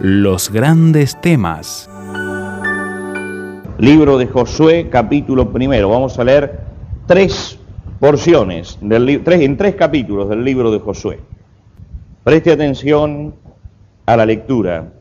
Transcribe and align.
Los 0.00 0.52
grandes 0.52 1.20
temas. 1.20 1.90
Libro 3.78 4.16
de 4.16 4.28
Josué, 4.28 4.88
capítulo 4.88 5.52
primero. 5.52 5.88
Vamos 5.88 6.16
a 6.20 6.24
leer 6.24 6.60
tres 7.08 7.58
porciones, 7.98 8.78
en 8.80 9.56
tres 9.56 9.74
capítulos 9.74 10.28
del 10.28 10.44
libro 10.44 10.70
de 10.70 10.78
Josué. 10.78 11.18
Preste 12.22 12.52
atención 12.52 13.34
a 14.06 14.16
la 14.16 14.24
lectura 14.24 14.92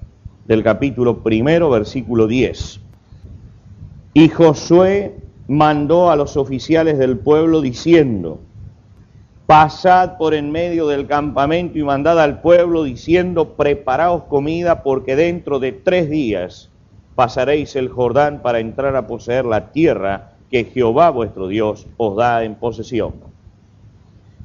del 0.48 0.64
capítulo 0.64 1.20
primero, 1.20 1.70
versículo 1.70 2.26
10. 2.26 2.80
Y 4.16 4.30
Josué 4.30 5.16
mandó 5.48 6.09
a 6.09 6.16
los 6.16 6.38
oficiales 6.38 6.98
del 6.98 7.20
pueblo 7.20 7.62
diciendo, 7.62 8.40
pasad 9.48 10.18
por 10.18 10.34
en 10.34 10.52
medio 10.52 10.88
del 10.88 11.08
campamento 11.08 11.80
y 11.80 11.84
mandad 11.84 12.20
al 12.20 12.42
pueblo 12.42 12.84
diciendo, 12.84 13.54
preparaos 13.54 14.23
comida 14.23 14.84
porque 14.84 15.16
dentro 15.16 15.60
de 15.60 15.72
tres 15.72 16.10
días 16.10 16.70
pasaréis 17.16 17.78
el 17.78 17.88
Jordán 17.88 18.42
para 18.42 18.59
entrar 18.59 18.98
a 18.98 19.08
poseer 19.08 19.45
la 19.45 19.72
tierra 19.72 20.34
que 20.52 20.66
Jehová 20.66 21.12
vuestro 21.12 21.48
Dios 21.48 21.88
os 21.95 22.18
da 22.18 22.44
en 22.44 22.56
posesión. 22.56 23.14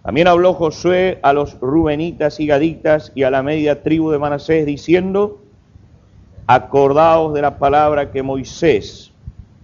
También 0.05 0.29
habló 0.29 0.55
Josué 0.55 1.19
a 1.23 1.33
los 1.33 1.59
rubenitas 1.61 2.39
y 2.39 2.47
gaditas 2.47 3.11
y 3.17 3.25
a 3.25 3.31
la 3.31 3.43
media 3.43 3.83
tribu 3.83 4.11
de 4.13 4.21
Manasés 4.21 4.65
diciendo, 4.67 5.41
acordaos 6.47 7.35
de 7.35 7.43
la 7.43 7.59
palabra 7.59 8.13
que 8.13 8.23
Moisés, 8.23 9.13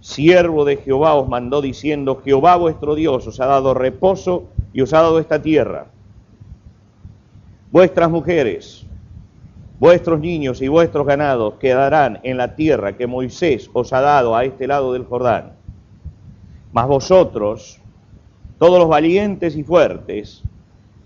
siervo 0.01 0.65
de 0.65 0.77
Jehová, 0.77 1.15
os 1.15 1.29
mandó 1.29 1.61
diciendo, 1.61 2.21
Jehová 2.25 2.57
vuestro 2.57 2.95
Dios 2.95 3.25
os 3.25 3.39
ha 3.39 3.45
dado 3.45 3.73
reposo 3.73 4.49
y 4.73 4.81
os 4.81 4.93
ha 4.93 5.01
dado 5.01 5.19
esta 5.19 5.41
tierra. 5.41 5.87
Vuestras 7.71 8.09
mujeres, 8.09 8.85
vuestros 9.79 10.19
niños 10.19 10.61
y 10.61 10.67
vuestros 10.67 11.05
ganados 11.05 11.55
quedarán 11.55 12.19
en 12.23 12.37
la 12.37 12.55
tierra 12.55 12.97
que 12.97 13.07
Moisés 13.07 13.69
os 13.73 13.93
ha 13.93 14.01
dado 14.01 14.35
a 14.35 14.43
este 14.43 14.67
lado 14.67 14.93
del 14.93 15.05
Jordán 15.05 15.59
mas 16.71 16.87
vosotros, 16.87 17.79
todos 18.57 18.79
los 18.79 18.87
valientes 18.87 19.55
y 19.55 19.63
fuertes, 19.63 20.43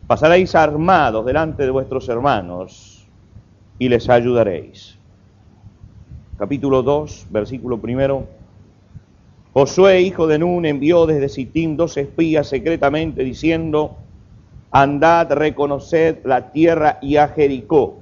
pasaréis 0.07 0.55
armados 0.55 1.25
delante 1.25 1.63
de 1.63 1.71
vuestros 1.71 2.09
hermanos 2.09 3.07
y 3.79 3.87
les 3.87 4.09
ayudaréis. 4.09 4.97
Capítulo 6.37 6.83
2, 6.83 7.27
versículo 7.29 7.79
primero. 7.79 8.27
Josué, 9.53 10.01
hijo 10.01 10.27
de 10.27 10.39
Nun, 10.39 10.65
envió 10.65 11.05
desde 11.05 11.29
Sitín 11.29 11.77
dos 11.77 11.95
espías 11.97 12.47
secretamente 12.47 13.23
diciendo, 13.23 13.97
andad, 14.71 15.31
reconoced 15.31 16.25
la 16.25 16.51
tierra 16.51 16.97
y 17.01 17.17
a 17.17 17.27
Jericó. 17.27 17.99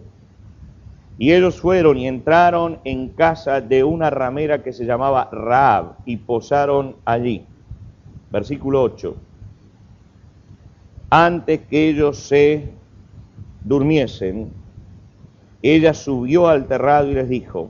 Y 1.17 1.33
ellos 1.33 1.59
fueron 1.59 1.97
y 1.97 2.07
entraron 2.07 2.79
en 2.83 3.09
casa 3.09 3.61
de 3.61 3.83
una 3.83 4.09
ramera 4.09 4.63
que 4.63 4.73
se 4.73 4.85
llamaba 4.85 5.29
Raab 5.31 5.97
y 6.05 6.17
posaron 6.17 6.95
allí 7.05 7.45
versículo 8.31 8.81
8. 8.81 9.15
Antes 11.09 11.59
que 11.69 11.89
ellos 11.89 12.17
se 12.17 12.69
durmiesen, 13.63 14.51
ella 15.61 15.93
subió 15.93 16.47
al 16.47 16.65
terrado 16.65 17.11
y 17.11 17.13
les 17.13 17.29
dijo, 17.29 17.69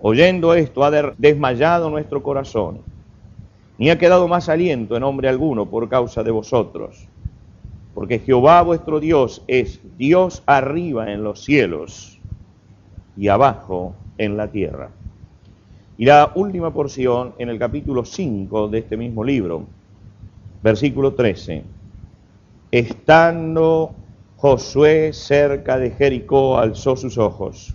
Oyendo 0.00 0.54
esto 0.54 0.84
ha 0.84 0.90
desmayado 1.18 1.90
nuestro 1.90 2.22
corazón, 2.22 2.82
ni 3.78 3.90
ha 3.90 3.98
quedado 3.98 4.28
más 4.28 4.48
aliento 4.48 4.96
en 4.96 5.02
hombre 5.02 5.28
alguno 5.28 5.66
por 5.66 5.88
causa 5.88 6.22
de 6.22 6.30
vosotros, 6.30 7.08
porque 7.94 8.20
Jehová 8.20 8.62
vuestro 8.62 9.00
Dios 9.00 9.42
es 9.48 9.80
Dios 9.98 10.42
arriba 10.46 11.12
en 11.12 11.24
los 11.24 11.42
cielos 11.42 12.20
y 13.16 13.26
abajo 13.26 13.94
en 14.18 14.36
la 14.36 14.48
tierra. 14.48 14.90
Y 15.96 16.04
la 16.04 16.30
última 16.36 16.72
porción 16.72 17.34
en 17.38 17.48
el 17.48 17.58
capítulo 17.58 18.04
5 18.04 18.68
de 18.68 18.78
este 18.78 18.96
mismo 18.96 19.24
libro, 19.24 19.64
versículo 20.62 21.14
13. 21.14 21.64
Estando 22.70 23.90
Josué 24.36 25.12
cerca 25.12 25.76
de 25.76 25.90
Jericó, 25.90 26.56
alzó 26.56 26.94
sus 26.94 27.18
ojos 27.18 27.74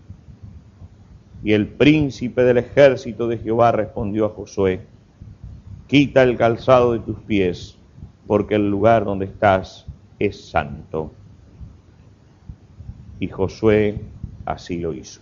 Y 1.43 1.53
el 1.53 1.67
príncipe 1.67 2.43
del 2.43 2.57
ejército 2.57 3.27
de 3.27 3.37
Jehová 3.37 3.71
respondió 3.71 4.25
a 4.25 4.29
Josué, 4.29 4.81
quita 5.87 6.23
el 6.23 6.37
calzado 6.37 6.93
de 6.93 6.99
tus 6.99 7.17
pies, 7.19 7.77
porque 8.27 8.55
el 8.55 8.69
lugar 8.69 9.05
donde 9.05 9.25
estás 9.25 9.85
es 10.19 10.49
santo. 10.49 11.11
Y 13.19 13.27
Josué 13.27 14.01
así 14.45 14.79
lo 14.79 14.93
hizo. 14.93 15.21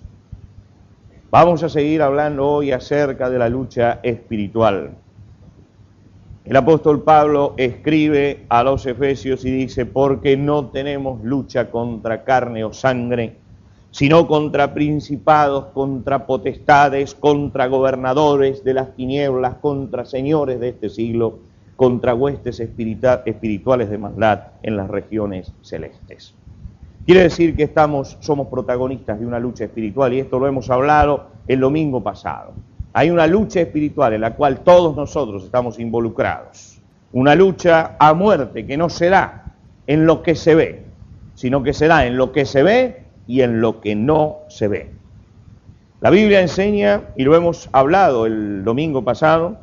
Vamos 1.31 1.63
a 1.63 1.69
seguir 1.69 2.01
hablando 2.01 2.47
hoy 2.47 2.71
acerca 2.71 3.29
de 3.29 3.39
la 3.39 3.49
lucha 3.49 3.99
espiritual. 4.03 4.95
El 6.43 6.55
apóstol 6.55 7.03
Pablo 7.03 7.53
escribe 7.57 8.45
a 8.49 8.63
los 8.63 8.85
Efesios 8.87 9.45
y 9.45 9.51
dice, 9.51 9.85
porque 9.85 10.35
no 10.35 10.69
tenemos 10.69 11.23
lucha 11.23 11.69
contra 11.69 12.23
carne 12.23 12.63
o 12.63 12.73
sangre, 12.73 13.37
sino 13.91 14.27
contra 14.27 14.73
principados, 14.73 15.65
contra 15.73 16.25
potestades, 16.25 17.15
contra 17.15 17.67
gobernadores 17.67 18.63
de 18.63 18.73
las 18.73 18.95
tinieblas, 18.95 19.55
contra 19.55 20.05
señores 20.05 20.59
de 20.59 20.69
este 20.69 20.89
siglo, 20.89 21.39
contra 21.75 22.13
huestes 22.13 22.59
espirituales 22.59 23.89
de 23.89 23.97
maldad 23.97 24.47
en 24.61 24.77
las 24.77 24.89
regiones 24.89 25.53
celestes. 25.61 26.35
Quiere 27.05 27.23
decir 27.23 27.55
que 27.55 27.63
estamos, 27.63 28.17
somos 28.19 28.47
protagonistas 28.47 29.19
de 29.19 29.25
una 29.25 29.39
lucha 29.39 29.63
espiritual 29.63 30.13
y 30.13 30.19
esto 30.19 30.37
lo 30.37 30.47
hemos 30.47 30.69
hablado 30.69 31.27
el 31.47 31.59
domingo 31.59 32.03
pasado. 32.03 32.53
Hay 32.93 33.09
una 33.09 33.25
lucha 33.25 33.61
espiritual 33.61 34.13
en 34.13 34.21
la 34.21 34.35
cual 34.35 34.59
todos 34.59 34.95
nosotros 34.95 35.43
estamos 35.43 35.79
involucrados. 35.79 36.79
Una 37.13 37.33
lucha 37.33 37.95
a 37.97 38.13
muerte 38.13 38.67
que 38.67 38.77
no 38.77 38.89
se 38.89 39.09
da 39.09 39.55
en 39.87 40.05
lo 40.05 40.21
que 40.21 40.35
se 40.35 40.53
ve, 40.53 40.83
sino 41.33 41.63
que 41.63 41.73
se 41.73 41.87
da 41.87 42.05
en 42.05 42.17
lo 42.17 42.31
que 42.31 42.45
se 42.45 42.61
ve 42.61 42.98
y 43.29 43.43
en 43.43 43.61
lo 43.61 43.79
que 43.79 43.95
no 43.95 44.39
se 44.47 44.67
ve. 44.67 44.89
La 46.01 46.09
Biblia 46.09 46.41
enseña, 46.41 47.03
y 47.15 47.25
lo 47.25 47.35
hemos 47.35 47.69
hablado 47.71 48.25
el 48.25 48.63
domingo 48.63 49.03
pasado, 49.03 49.59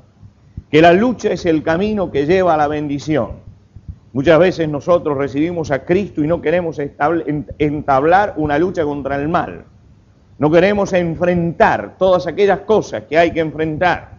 que 0.70 0.80
la 0.80 0.92
lucha 0.92 1.32
es 1.32 1.46
el 1.46 1.64
camino 1.64 2.12
que 2.12 2.26
lleva 2.26 2.54
a 2.54 2.56
la 2.56 2.68
bendición. 2.68 3.32
Muchas 4.12 4.38
veces 4.38 4.68
nosotros 4.68 5.18
recibimos 5.18 5.72
a 5.72 5.84
Cristo 5.84 6.22
y 6.22 6.28
no 6.28 6.40
queremos 6.40 6.80
entablar 7.58 8.34
una 8.36 8.56
lucha 8.56 8.84
contra 8.84 9.16
el 9.16 9.26
mal. 9.26 9.64
No 10.38 10.48
queremos 10.48 10.92
enfrentar 10.92 11.96
todas 11.98 12.28
aquellas 12.28 12.60
cosas 12.60 13.02
que 13.08 13.18
hay 13.18 13.32
que 13.32 13.40
enfrentar. 13.40 14.18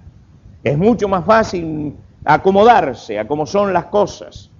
Es 0.61 0.77
mucho 0.77 1.07
más 1.07 1.23
fácil 1.23 1.95
acomodarse 2.25 3.17
a 3.17 3.25
cómo 3.25 3.45
son 3.45 3.71
las 3.71 3.85
cosas 3.85 4.51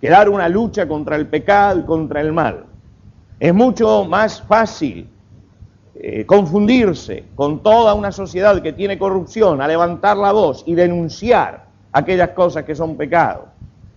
que 0.00 0.08
dar 0.08 0.30
una 0.30 0.48
lucha 0.48 0.88
contra 0.88 1.16
el 1.16 1.26
pecado 1.26 1.80
y 1.80 1.82
contra 1.82 2.22
el 2.22 2.32
mal. 2.32 2.69
Es 3.40 3.54
mucho 3.54 4.04
más 4.04 4.42
fácil 4.42 5.08
eh, 5.94 6.26
confundirse 6.26 7.24
con 7.34 7.62
toda 7.62 7.94
una 7.94 8.12
sociedad 8.12 8.60
que 8.60 8.74
tiene 8.74 8.98
corrupción, 8.98 9.62
a 9.62 9.66
levantar 9.66 10.18
la 10.18 10.30
voz 10.30 10.62
y 10.66 10.74
denunciar 10.74 11.64
aquellas 11.90 12.30
cosas 12.30 12.64
que 12.64 12.74
son 12.74 12.98
pecado. 12.98 13.46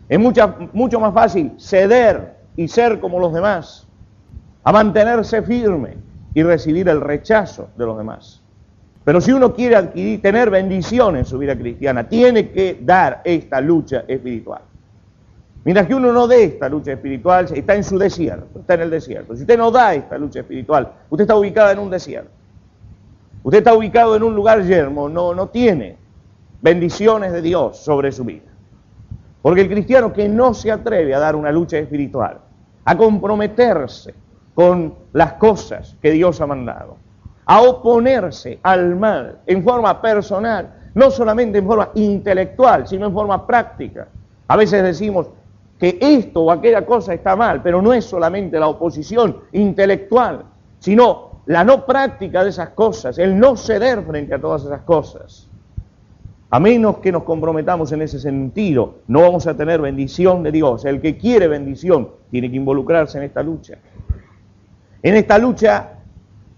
Es 0.08 0.18
mucho 0.18 1.00
más 1.00 1.14
fácil 1.14 1.52
ceder 1.58 2.38
y 2.56 2.70
ser 2.70 3.02
como 3.02 3.20
los 3.20 3.34
demás, 3.34 3.86
a 4.64 4.72
mantenerse 4.72 5.42
firme 5.42 5.98
y 6.34 6.42
recibir 6.42 6.88
el 6.88 7.02
rechazo 7.02 7.68
de 7.78 7.86
los 7.86 7.98
demás. 7.98 8.42
Pero 9.04 9.20
si 9.20 9.34
uno 9.34 9.54
quiere 9.54 9.76
adquirir, 9.76 10.22
tener 10.22 10.50
bendición 10.50 11.18
en 11.18 11.26
su 11.26 11.38
vida 11.38 11.58
cristiana, 11.58 12.08
tiene 12.08 12.52
que 12.52 12.80
dar 12.82 13.22
esta 13.26 13.60
lucha 13.60 14.06
espiritual. 14.08 14.62
Mientras 15.66 15.88
que 15.88 15.96
uno 15.96 16.12
no 16.12 16.28
dé 16.28 16.44
esta 16.44 16.68
lucha 16.68 16.92
espiritual, 16.92 17.48
está 17.54 17.76
en 17.76 17.84
su 17.84 17.98
desierto, 17.98 18.60
está 18.60 18.74
en 18.74 18.82
el 18.82 18.90
desierto. 18.90 19.36
Si 19.36 19.44
usted 19.44 19.58
no 19.58 19.72
da 19.72 19.94
esta 19.96 20.18
lucha 20.18 20.42
espiritual, 20.42 20.92
usted 21.10 21.24
está 21.24 21.36
ubicado 21.36 21.72
en 21.72 21.80
un 21.80 21.90
desierto. 21.90 22.32
Usted 23.44 23.60
está 23.60 23.74
ubicado 23.74 24.16
en 24.16 24.24
un 24.24 24.36
lugar 24.36 24.64
yermo, 24.64 25.08
no, 25.08 25.34
no 25.34 25.48
tiene 25.48 25.98
bendiciones 26.62 27.32
de 27.32 27.42
Dios 27.42 27.78
sobre 27.78 28.12
su 28.12 28.24
vida. 28.26 28.52
Porque 29.42 29.62
el 29.62 29.70
cristiano 29.70 30.14
que 30.14 30.28
no 30.30 30.54
se 30.54 30.72
atreve 30.72 31.14
a 31.14 31.20
dar 31.20 31.36
una 31.36 31.52
lucha 31.52 31.78
espiritual, 31.78 32.40
a 32.86 32.98
comprometerse 32.98 34.14
con 34.56 34.94
las 35.14 35.34
cosas 35.34 35.98
que 36.02 36.12
Dios 36.12 36.40
ha 36.42 36.48
mandado, 36.48 36.98
a 37.46 37.62
oponerse 37.62 38.60
al 38.64 38.96
mal 38.96 39.40
en 39.46 39.64
forma 39.64 40.02
personal, 40.02 40.74
no 40.94 41.12
solamente 41.12 41.58
en 41.58 41.66
forma 41.66 41.90
intelectual, 41.96 42.88
sino 42.88 43.08
en 43.08 43.14
forma 43.14 43.46
práctica. 43.46 44.08
A 44.48 44.56
veces 44.56 44.84
decimos, 44.84 45.28
que 45.84 45.98
esto 46.00 46.44
o 46.44 46.50
aquella 46.50 46.86
cosa 46.86 47.14
está 47.14 47.36
mal, 47.36 47.62
pero 47.62 47.82
no 47.82 47.92
es 47.92 48.06
solamente 48.06 48.58
la 48.58 48.70
oposición 48.70 49.40
intelectual, 49.52 50.46
sino 50.80 51.42
la 51.48 51.66
no 51.66 51.86
práctica 51.86 52.42
de 52.42 52.52
esas 52.52 52.70
cosas, 52.70 53.18
el 53.18 53.38
no 53.38 53.58
ceder 53.58 54.02
frente 54.06 54.34
a 54.34 54.40
todas 54.40 54.64
esas 54.64 54.84
cosas. 54.84 55.50
A 56.52 56.58
menos 56.62 57.00
que 57.00 57.12
nos 57.12 57.24
comprometamos 57.24 57.92
en 57.92 58.02
ese 58.02 58.18
sentido, 58.18 59.00
no 59.08 59.24
vamos 59.24 59.46
a 59.46 59.58
tener 59.58 59.82
bendición 59.82 60.42
de 60.42 60.54
Dios. 60.54 60.86
El 60.86 61.02
que 61.02 61.18
quiere 61.18 61.50
bendición 61.50 62.12
tiene 62.32 62.50
que 62.50 62.56
involucrarse 62.56 63.18
en 63.18 63.26
esta 63.26 63.44
lucha. 63.44 63.78
En 65.02 65.16
esta 65.16 65.38
lucha, 65.38 65.96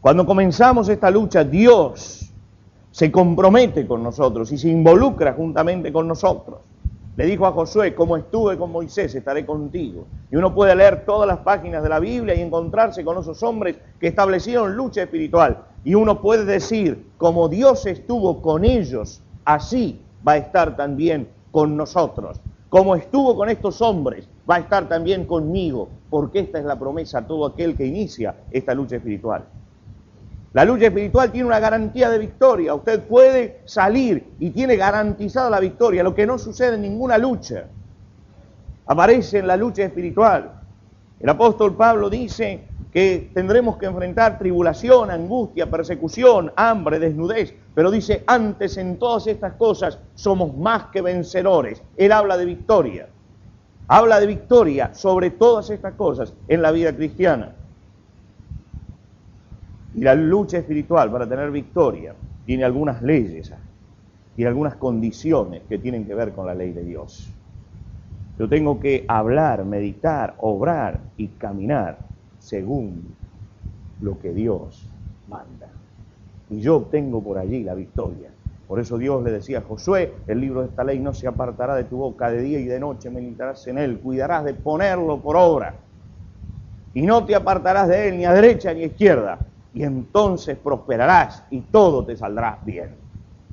cuando 0.01 0.23
comenzamos 0.27 0.87
esta 0.87 1.09
lucha, 1.09 1.43
Dios 1.43 2.31
se 2.91 3.11
compromete 3.11 3.87
con 3.87 4.03
nosotros 4.03 4.51
y 4.51 4.59
se 4.59 4.69
involucra 4.69 5.33
juntamente 5.33 5.91
con 5.91 6.07
nosotros. 6.07 6.59
Le 7.17 7.25
dijo 7.25 7.45
a 7.45 7.53
Josué, 7.53 7.95
como 7.95 8.17
estuve 8.17 8.57
con 8.57 8.71
Moisés, 8.71 9.15
estaré 9.15 9.45
contigo. 9.45 10.05
Y 10.29 10.35
uno 10.35 10.53
puede 10.53 10.75
leer 10.75 11.05
todas 11.05 11.25
las 11.25 11.37
páginas 11.39 11.81
de 11.81 11.87
la 11.87 11.99
Biblia 11.99 12.35
y 12.35 12.41
encontrarse 12.41 13.05
con 13.05 13.17
esos 13.17 13.41
hombres 13.41 13.77
que 13.99 14.07
establecieron 14.07 14.75
lucha 14.75 15.03
espiritual. 15.03 15.63
Y 15.85 15.95
uno 15.95 16.21
puede 16.21 16.43
decir, 16.43 17.11
como 17.17 17.47
Dios 17.47 17.85
estuvo 17.85 18.41
con 18.41 18.65
ellos, 18.65 19.21
así 19.45 20.01
va 20.27 20.33
a 20.33 20.37
estar 20.37 20.75
también 20.75 21.29
con 21.51 21.77
nosotros. 21.77 22.41
Como 22.67 22.97
estuvo 22.97 23.37
con 23.37 23.49
estos 23.49 23.81
hombres, 23.81 24.27
va 24.49 24.55
a 24.55 24.59
estar 24.59 24.89
también 24.89 25.23
conmigo, 25.23 25.87
porque 26.09 26.39
esta 26.39 26.59
es 26.59 26.65
la 26.65 26.77
promesa 26.77 27.19
a 27.19 27.27
todo 27.27 27.45
aquel 27.45 27.77
que 27.77 27.85
inicia 27.85 28.35
esta 28.51 28.73
lucha 28.73 28.97
espiritual. 28.97 29.45
La 30.55 30.63
lucha 30.63 30.85
espiritual 30.85 31.33
tiene 31.33 31.47
una 31.47 31.59
garantía 31.59 32.09
de 32.09 32.17
victoria. 32.17 32.73
Usted 32.73 33.01
puede 33.01 33.59
salir 33.65 34.35
y 34.39 34.51
tiene 34.51 34.77
garantizada 34.77 35.49
la 35.49 35.59
victoria, 35.59 36.01
lo 36.01 36.15
que 36.15 36.25
no 36.25 36.37
sucede 36.37 36.75
en 36.75 36.83
ninguna 36.83 37.17
lucha. 37.17 37.65
Aparece 38.85 39.39
en 39.39 39.47
la 39.47 39.57
lucha 39.57 39.83
espiritual. 39.83 40.53
El 41.19 41.27
apóstol 41.27 41.75
Pablo 41.75 42.09
dice 42.09 42.69
que 42.93 43.31
tendremos 43.33 43.75
que 43.75 43.87
enfrentar 43.87 44.39
tribulación, 44.39 45.11
angustia, 45.11 45.69
persecución, 45.69 46.53
hambre, 46.55 46.99
desnudez, 46.99 47.53
pero 47.73 47.91
dice, 47.91 48.23
antes 48.25 48.77
en 48.77 48.97
todas 48.97 49.27
estas 49.27 49.55
cosas 49.55 49.99
somos 50.13 50.55
más 50.55 50.85
que 50.85 51.01
vencedores. 51.01 51.83
Él 51.97 52.13
habla 52.13 52.37
de 52.37 52.45
victoria. 52.45 53.09
Habla 53.89 54.21
de 54.21 54.27
victoria 54.27 54.93
sobre 54.93 55.31
todas 55.31 55.69
estas 55.69 55.95
cosas 55.95 56.33
en 56.47 56.61
la 56.61 56.71
vida 56.71 56.95
cristiana. 56.95 57.55
Y 59.95 60.01
la 60.01 60.13
lucha 60.13 60.57
espiritual 60.57 61.09
para 61.09 61.27
tener 61.27 61.49
victoria 61.51 62.13
tiene 62.45 62.65
algunas 62.65 63.01
leyes 63.01 63.53
y 64.35 64.43
algunas 64.43 64.75
condiciones 64.75 65.63
que 65.69 65.77
tienen 65.77 66.05
que 66.05 66.13
ver 66.13 66.33
con 66.33 66.45
la 66.45 66.53
ley 66.53 66.73
de 66.73 66.83
Dios. 66.83 67.31
Yo 68.37 68.49
tengo 68.49 68.81
que 68.81 69.05
hablar, 69.07 69.63
meditar, 69.63 70.35
obrar 70.39 70.99
y 71.15 71.29
caminar 71.29 71.99
según 72.39 73.15
lo 74.01 74.19
que 74.19 74.33
Dios 74.33 74.85
manda. 75.29 75.69
Y 76.49 76.59
yo 76.59 76.75
obtengo 76.75 77.23
por 77.23 77.37
allí 77.37 77.63
la 77.63 77.73
victoria. 77.73 78.29
Por 78.67 78.81
eso 78.81 78.97
Dios 78.97 79.23
le 79.23 79.31
decía 79.31 79.59
a 79.59 79.61
Josué, 79.61 80.13
el 80.27 80.41
libro 80.41 80.61
de 80.61 80.67
esta 80.67 80.83
ley 80.83 80.99
no 80.99 81.13
se 81.13 81.27
apartará 81.27 81.75
de 81.75 81.85
tu 81.85 81.97
boca 81.97 82.29
de 82.29 82.41
día 82.41 82.59
y 82.59 82.65
de 82.65 82.79
noche, 82.79 83.09
meditarás 83.09 83.65
en 83.67 83.77
él, 83.77 83.99
cuidarás 83.99 84.43
de 84.43 84.55
ponerlo 84.55 85.21
por 85.21 85.37
obra. 85.37 85.75
Y 86.93 87.03
no 87.03 87.25
te 87.25 87.35
apartarás 87.35 87.87
de 87.87 88.09
él 88.09 88.17
ni 88.17 88.25
a 88.25 88.33
derecha 88.33 88.73
ni 88.73 88.83
a 88.83 88.87
izquierda, 88.87 89.39
y 89.75 89.83
entonces 89.83 90.57
prosperarás 90.57 91.43
y 91.51 91.59
todo 91.59 92.03
te 92.05 92.15
saldrá 92.15 92.57
bien. 92.65 92.95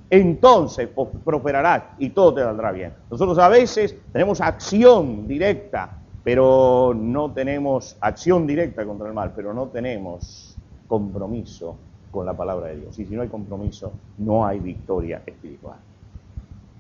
Entonces 0.09 0.89
prosperarás 1.25 1.83
y 1.99 2.11
todo 2.11 2.35
te 2.35 2.43
saldrá 2.43 2.71
bien. 2.71 2.95
Nosotros 3.11 3.39
a 3.39 3.49
veces 3.49 3.97
tenemos 4.13 4.41
acción 4.41 5.27
directa, 5.27 5.99
pero 6.23 6.95
no 6.97 7.33
tenemos 7.33 7.97
acción 8.01 8.47
directa 8.47 8.87
contra 8.87 9.09
el 9.09 9.15
mal, 9.15 9.33
pero 9.35 9.53
no 9.53 9.67
tenemos 9.67 10.57
compromiso 10.87 11.77
con 12.13 12.25
la 12.25 12.35
palabra 12.35 12.69
de 12.69 12.77
Dios. 12.77 12.99
Y 13.01 13.07
si 13.07 13.17
no 13.17 13.23
hay 13.23 13.29
compromiso, 13.29 13.93
no 14.19 14.47
hay 14.47 14.61
victoria 14.61 15.23
espiritual. 15.27 15.79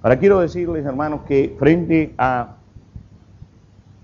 Ahora 0.02 0.18
quiero 0.18 0.38
decirles, 0.38 0.86
hermanos, 0.86 1.22
que 1.26 1.56
frente 1.58 2.14
a 2.16 2.54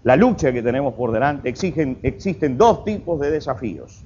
la 0.02 0.16
lucha 0.16 0.52
que 0.52 0.62
tenemos 0.62 0.94
por 0.94 1.12
delante, 1.12 1.48
exigen, 1.48 1.98
existen 2.02 2.58
dos 2.58 2.84
tipos 2.84 3.20
de 3.20 3.30
desafíos. 3.30 4.04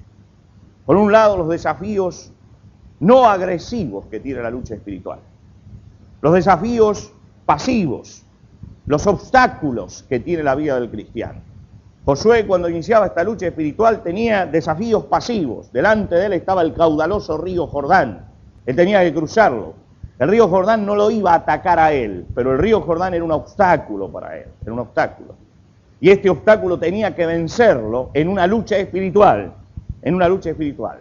Por 0.85 0.97
un 0.97 1.11
lado, 1.11 1.37
los 1.37 1.49
desafíos 1.49 2.31
no 2.99 3.25
agresivos 3.25 4.05
que 4.07 4.19
tiene 4.19 4.41
la 4.41 4.49
lucha 4.49 4.75
espiritual. 4.75 5.19
Los 6.21 6.33
desafíos 6.33 7.11
pasivos, 7.45 8.23
los 8.85 9.07
obstáculos 9.07 10.05
que 10.07 10.19
tiene 10.19 10.43
la 10.43 10.55
vida 10.55 10.79
del 10.79 10.89
cristiano. 10.89 11.41
Josué 12.05 12.45
cuando 12.45 12.67
iniciaba 12.67 13.07
esta 13.07 13.23
lucha 13.23 13.47
espiritual 13.47 14.03
tenía 14.03 14.45
desafíos 14.45 15.05
pasivos. 15.05 15.71
Delante 15.71 16.15
de 16.15 16.25
él 16.25 16.33
estaba 16.33 16.61
el 16.61 16.73
caudaloso 16.73 17.37
río 17.37 17.67
Jordán. 17.67 18.25
Él 18.65 18.75
tenía 18.75 19.01
que 19.03 19.13
cruzarlo. 19.13 19.73
El 20.19 20.29
río 20.29 20.47
Jordán 20.47 20.85
no 20.85 20.95
lo 20.95 21.09
iba 21.11 21.31
a 21.31 21.35
atacar 21.35 21.79
a 21.79 21.91
él, 21.93 22.25
pero 22.35 22.51
el 22.51 22.59
río 22.59 22.81
Jordán 22.81 23.13
era 23.13 23.23
un 23.23 23.31
obstáculo 23.31 24.11
para 24.11 24.37
él, 24.37 24.47
era 24.61 24.73
un 24.73 24.79
obstáculo. 24.79 25.35
Y 25.99 26.09
este 26.09 26.29
obstáculo 26.29 26.77
tenía 26.77 27.15
que 27.15 27.25
vencerlo 27.25 28.11
en 28.13 28.27
una 28.27 28.45
lucha 28.47 28.77
espiritual 28.77 29.53
en 30.03 30.15
una 30.15 30.29
lucha 30.29 30.51
espiritual. 30.51 30.99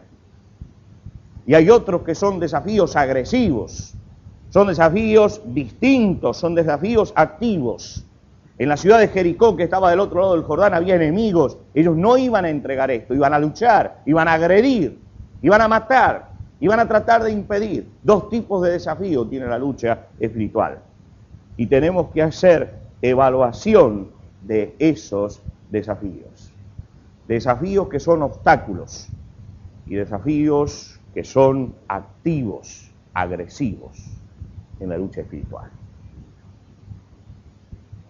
Y 1.47 1.55
hay 1.55 1.69
otros 1.71 2.03
que 2.03 2.15
son 2.15 2.39
desafíos 2.39 2.97
agresivos, 2.97 3.95
son 4.51 4.69
desafíos 4.69 5.41
distintos, 5.47 6.37
son 6.37 6.55
desafíos 6.55 7.13
activos. 7.17 8.07
En 8.59 8.69
la 8.69 8.77
ciudad 8.77 9.01
de 9.01 9.09
Jericó, 9.09 9.57
que 9.57 9.65
estaba 9.65 9.91
del 9.91 9.99
otro 9.99 10.21
lado 10.21 10.35
del 10.35 10.45
Jordán, 10.45 10.75
había 10.75 10.95
enemigos. 10.95 11.59
Ellos 11.75 11.97
no 11.97 12.17
iban 12.17 12.45
a 12.45 12.51
entregar 12.51 12.91
esto, 12.91 13.15
iban 13.15 13.35
a 13.35 13.39
luchar, 13.39 14.03
iban 14.07 14.29
a 14.29 14.35
agredir, 14.35 14.99
iban 15.41 15.61
a 15.61 15.69
matar, 15.69 16.29
iban 16.61 16.79
a 16.79 16.87
tratar 16.87 17.25
de 17.25 17.33
impedir. 17.33 17.89
Dos 18.03 18.29
tipos 18.29 18.63
de 18.63 18.73
desafíos 18.73 19.29
tiene 19.29 19.47
la 19.47 19.59
lucha 19.59 20.07
espiritual. 20.21 20.79
Y 21.57 21.67
tenemos 21.67 22.09
que 22.13 22.23
hacer 22.23 22.75
evaluación 23.01 24.11
de 24.43 24.77
esos 24.79 25.41
desafíos. 25.71 26.32
Desafíos 27.33 27.89
que 27.89 27.99
son 27.99 28.21
obstáculos 28.21 29.09
y 29.87 29.95
desafíos 29.95 31.01
que 31.15 31.25
son 31.25 31.75
activos, 31.89 32.93
agresivos 33.15 34.21
en 34.79 34.91
la 34.91 34.99
lucha 34.99 35.23
espiritual. 35.23 35.71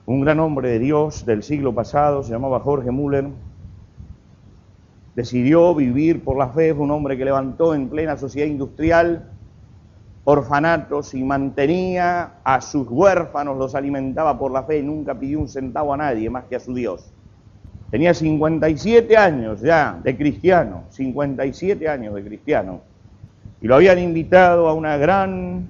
Un 0.06 0.22
gran 0.22 0.40
hombre 0.40 0.70
de 0.70 0.80
Dios 0.80 1.24
del 1.24 1.44
siglo 1.44 1.72
pasado, 1.72 2.24
se 2.24 2.32
llamaba 2.32 2.58
Jorge 2.58 2.90
Müller, 2.90 3.28
decidió 5.14 5.72
vivir 5.72 6.24
por 6.24 6.36
la 6.36 6.48
fe, 6.48 6.74
fue 6.74 6.82
un 6.82 6.90
hombre 6.90 7.16
que 7.16 7.24
levantó 7.24 7.76
en 7.76 7.90
plena 7.90 8.16
sociedad 8.16 8.48
industrial 8.48 9.30
orfanatos 10.24 11.14
y 11.14 11.22
mantenía 11.22 12.40
a 12.42 12.60
sus 12.60 12.88
huérfanos, 12.90 13.56
los 13.56 13.76
alimentaba 13.76 14.36
por 14.36 14.50
la 14.50 14.64
fe, 14.64 14.82
nunca 14.82 15.16
pidió 15.16 15.38
un 15.38 15.48
centavo 15.48 15.94
a 15.94 15.96
nadie 15.96 16.28
más 16.28 16.46
que 16.46 16.56
a 16.56 16.60
su 16.60 16.74
Dios. 16.74 17.11
Tenía 17.92 18.14
57 18.14 19.18
años 19.18 19.60
ya 19.60 20.00
de 20.02 20.16
cristiano, 20.16 20.84
57 20.88 21.86
años 21.86 22.14
de 22.14 22.24
cristiano, 22.24 22.80
y 23.60 23.66
lo 23.66 23.74
habían 23.74 23.98
invitado 23.98 24.66
a 24.66 24.72
una 24.72 24.96
gran 24.96 25.68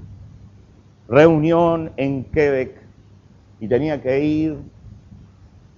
reunión 1.09 1.91
en 1.97 2.23
Quebec 2.23 2.81
y 3.59 3.67
tenía 3.67 4.01
que 4.01 4.25
ir 4.25 4.57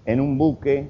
en 0.04 0.20
un 0.20 0.36
buque, 0.36 0.86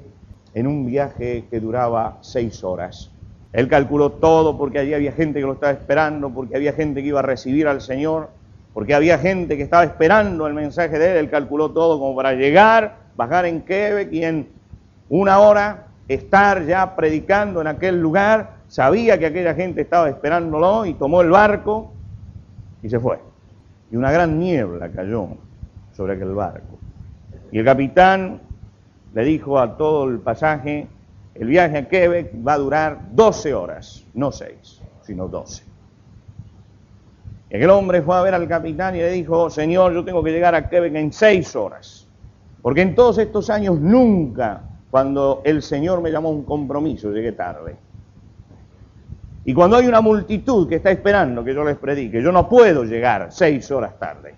en 0.55 0.67
un 0.67 0.87
viaje 0.87 1.45
que 1.49 1.61
duraba 1.61 2.19
seis 2.23 2.65
horas. 2.65 3.13
Él 3.53 3.69
calculó 3.69 4.11
todo 4.11 4.59
porque 4.59 4.81
allí 4.81 4.93
había 4.93 5.13
gente 5.13 5.39
que 5.39 5.47
lo 5.47 5.53
estaba 5.53 5.73
esperando, 5.73 6.31
porque 6.31 6.57
había 6.57 6.73
gente 6.73 7.01
que 7.01 7.07
iba 7.07 7.21
a 7.21 7.23
recibir 7.23 7.69
al 7.69 7.81
Señor, 7.81 8.31
porque 8.73 8.93
había 8.93 9.19
gente 9.19 9.57
que 9.57 9.63
estaba 9.63 9.85
esperando 9.85 10.49
el 10.49 10.55
mensaje 10.55 10.99
de 10.99 11.13
él. 11.13 11.19
Él 11.19 11.31
calculó 11.31 11.71
todo 11.71 12.01
como 12.01 12.17
para 12.17 12.33
llegar, 12.33 12.97
bajar 13.15 13.47
en 13.47 13.61
Quebec 13.61 14.13
y 14.13 14.25
en 14.25 14.64
una 15.09 15.39
hora 15.39 15.87
estar 16.09 16.65
ya 16.65 16.95
predicando 16.97 17.61
en 17.61 17.67
aquel 17.67 18.01
lugar. 18.01 18.57
Sabía 18.69 19.19
que 19.19 19.27
aquella 19.27 19.55
gente 19.55 19.83
estaba 19.83 20.09
esperándolo 20.09 20.87
y 20.87 20.95
tomó 20.95 21.21
el 21.21 21.31
barco 21.31 21.93
y 22.83 22.89
se 22.89 22.99
fue. 22.99 23.19
Y 23.91 23.97
una 23.97 24.11
gran 24.11 24.39
niebla 24.39 24.89
cayó 24.91 25.29
sobre 25.93 26.15
aquel 26.15 26.35
barco. 26.35 26.79
Y 27.53 27.59
el 27.59 27.65
capitán 27.65 28.41
le 29.15 29.25
dijo 29.25 29.59
a 29.59 29.77
todo 29.77 30.09
el 30.09 30.19
pasaje, 30.19 30.89
el 31.35 31.49
viaje 31.49 31.79
a 31.79 31.89
Quebec 31.89 32.33
va 32.47 32.55
a 32.55 32.59
durar 32.59 32.99
12 33.13 33.55
horas, 33.55 34.05
no 34.15 34.33
6, 34.33 34.83
sino 35.03 35.29
12. 35.29 35.65
Y 37.51 37.57
aquel 37.57 37.71
hombre 37.71 38.03
fue 38.03 38.17
a 38.17 38.23
ver 38.23 38.35
al 38.35 38.49
capitán 38.49 38.97
y 38.97 38.99
le 38.99 39.11
dijo, 39.13 39.49
Señor, 39.51 39.93
yo 39.93 40.05
tengo 40.05 40.25
que 40.25 40.33
llegar 40.33 40.55
a 40.55 40.69
Quebec 40.69 40.95
en 40.97 41.13
6 41.13 41.55
horas. 41.55 42.09
Porque 42.61 42.83
en 42.83 42.95
todos 42.95 43.19
estos 43.19 43.51
años 43.51 43.79
nunca, 43.79 44.63
cuando 44.95 45.43
el 45.43 45.61
Señor 45.61 46.01
me 46.01 46.13
llamó 46.13 46.29
a 46.29 46.31
un 46.31 46.45
compromiso, 46.45 47.11
llegué 47.11 47.33
tarde. 47.33 47.75
Y 49.45 49.53
cuando 49.53 49.77
hay 49.77 49.89
una 49.89 50.01
multitud 50.01 50.69
que 50.69 50.77
está 50.77 50.93
esperando 50.93 51.43
que 51.43 51.53
yo 51.53 51.65
les 51.65 51.77
predique, 51.77 52.23
yo 52.23 52.31
no 52.31 52.49
puedo 52.49 52.85
llegar 52.85 53.33
seis 53.33 53.69
horas 53.73 53.99
tarde. 53.99 54.37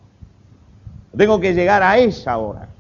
Tengo 1.15 1.39
que 1.39 1.53
llegar 1.53 1.83
a 1.83 1.99
esa 1.99 2.39
hora. 2.39 2.71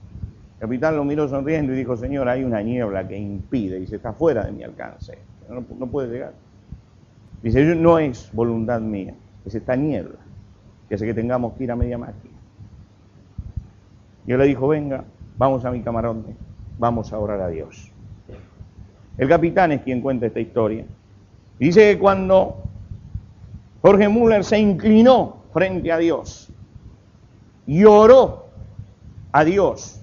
El 0.54 0.60
capitán 0.60 0.96
lo 0.96 1.04
miró 1.04 1.28
sonriendo 1.28 1.74
y 1.74 1.76
dijo, 1.76 1.98
Señor, 1.98 2.30
hay 2.30 2.44
una 2.44 2.62
niebla 2.62 3.06
que 3.06 3.18
impide 3.18 3.78
y 3.78 3.86
se 3.86 3.96
está 3.96 4.14
fuera 4.14 4.44
de 4.44 4.52
mi 4.52 4.62
alcance. 4.62 5.18
No, 5.50 5.62
no 5.78 5.86
puede 5.86 6.08
llegar. 6.10 6.32
Dice, 7.42 7.62
no 7.74 7.98
es 7.98 8.30
voluntad 8.32 8.80
mía, 8.80 9.12
es 9.44 9.54
esta 9.54 9.76
niebla 9.76 10.16
que 10.88 10.94
hace 10.94 11.04
que 11.04 11.12
tengamos 11.12 11.52
que 11.52 11.64
ir 11.64 11.70
a 11.70 11.76
media 11.76 11.98
máquina. 11.98 12.36
Y 14.26 14.32
él 14.32 14.38
le 14.38 14.46
dijo, 14.46 14.66
venga, 14.66 15.04
vamos 15.36 15.62
a 15.66 15.70
mi 15.70 15.82
camarón, 15.82 16.24
vamos 16.78 17.12
a 17.12 17.18
orar 17.18 17.40
a 17.40 17.48
Dios. 17.48 17.90
El 19.18 19.28
capitán 19.28 19.72
es 19.72 19.82
quien 19.82 20.00
cuenta 20.00 20.26
esta 20.26 20.40
historia. 20.40 20.84
Dice 21.58 21.92
que 21.92 21.98
cuando 21.98 22.56
Jorge 23.80 24.08
Müller 24.08 24.44
se 24.44 24.58
inclinó 24.58 25.38
frente 25.52 25.90
a 25.90 25.98
Dios 25.98 26.48
y 27.66 27.84
oró 27.84 28.46
a 29.32 29.44
Dios, 29.44 30.02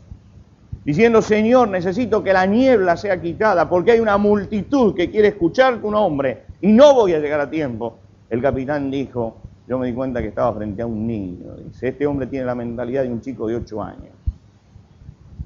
diciendo, 0.84 1.22
Señor, 1.22 1.70
necesito 1.70 2.24
que 2.24 2.34
la 2.34 2.46
niebla 2.46 2.98
sea 2.98 3.22
quitada 3.22 3.70
porque 3.70 3.92
hay 3.92 4.00
una 4.00 4.18
multitud 4.18 4.96
que 4.96 5.12
quiere 5.12 5.30
escuchar 5.30 5.80
tu 5.80 5.92
nombre 5.92 6.44
y 6.62 6.72
no 6.72 6.94
voy 6.96 7.13
a 7.13 7.20
llegar 7.20 7.39
a 7.39 7.50
tiempo. 7.50 8.00
El 8.32 8.42
capitán 8.42 8.89
dijo, 8.89 9.38
yo 9.68 9.77
me 9.77 9.88
di 9.88 9.94
cuenta 9.94 10.22
que 10.22 10.30
estaba 10.30 10.53
frente 10.56 10.82
a 10.82 10.88
un 10.88 11.06
niño. 11.06 11.56
Dice, 11.68 11.89
este 11.89 12.08
hombre 12.08 12.25
tiene 12.25 12.46
la 12.46 12.56
mentalidad 12.56 13.03
de 13.03 13.12
un 13.12 13.22
chico 13.22 13.48
de 13.48 13.58
8 13.58 13.84
años. 13.84 14.23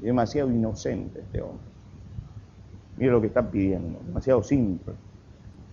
Demasiado 0.02 0.52
inocente 0.52 1.22
este 1.22 1.42
hombre. 1.42 1.66
Mire 2.98 3.12
lo 3.12 3.22
que 3.22 3.28
está 3.28 3.50
pidiendo, 3.50 4.00
demasiado 4.06 4.44
simple. 4.44 4.94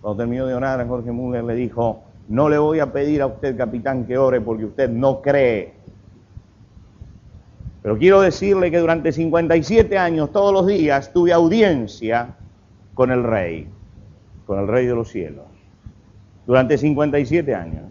Cuando 0.01 0.17
terminó 0.17 0.45
de 0.45 0.53
orar, 0.53 0.87
Jorge 0.87 1.11
Müller 1.11 1.43
le 1.43 1.55
dijo, 1.55 2.03
no 2.27 2.49
le 2.49 2.57
voy 2.57 2.79
a 2.79 2.91
pedir 2.91 3.21
a 3.21 3.27
usted, 3.27 3.57
capitán, 3.57 4.05
que 4.05 4.17
ore 4.17 4.41
porque 4.41 4.65
usted 4.65 4.89
no 4.89 5.21
cree. 5.21 5.73
Pero 7.81 7.97
quiero 7.97 8.21
decirle 8.21 8.71
que 8.71 8.79
durante 8.79 9.11
57 9.11 9.97
años, 9.97 10.31
todos 10.31 10.51
los 10.51 10.65
días, 10.65 11.13
tuve 11.13 11.31
audiencia 11.33 12.35
con 12.95 13.11
el 13.11 13.23
rey, 13.23 13.67
con 14.47 14.59
el 14.59 14.67
rey 14.67 14.87
de 14.87 14.95
los 14.95 15.09
cielos. 15.09 15.45
Durante 16.47 16.77
57 16.77 17.53
años. 17.53 17.83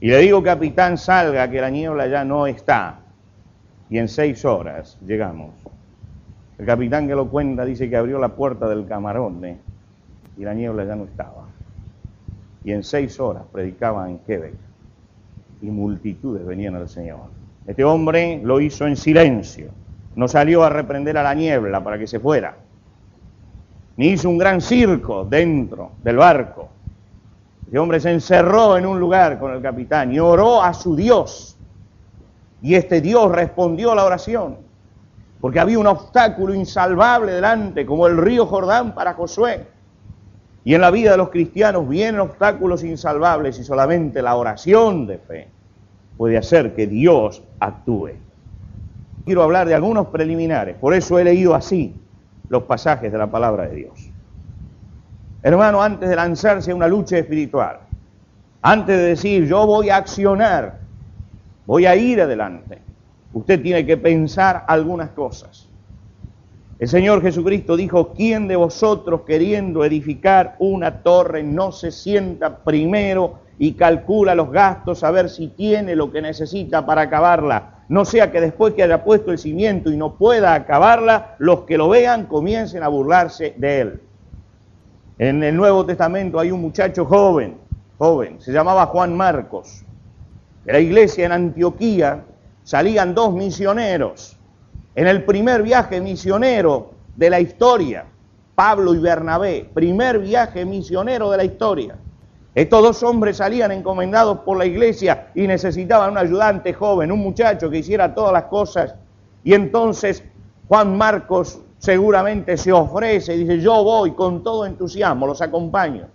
Y 0.00 0.08
le 0.08 0.18
digo, 0.18 0.42
capitán, 0.42 0.98
salga, 0.98 1.50
que 1.50 1.60
la 1.60 1.70
niebla 1.70 2.06
ya 2.06 2.24
no 2.24 2.46
está. 2.46 3.00
Y 3.90 3.98
en 3.98 4.08
seis 4.08 4.44
horas 4.44 4.98
llegamos. 5.06 5.50
El 6.58 6.66
capitán 6.66 7.06
que 7.06 7.14
lo 7.14 7.28
cuenta 7.28 7.64
dice 7.64 7.88
que 7.90 7.96
abrió 7.96 8.18
la 8.18 8.28
puerta 8.28 8.68
del 8.68 8.86
camarón. 8.86 9.44
¿eh? 9.44 9.58
y 10.36 10.44
la 10.44 10.54
niebla 10.54 10.84
ya 10.84 10.96
no 10.96 11.04
estaba. 11.04 11.46
Y 12.64 12.72
en 12.72 12.82
seis 12.82 13.18
horas 13.20 13.44
predicaba 13.52 14.08
en 14.08 14.18
Quebec 14.18 14.54
y 15.62 15.66
multitudes 15.66 16.44
venían 16.44 16.74
al 16.76 16.88
Señor. 16.88 17.30
Este 17.66 17.84
hombre 17.84 18.40
lo 18.42 18.60
hizo 18.60 18.86
en 18.86 18.96
silencio, 18.96 19.68
no 20.16 20.28
salió 20.28 20.64
a 20.64 20.70
reprender 20.70 21.16
a 21.16 21.22
la 21.22 21.34
niebla 21.34 21.82
para 21.82 21.98
que 21.98 22.06
se 22.06 22.20
fuera, 22.20 22.56
ni 23.96 24.08
hizo 24.08 24.28
un 24.28 24.38
gran 24.38 24.60
circo 24.60 25.24
dentro 25.24 25.92
del 26.02 26.16
barco. 26.16 26.68
Este 27.64 27.78
hombre 27.78 28.00
se 28.00 28.12
encerró 28.12 28.76
en 28.76 28.86
un 28.86 29.00
lugar 29.00 29.38
con 29.38 29.52
el 29.52 29.62
capitán 29.62 30.12
y 30.12 30.18
oró 30.18 30.62
a 30.62 30.74
su 30.74 30.94
Dios. 30.94 31.53
Y 32.64 32.76
este 32.76 33.02
Dios 33.02 33.30
respondió 33.30 33.92
a 33.92 33.94
la 33.94 34.06
oración, 34.06 34.56
porque 35.38 35.60
había 35.60 35.78
un 35.78 35.86
obstáculo 35.86 36.54
insalvable 36.54 37.32
delante, 37.32 37.84
como 37.84 38.06
el 38.06 38.16
río 38.16 38.46
Jordán 38.46 38.94
para 38.94 39.12
Josué. 39.12 39.66
Y 40.64 40.74
en 40.74 40.80
la 40.80 40.90
vida 40.90 41.10
de 41.10 41.18
los 41.18 41.28
cristianos 41.28 41.86
vienen 41.86 42.22
obstáculos 42.22 42.82
insalvables 42.82 43.58
y 43.58 43.64
solamente 43.64 44.22
la 44.22 44.34
oración 44.36 45.06
de 45.06 45.18
fe 45.18 45.48
puede 46.16 46.38
hacer 46.38 46.74
que 46.74 46.86
Dios 46.86 47.42
actúe. 47.60 48.12
Quiero 49.26 49.42
hablar 49.42 49.68
de 49.68 49.74
algunos 49.74 50.06
preliminares, 50.06 50.74
por 50.76 50.94
eso 50.94 51.18
he 51.18 51.24
leído 51.24 51.54
así 51.54 51.94
los 52.48 52.62
pasajes 52.62 53.12
de 53.12 53.18
la 53.18 53.26
palabra 53.26 53.68
de 53.68 53.74
Dios. 53.74 54.10
Hermano, 55.42 55.82
antes 55.82 56.08
de 56.08 56.16
lanzarse 56.16 56.70
a 56.70 56.74
una 56.74 56.88
lucha 56.88 57.18
espiritual, 57.18 57.80
antes 58.62 58.96
de 58.96 59.02
decir 59.02 59.46
yo 59.46 59.66
voy 59.66 59.90
a 59.90 59.98
accionar, 59.98 60.83
voy 61.66 61.86
a 61.86 61.96
ir 61.96 62.20
adelante, 62.20 62.78
usted 63.32 63.60
tiene 63.60 63.84
que 63.84 63.96
pensar 63.96 64.64
algunas 64.66 65.10
cosas. 65.10 65.68
El 66.78 66.88
Señor 66.88 67.22
Jesucristo 67.22 67.76
dijo, 67.76 68.12
¿quién 68.14 68.48
de 68.48 68.56
vosotros 68.56 69.22
queriendo 69.26 69.84
edificar 69.84 70.56
una 70.58 71.02
torre 71.02 71.42
no 71.42 71.70
se 71.70 71.92
sienta 71.92 72.58
primero 72.58 73.38
y 73.58 73.74
calcula 73.74 74.34
los 74.34 74.50
gastos 74.50 75.04
a 75.04 75.12
ver 75.12 75.30
si 75.30 75.48
tiene 75.48 75.94
lo 75.94 76.10
que 76.10 76.20
necesita 76.20 76.84
para 76.84 77.02
acabarla? 77.02 77.84
No 77.88 78.04
sea 78.04 78.32
que 78.32 78.40
después 78.40 78.74
que 78.74 78.82
haya 78.82 79.04
puesto 79.04 79.30
el 79.30 79.38
cimiento 79.38 79.90
y 79.90 79.96
no 79.96 80.14
pueda 80.14 80.54
acabarla, 80.54 81.36
los 81.38 81.60
que 81.60 81.78
lo 81.78 81.88
vean 81.88 82.26
comiencen 82.26 82.82
a 82.82 82.88
burlarse 82.88 83.54
de 83.56 83.80
él. 83.80 84.00
En 85.18 85.44
el 85.44 85.56
Nuevo 85.56 85.86
Testamento 85.86 86.40
hay 86.40 86.50
un 86.50 86.60
muchacho 86.60 87.04
joven, 87.04 87.56
joven, 87.98 88.40
se 88.40 88.52
llamaba 88.52 88.86
Juan 88.86 89.16
Marcos. 89.16 89.83
De 90.64 90.72
la 90.72 90.80
iglesia 90.80 91.26
en 91.26 91.32
Antioquía 91.32 92.24
salían 92.62 93.14
dos 93.14 93.34
misioneros 93.34 94.36
en 94.94 95.06
el 95.06 95.24
primer 95.24 95.62
viaje 95.62 96.00
misionero 96.00 96.92
de 97.16 97.30
la 97.30 97.40
historia, 97.40 98.06
Pablo 98.54 98.94
y 98.94 98.98
Bernabé, 98.98 99.68
primer 99.74 100.20
viaje 100.20 100.64
misionero 100.64 101.30
de 101.30 101.36
la 101.36 101.44
historia. 101.44 101.96
Estos 102.54 102.82
dos 102.82 103.02
hombres 103.02 103.38
salían 103.38 103.72
encomendados 103.72 104.38
por 104.40 104.56
la 104.56 104.64
iglesia 104.64 105.28
y 105.34 105.46
necesitaban 105.46 106.12
un 106.12 106.18
ayudante 106.18 106.72
joven, 106.72 107.10
un 107.10 107.18
muchacho 107.18 107.68
que 107.68 107.78
hiciera 107.78 108.14
todas 108.14 108.32
las 108.32 108.44
cosas. 108.44 108.94
Y 109.42 109.54
entonces 109.54 110.22
Juan 110.68 110.96
Marcos 110.96 111.60
seguramente 111.78 112.56
se 112.56 112.72
ofrece 112.72 113.34
y 113.34 113.38
dice, 113.40 113.58
yo 113.60 113.82
voy 113.82 114.12
con 114.12 114.42
todo 114.44 114.64
entusiasmo, 114.64 115.26
los 115.26 115.42
acompaño. 115.42 116.06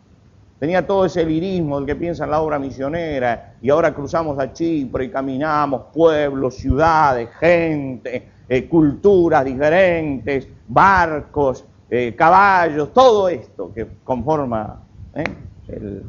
Tenía 0.60 0.86
todo 0.86 1.06
ese 1.06 1.24
lirismo 1.24 1.78
del 1.78 1.86
que 1.86 1.96
piensa 1.96 2.26
en 2.26 2.32
la 2.32 2.42
obra 2.42 2.60
misionera 2.60 3.54
y 3.62 3.70
ahora 3.70 3.94
cruzamos 3.94 4.38
a 4.40 4.52
Chipre 4.52 5.06
y 5.06 5.10
caminamos 5.10 5.84
pueblos, 5.94 6.56
ciudades, 6.56 7.30
gente, 7.40 8.28
eh, 8.48 8.68
culturas 8.68 9.46
diferentes, 9.46 10.50
barcos, 10.68 11.64
eh, 11.90 12.14
caballos, 12.14 12.92
todo 12.92 13.30
esto 13.30 13.72
que 13.74 13.88
conforma 14.04 14.82
eh, 15.14 16.04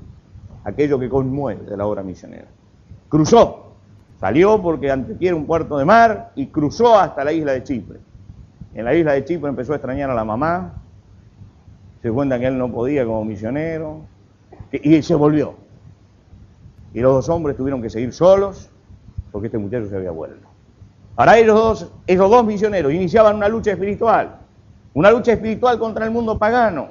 aquello 0.64 0.99
que 0.99 1.09
conmueve 1.09 1.71
de 1.71 1.76
la 1.76 1.87
obra 1.87 2.02
misionera. 2.02 2.49
Cruzó, 3.09 3.75
salió 4.19 4.61
porque 4.61 4.90
ante 4.90 5.33
un 5.33 5.47
puerto 5.47 5.78
de 5.78 5.85
mar 5.85 6.33
y 6.35 6.47
cruzó 6.47 6.99
hasta 6.99 7.23
la 7.23 7.33
isla 7.33 7.52
de 7.52 7.62
Chipre. 7.62 8.00
En 8.75 8.85
la 8.85 8.97
isla 8.97 9.12
de 9.12 9.25
Chipre 9.25 9.49
empezó 9.49 9.75
a 9.75 9.76
extrañar 9.76 10.11
a 10.11 10.14
la 10.14 10.25
mamá, 10.25 10.75
se 12.02 12.11
cuenta 12.11 12.40
que 12.40 12.47
él 12.47 12.59
no 12.59 12.69
podía 12.73 13.04
como 13.04 13.25
misionero 13.25 14.00
y 14.72 15.02
se 15.02 15.14
volvió. 15.14 15.54
Y 16.92 17.00
los 17.00 17.12
dos 17.12 17.28
hombres 17.28 17.56
tuvieron 17.56 17.80
que 17.82 17.90
seguir 17.90 18.12
solos 18.12 18.70
porque 19.30 19.46
este 19.46 19.58
muchacho 19.58 19.88
se 19.88 19.96
había 19.96 20.10
vuelto. 20.10 20.48
Ahora 21.16 21.38
esos 21.38 21.92
dos 22.06 22.44
misioneros 22.44 22.92
iniciaban 22.92 23.36
una 23.36 23.48
lucha 23.48 23.72
espiritual, 23.72 24.38
una 24.94 25.10
lucha 25.10 25.32
espiritual 25.32 25.78
contra 25.78 26.04
el 26.04 26.10
mundo 26.10 26.38
pagano. 26.38 26.88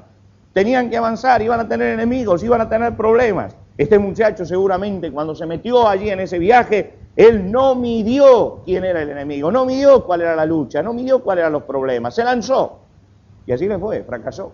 Tenían 0.54 0.90
que 0.90 0.98
avanzar, 0.98 1.42
iban 1.42 1.60
a 1.60 1.68
tener 1.68 1.94
enemigos, 1.94 2.44
iban 2.44 2.62
a 2.62 2.70
tener 2.70 2.96
problemas. 2.96 3.56
Este 3.78 3.98
muchacho 3.98 4.46
seguramente 4.46 5.12
cuando 5.12 5.36
se 5.36 5.46
metió 5.46 5.88
allí 5.88 6.10
en 6.10 6.20
ese 6.20 6.38
viaje, 6.38 6.94
él 7.16 7.52
no 7.52 7.76
midió 7.76 8.62
quién 8.66 8.84
era 8.84 9.02
el 9.02 9.10
enemigo, 9.10 9.52
no 9.52 9.66
midió 9.66 10.06
cuál 10.06 10.22
era 10.22 10.36
la 10.36 10.46
lucha, 10.46 10.82
no 10.84 10.94
midió 10.94 11.24
cuáles 11.24 11.42
eran 11.42 11.54
los 11.54 11.64
problemas, 11.64 12.16
se 12.16 12.24
lanzó. 12.24 12.80
Y 13.46 13.52
así 13.52 13.68
le 13.68 13.78
fue, 13.78 14.04
fracasó. 14.04 14.54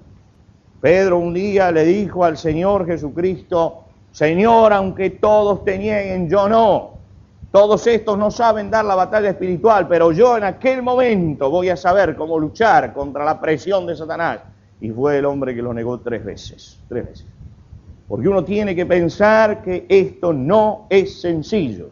Pedro 0.85 1.17
un 1.17 1.33
día 1.33 1.71
le 1.71 1.83
dijo 1.83 2.23
al 2.23 2.37
Señor 2.37 2.85
Jesucristo, 2.85 3.85
Señor, 4.11 4.71
aunque 4.71 5.09
todos 5.09 5.65
te 5.65 5.79
nieguen, 5.79 6.29
yo 6.29 6.47
no. 6.47 6.91
Todos 7.51 7.87
estos 7.87 8.19
no 8.19 8.29
saben 8.29 8.69
dar 8.69 8.85
la 8.85 8.93
batalla 8.93 9.31
espiritual, 9.31 9.87
pero 9.87 10.11
yo 10.11 10.37
en 10.37 10.43
aquel 10.43 10.83
momento 10.83 11.49
voy 11.49 11.69
a 11.69 11.75
saber 11.75 12.15
cómo 12.15 12.37
luchar 12.37 12.93
contra 12.93 13.25
la 13.25 13.41
presión 13.41 13.87
de 13.87 13.95
Satanás. 13.95 14.41
Y 14.79 14.91
fue 14.91 15.17
el 15.17 15.25
hombre 15.25 15.55
que 15.55 15.63
lo 15.63 15.73
negó 15.73 16.01
tres 16.01 16.23
veces, 16.23 16.79
tres 16.87 17.03
veces. 17.03 17.25
Porque 18.07 18.27
uno 18.27 18.43
tiene 18.43 18.75
que 18.75 18.85
pensar 18.85 19.63
que 19.63 19.87
esto 19.89 20.33
no 20.33 20.85
es 20.91 21.19
sencillo, 21.19 21.89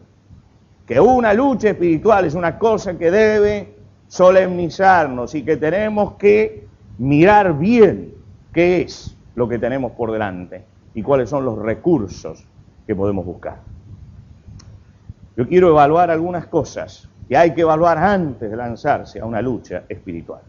que 0.86 1.00
una 1.00 1.34
lucha 1.34 1.70
espiritual 1.70 2.26
es 2.26 2.34
una 2.34 2.60
cosa 2.60 2.96
que 2.96 3.10
debe 3.10 3.74
solemnizarnos 4.06 5.34
y 5.34 5.42
que 5.42 5.56
tenemos 5.56 6.12
que 6.12 6.68
mirar 6.98 7.58
bien 7.58 8.13
qué 8.54 8.82
es 8.82 9.16
lo 9.34 9.48
que 9.48 9.58
tenemos 9.58 9.92
por 9.92 10.12
delante 10.12 10.64
y 10.94 11.02
cuáles 11.02 11.28
son 11.28 11.44
los 11.44 11.58
recursos 11.58 12.46
que 12.86 12.94
podemos 12.94 13.26
buscar. 13.26 13.58
Yo 15.36 15.48
quiero 15.48 15.68
evaluar 15.68 16.10
algunas 16.10 16.46
cosas 16.46 17.08
que 17.28 17.36
hay 17.36 17.52
que 17.52 17.62
evaluar 17.62 17.98
antes 17.98 18.48
de 18.48 18.56
lanzarse 18.56 19.18
a 19.18 19.26
una 19.26 19.42
lucha 19.42 19.82
espiritual. 19.88 20.42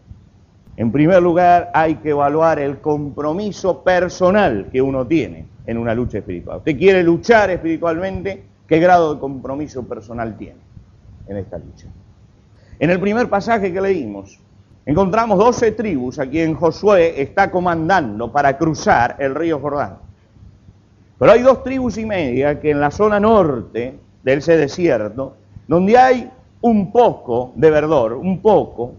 En 0.76 0.92
primer 0.92 1.22
lugar, 1.22 1.70
hay 1.74 1.96
que 1.96 2.10
evaluar 2.10 2.58
el 2.58 2.78
compromiso 2.78 3.82
personal 3.82 4.68
que 4.70 4.80
uno 4.80 5.06
tiene 5.06 5.46
en 5.66 5.78
una 5.78 5.94
lucha 5.94 6.18
espiritual. 6.18 6.58
Usted 6.58 6.78
quiere 6.78 7.02
luchar 7.02 7.50
espiritualmente, 7.50 8.44
¿qué 8.68 8.78
grado 8.78 9.14
de 9.14 9.20
compromiso 9.20 9.82
personal 9.84 10.36
tiene 10.36 10.60
en 11.26 11.38
esta 11.38 11.58
lucha? 11.58 11.88
En 12.78 12.90
el 12.90 13.00
primer 13.00 13.28
pasaje 13.28 13.72
que 13.72 13.80
leímos, 13.80 14.38
encontramos 14.86 15.36
12 15.38 15.72
tribus 15.72 16.18
a 16.20 16.26
quien 16.26 16.54
Josué 16.54 17.20
está 17.20 17.50
comandando 17.50 18.30
para 18.30 18.56
cruzar 18.56 19.16
el 19.18 19.34
río 19.34 19.58
Jordán. 19.58 19.98
Pero 21.18 21.32
hay 21.32 21.42
dos 21.42 21.64
tribus 21.64 21.98
y 21.98 22.06
media 22.06 22.60
que 22.60 22.70
en 22.70 22.80
la 22.80 22.90
zona 22.90 23.18
norte 23.18 23.98
de 24.22 24.32
ese 24.32 24.56
desierto, 24.56 25.34
donde 25.66 25.98
hay 25.98 26.30
un 26.60 26.92
poco 26.92 27.52
de 27.56 27.70
verdor, 27.70 28.12
un 28.14 28.40
poco, 28.40 28.94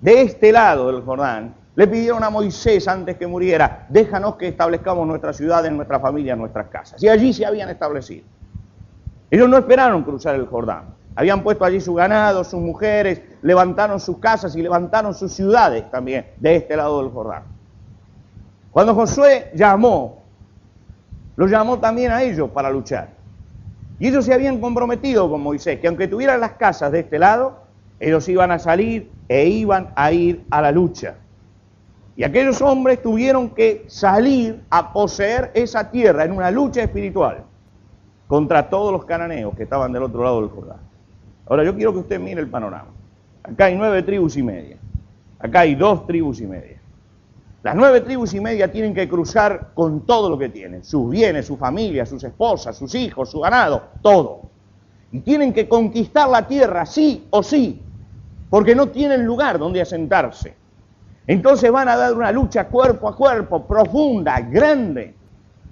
de 0.00 0.22
este 0.22 0.50
lado 0.50 0.90
del 0.90 1.02
Jordán, 1.02 1.54
le 1.76 1.86
pidieron 1.86 2.24
a 2.24 2.30
Moisés 2.30 2.88
antes 2.88 3.16
que 3.16 3.26
muriera, 3.26 3.86
déjanos 3.88 4.36
que 4.36 4.48
establezcamos 4.48 5.06
nuestras 5.06 5.36
ciudades, 5.36 5.70
nuestra 5.70 6.00
familia, 6.00 6.34
nuestras 6.34 6.68
casas. 6.68 7.02
Y 7.02 7.08
allí 7.08 7.32
se 7.32 7.46
habían 7.46 7.68
establecido. 7.68 8.24
Ellos 9.30 9.48
no 9.48 9.56
esperaron 9.56 10.02
cruzar 10.02 10.34
el 10.34 10.46
Jordán. 10.46 10.86
Habían 11.14 11.42
puesto 11.42 11.64
allí 11.64 11.80
su 11.80 11.94
ganado, 11.94 12.42
sus 12.44 12.60
mujeres, 12.60 13.22
levantaron 13.42 14.00
sus 14.00 14.18
casas 14.18 14.54
y 14.56 14.62
levantaron 14.62 15.14
sus 15.14 15.32
ciudades 15.32 15.90
también 15.90 16.26
de 16.38 16.56
este 16.56 16.76
lado 16.76 17.02
del 17.02 17.10
Jordán. 17.10 17.44
Cuando 18.70 18.94
Josué 18.94 19.50
llamó, 19.54 20.22
lo 21.36 21.46
llamó 21.46 21.78
también 21.78 22.12
a 22.12 22.22
ellos 22.22 22.50
para 22.50 22.70
luchar. 22.70 23.08
Y 23.98 24.08
ellos 24.08 24.24
se 24.24 24.32
habían 24.32 24.60
comprometido 24.60 25.28
con 25.28 25.42
Moisés, 25.42 25.80
que 25.80 25.88
aunque 25.88 26.08
tuvieran 26.08 26.40
las 26.40 26.52
casas 26.52 26.92
de 26.92 27.00
este 27.00 27.18
lado, 27.18 27.60
ellos 27.98 28.28
iban 28.28 28.50
a 28.50 28.58
salir 28.58 29.10
e 29.28 29.46
iban 29.46 29.92
a 29.96 30.12
ir 30.12 30.44
a 30.50 30.62
la 30.62 30.72
lucha. 30.72 31.16
Y 32.16 32.24
aquellos 32.24 32.60
hombres 32.62 33.02
tuvieron 33.02 33.50
que 33.50 33.84
salir 33.88 34.62
a 34.70 34.92
poseer 34.92 35.50
esa 35.54 35.90
tierra 35.90 36.24
en 36.24 36.32
una 36.32 36.50
lucha 36.50 36.82
espiritual 36.82 37.44
contra 38.26 38.70
todos 38.70 38.92
los 38.92 39.04
cananeos 39.04 39.54
que 39.56 39.64
estaban 39.64 39.92
del 39.92 40.04
otro 40.04 40.22
lado 40.22 40.40
del 40.40 40.50
Jordán. 40.50 40.78
Ahora 41.48 41.64
yo 41.64 41.74
quiero 41.74 41.92
que 41.92 41.98
usted 41.98 42.20
mire 42.20 42.40
el 42.40 42.48
panorama. 42.48 42.99
Acá 43.42 43.66
hay 43.66 43.76
nueve 43.76 44.02
tribus 44.02 44.36
y 44.36 44.42
media. 44.42 44.76
Acá 45.38 45.60
hay 45.60 45.74
dos 45.74 46.06
tribus 46.06 46.40
y 46.40 46.46
media. 46.46 46.80
Las 47.62 47.74
nueve 47.74 48.00
tribus 48.00 48.32
y 48.32 48.40
media 48.40 48.72
tienen 48.72 48.94
que 48.94 49.08
cruzar 49.08 49.72
con 49.74 50.06
todo 50.06 50.30
lo 50.30 50.38
que 50.38 50.48
tienen, 50.48 50.82
sus 50.82 51.10
bienes, 51.10 51.46
su 51.46 51.58
familia, 51.58 52.06
sus 52.06 52.24
esposas, 52.24 52.76
sus 52.76 52.94
hijos, 52.94 53.30
su 53.30 53.40
ganado, 53.40 53.82
todo. 54.00 54.42
Y 55.12 55.20
tienen 55.20 55.52
que 55.52 55.68
conquistar 55.68 56.28
la 56.30 56.46
tierra, 56.46 56.86
sí 56.86 57.26
o 57.30 57.42
sí, 57.42 57.82
porque 58.48 58.74
no 58.74 58.88
tienen 58.88 59.26
lugar 59.26 59.58
donde 59.58 59.82
asentarse. 59.82 60.54
Entonces 61.26 61.70
van 61.70 61.88
a 61.88 61.96
dar 61.96 62.14
una 62.14 62.32
lucha 62.32 62.66
cuerpo 62.68 63.08
a 63.08 63.14
cuerpo, 63.14 63.66
profunda, 63.66 64.40
grande. 64.40 65.14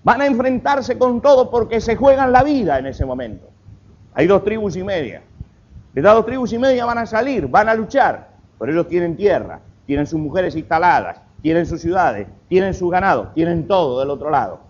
Van 0.04 0.20
a 0.20 0.26
enfrentarse 0.26 0.98
con 0.98 1.20
todo 1.22 1.50
porque 1.50 1.80
se 1.80 1.96
juegan 1.96 2.32
la 2.32 2.42
vida 2.42 2.78
en 2.78 2.86
ese 2.86 3.06
momento. 3.06 3.48
Hay 4.14 4.26
dos 4.26 4.44
tribus 4.44 4.76
y 4.76 4.84
media. 4.84 5.22
Las 6.02 6.14
dos 6.14 6.26
tribus 6.26 6.52
y 6.52 6.58
media 6.58 6.84
van 6.84 6.98
a 6.98 7.06
salir, 7.06 7.48
van 7.48 7.68
a 7.68 7.74
luchar, 7.74 8.28
pero 8.58 8.70
ellos 8.70 8.88
tienen 8.88 9.16
tierra, 9.16 9.60
tienen 9.86 10.06
sus 10.06 10.20
mujeres 10.20 10.54
instaladas, 10.54 11.20
tienen 11.42 11.66
sus 11.66 11.80
ciudades, 11.80 12.28
tienen 12.48 12.74
su 12.74 12.88
ganado, 12.88 13.28
tienen 13.34 13.66
todo 13.66 13.98
del 13.98 14.10
otro 14.10 14.30
lado. 14.30 14.60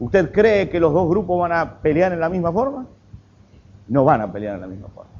¿Usted 0.00 0.32
cree 0.32 0.68
que 0.68 0.80
los 0.80 0.92
dos 0.92 1.08
grupos 1.08 1.40
van 1.40 1.52
a 1.52 1.74
pelear 1.74 2.12
en 2.12 2.20
la 2.20 2.28
misma 2.28 2.50
forma? 2.50 2.86
No 3.88 4.04
van 4.04 4.22
a 4.22 4.32
pelear 4.32 4.56
en 4.56 4.60
la 4.62 4.66
misma 4.66 4.88
forma. 4.88 5.10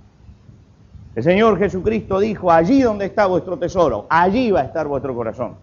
El 1.14 1.22
Señor 1.22 1.58
Jesucristo 1.58 2.18
dijo, 2.18 2.50
allí 2.50 2.82
donde 2.82 3.04
está 3.04 3.26
vuestro 3.26 3.58
tesoro, 3.58 4.06
allí 4.08 4.50
va 4.50 4.60
a 4.60 4.64
estar 4.64 4.86
vuestro 4.86 5.14
corazón. 5.14 5.56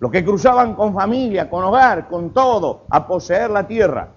Los 0.00 0.10
que 0.10 0.24
cruzaban 0.24 0.74
con 0.74 0.94
familia, 0.94 1.48
con 1.48 1.62
hogar, 1.64 2.08
con 2.08 2.30
todo, 2.30 2.82
a 2.88 3.06
poseer 3.06 3.50
la 3.50 3.66
tierra, 3.66 4.08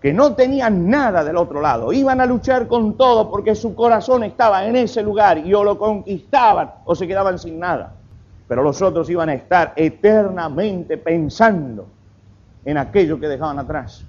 que 0.00 0.12
no 0.12 0.34
tenían 0.34 0.88
nada 0.88 1.24
del 1.24 1.36
otro 1.36 1.60
lado, 1.60 1.92
iban 1.92 2.20
a 2.20 2.26
luchar 2.26 2.68
con 2.68 2.96
todo 2.96 3.30
porque 3.30 3.54
su 3.54 3.74
corazón 3.74 4.24
estaba 4.24 4.66
en 4.66 4.76
ese 4.76 5.02
lugar 5.02 5.38
y 5.38 5.52
o 5.54 5.64
lo 5.64 5.78
conquistaban 5.78 6.70
o 6.84 6.94
se 6.94 7.06
quedaban 7.06 7.38
sin 7.38 7.58
nada 7.58 7.96
pero 8.48 8.62
los 8.62 8.80
otros 8.82 9.10
iban 9.10 9.28
a 9.28 9.34
estar 9.34 9.72
eternamente 9.76 10.98
pensando 10.98 11.86
en 12.64 12.78
aquello 12.78 13.18
que 13.18 13.28
dejaban 13.28 13.58
atrás. 13.58 14.04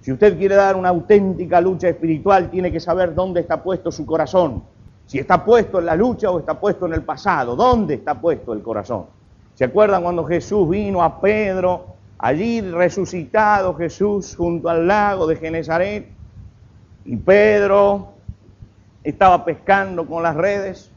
Si 0.00 0.12
usted 0.12 0.36
quiere 0.38 0.54
dar 0.54 0.76
una 0.76 0.90
auténtica 0.90 1.60
lucha 1.60 1.88
espiritual, 1.88 2.50
tiene 2.50 2.70
que 2.70 2.78
saber 2.78 3.14
dónde 3.14 3.40
está 3.40 3.62
puesto 3.62 3.90
su 3.90 4.04
corazón. 4.04 4.62
Si 5.06 5.18
está 5.18 5.44
puesto 5.44 5.78
en 5.78 5.86
la 5.86 5.96
lucha 5.96 6.30
o 6.30 6.38
está 6.38 6.58
puesto 6.58 6.86
en 6.86 6.94
el 6.94 7.02
pasado. 7.02 7.56
¿Dónde 7.56 7.94
está 7.94 8.20
puesto 8.20 8.52
el 8.52 8.62
corazón? 8.62 9.06
¿Se 9.54 9.64
acuerdan 9.64 10.02
cuando 10.02 10.24
Jesús 10.24 10.68
vino 10.68 11.02
a 11.02 11.20
Pedro, 11.20 11.93
allí 12.18 12.60
resucitado 12.60 13.74
Jesús 13.74 14.34
junto 14.36 14.68
al 14.68 14.86
lago 14.86 15.26
de 15.26 15.36
Genezaret? 15.36 16.08
Y 17.04 17.16
Pedro 17.16 18.14
estaba 19.02 19.44
pescando 19.44 20.06
con 20.06 20.22
las 20.22 20.34
redes. 20.34 20.90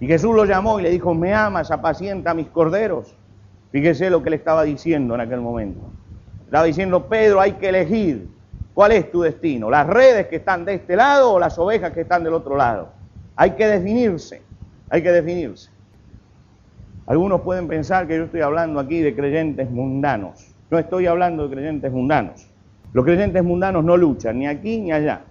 Y 0.00 0.06
Jesús 0.06 0.34
lo 0.34 0.44
llamó 0.44 0.78
y 0.78 0.82
le 0.82 0.90
dijo, 0.90 1.14
me 1.14 1.34
amas, 1.34 1.70
apacienta 1.70 2.30
a 2.30 2.34
mis 2.34 2.48
corderos. 2.48 3.14
Fíjese 3.72 4.10
lo 4.10 4.22
que 4.22 4.30
le 4.30 4.36
estaba 4.36 4.62
diciendo 4.62 5.14
en 5.14 5.20
aquel 5.20 5.40
momento. 5.40 5.80
Estaba 6.44 6.64
diciendo, 6.64 7.06
Pedro, 7.06 7.40
hay 7.40 7.52
que 7.52 7.68
elegir 7.68 8.28
cuál 8.74 8.92
es 8.92 9.10
tu 9.10 9.22
destino, 9.22 9.68
las 9.70 9.86
redes 9.86 10.28
que 10.28 10.36
están 10.36 10.64
de 10.64 10.74
este 10.74 10.94
lado 10.94 11.32
o 11.32 11.40
las 11.40 11.58
ovejas 11.58 11.92
que 11.92 12.02
están 12.02 12.22
del 12.22 12.32
otro 12.34 12.56
lado. 12.56 12.90
Hay 13.34 13.50
que 13.52 13.66
definirse, 13.66 14.40
hay 14.88 15.02
que 15.02 15.10
definirse. 15.10 15.70
Algunos 17.06 17.40
pueden 17.40 17.68
pensar 17.68 18.06
que 18.06 18.16
yo 18.16 18.24
estoy 18.24 18.40
hablando 18.40 18.78
aquí 18.80 19.00
de 19.00 19.14
creyentes 19.14 19.70
mundanos. 19.70 20.47
No 20.70 20.78
estoy 20.78 21.06
hablando 21.06 21.48
de 21.48 21.54
creyentes 21.54 21.90
mundanos. 21.90 22.46
Los 22.92 23.04
creyentes 23.04 23.42
mundanos 23.42 23.84
no 23.84 23.96
luchan 23.96 24.38
ni 24.38 24.46
aquí 24.46 24.80
ni 24.80 24.92
allá. 24.92 25.22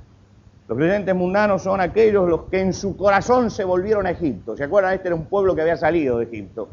Los 0.68 0.78
creyentes 0.78 1.14
mundanos 1.14 1.62
son 1.62 1.80
aquellos 1.80 2.28
los 2.28 2.44
que 2.46 2.60
en 2.60 2.74
su 2.74 2.98
corazón 2.98 3.52
se 3.52 3.64
volvieron 3.64 4.08
a 4.08 4.12
Egipto. 4.12 4.58
¿Se 4.58 4.64
acuerdan? 4.64 4.94
Este 4.94 5.10
era 5.10 5.16
un 5.16 5.26
pueblo 5.26 5.56
que 5.56 5.62
había 5.62 5.78
salido 5.78 6.18
de 6.18 6.26
Egipto. 6.26 6.70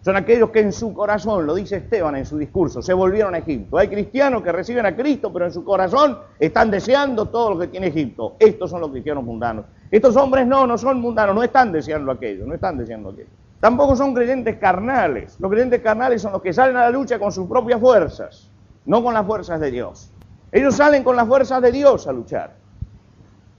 Son 0.00 0.16
aquellos 0.16 0.50
que 0.50 0.60
en 0.60 0.72
su 0.72 0.94
corazón, 0.94 1.46
lo 1.46 1.54
dice 1.54 1.76
Esteban 1.76 2.16
en 2.16 2.24
su 2.24 2.38
discurso, 2.38 2.80
se 2.80 2.94
volvieron 2.94 3.34
a 3.34 3.38
Egipto. 3.38 3.76
Hay 3.76 3.88
cristianos 3.88 4.42
que 4.42 4.52
reciben 4.52 4.86
a 4.86 4.96
Cristo, 4.96 5.32
pero 5.32 5.46
en 5.46 5.52
su 5.52 5.64
corazón 5.64 6.16
están 6.38 6.70
deseando 6.70 7.26
todo 7.26 7.50
lo 7.50 7.58
que 7.58 7.66
tiene 7.66 7.88
Egipto. 7.88 8.36
Estos 8.38 8.70
son 8.70 8.80
los 8.80 8.90
cristianos 8.90 9.24
mundanos. 9.24 9.66
Estos 9.90 10.16
hombres 10.16 10.46
no, 10.46 10.66
no 10.66 10.78
son 10.78 11.00
mundanos, 11.00 11.34
no 11.34 11.42
están 11.42 11.70
deseando 11.72 12.12
aquello, 12.12 12.46
no 12.46 12.54
están 12.54 12.78
deseando 12.78 13.10
aquello. 13.10 13.28
Tampoco 13.60 13.96
son 13.96 14.14
creyentes 14.14 14.56
carnales. 14.56 15.36
Los 15.40 15.50
creyentes 15.50 15.80
carnales 15.80 16.22
son 16.22 16.32
los 16.32 16.42
que 16.42 16.52
salen 16.52 16.76
a 16.76 16.82
la 16.82 16.90
lucha 16.90 17.18
con 17.18 17.32
sus 17.32 17.48
propias 17.48 17.80
fuerzas, 17.80 18.50
no 18.84 19.02
con 19.02 19.14
las 19.14 19.26
fuerzas 19.26 19.60
de 19.60 19.70
Dios. 19.70 20.12
Ellos 20.52 20.76
salen 20.76 21.02
con 21.02 21.16
las 21.16 21.26
fuerzas 21.26 21.60
de 21.62 21.72
Dios 21.72 22.06
a 22.06 22.12
luchar 22.12 22.66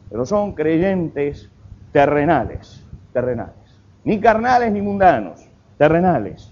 pero 0.09 0.25
son 0.25 0.53
creyentes 0.53 1.49
terrenales, 1.91 2.83
terrenales, 3.13 3.53
ni 4.03 4.19
carnales 4.19 4.71
ni 4.71 4.81
mundanos, 4.81 5.47
terrenales. 5.77 6.51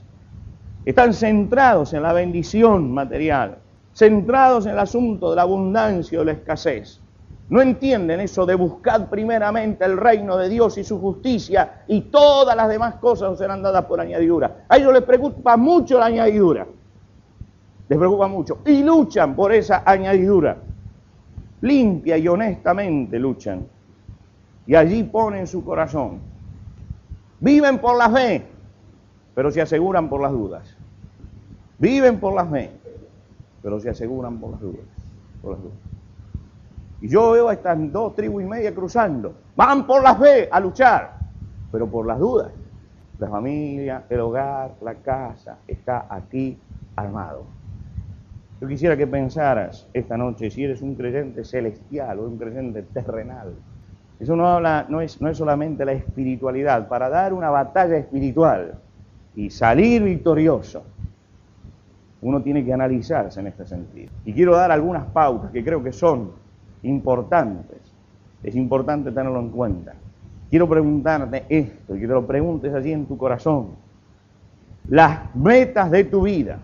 Están 0.85 1.13
centrados 1.13 1.93
en 1.93 2.03
la 2.03 2.13
bendición 2.13 2.93
material, 2.93 3.57
centrados 3.93 4.65
en 4.65 4.73
el 4.73 4.79
asunto 4.79 5.29
de 5.29 5.37
la 5.37 5.43
abundancia 5.43 6.19
o 6.19 6.23
la 6.23 6.33
escasez. 6.33 7.01
No 7.47 7.61
entienden 7.61 8.19
eso 8.21 8.45
de 8.45 8.55
buscar 8.55 9.07
primeramente 9.07 9.85
el 9.85 9.97
reino 9.97 10.35
de 10.35 10.49
Dios 10.49 10.77
y 10.79 10.83
su 10.83 10.99
justicia 10.99 11.83
y 11.87 12.01
todas 12.01 12.55
las 12.55 12.67
demás 12.67 12.95
cosas 12.95 13.29
os 13.29 13.37
serán 13.37 13.61
dadas 13.61 13.85
por 13.85 14.01
añadidura. 14.01 14.65
A 14.67 14.77
ellos 14.77 14.93
les 14.93 15.03
preocupa 15.03 15.55
mucho 15.55 15.99
la 15.99 16.05
añadidura. 16.05 16.65
les 17.87 17.99
preocupa 17.99 18.27
mucho 18.27 18.59
y 18.65 18.81
luchan 18.81 19.35
por 19.35 19.53
esa 19.53 19.83
añadidura. 19.85 20.57
Limpia 21.61 22.17
y 22.17 22.27
honestamente 22.27 23.19
luchan. 23.19 23.67
Y 24.65 24.73
allí 24.73 25.03
ponen 25.03 25.45
su 25.45 25.63
corazón. 25.63 26.19
Viven 27.39 27.77
por 27.77 27.95
la 27.95 28.09
fe, 28.09 28.43
pero 29.35 29.51
se 29.51 29.61
aseguran 29.61 30.09
por 30.09 30.19
las 30.19 30.31
dudas. 30.31 30.75
Viven 31.77 32.19
por 32.19 32.33
la 32.33 32.45
fe, 32.45 32.71
pero 33.61 33.79
se 33.79 33.91
aseguran 33.91 34.39
por 34.39 34.51
las 34.51 34.61
dudas. 34.61 34.85
Por 35.43 35.51
las 35.51 35.61
dudas. 35.61 35.84
Y 37.01 37.07
yo 37.07 37.31
veo 37.31 37.49
a 37.49 37.53
estas 37.53 37.77
dos 37.91 38.15
tribus 38.15 38.43
y 38.43 38.45
media 38.45 38.73
cruzando. 38.73 39.33
Van 39.55 39.85
por 39.85 40.01
la 40.01 40.15
fe 40.15 40.47
a 40.51 40.59
luchar, 40.59 41.13
pero 41.71 41.87
por 41.87 42.05
las 42.05 42.19
dudas. 42.19 42.51
La 43.19 43.29
familia, 43.29 44.03
el 44.09 44.19
hogar, 44.19 44.71
la 44.81 44.95
casa 44.95 45.57
está 45.67 46.07
aquí 46.09 46.57
armado. 46.95 47.43
Yo 48.61 48.67
quisiera 48.67 48.95
que 48.95 49.07
pensaras 49.07 49.87
esta 49.93 50.17
noche 50.17 50.49
si 50.49 50.63
eres 50.63 50.81
un 50.81 50.95
creyente 50.95 51.43
celestial 51.43 52.19
o 52.19 52.23
un 52.23 52.37
creyente 52.37 52.83
terrenal. 52.83 53.53
Eso 54.19 54.35
no 54.35 54.47
habla, 54.47 54.85
no 54.87 55.01
es, 55.01 55.21
no 55.21 55.29
es 55.29 55.37
solamente 55.37 55.83
la 55.83 55.91
espiritualidad. 55.91 56.87
Para 56.87 57.09
dar 57.09 57.33
una 57.33 57.49
batalla 57.49 57.97
espiritual 57.97 58.75
y 59.35 59.49
salir 59.49 60.03
victorioso, 60.03 60.83
uno 62.21 62.41
tiene 62.41 62.63
que 62.63 62.73
analizarse 62.73 63.41
en 63.41 63.47
este 63.47 63.65
sentido. 63.65 64.11
Y 64.23 64.33
quiero 64.33 64.55
dar 64.55 64.71
algunas 64.71 65.05
pautas 65.05 65.51
que 65.51 65.63
creo 65.63 65.83
que 65.83 65.91
son 65.91 66.31
importantes. 66.85 67.81
Es 68.43 68.55
importante 68.55 69.11
tenerlo 69.11 69.39
en 69.39 69.49
cuenta. 69.49 69.93
Quiero 70.49 70.69
preguntarte 70.69 71.45
esto 71.49 71.95
y 71.95 71.99
que 71.99 72.07
te 72.07 72.13
lo 72.13 72.25
preguntes 72.25 72.73
allí 72.73 72.91
en 72.91 73.05
tu 73.05 73.17
corazón. 73.17 73.69
Las 74.87 75.35
metas 75.35 75.89
de 75.89 76.03
tu 76.03 76.21
vida 76.21 76.59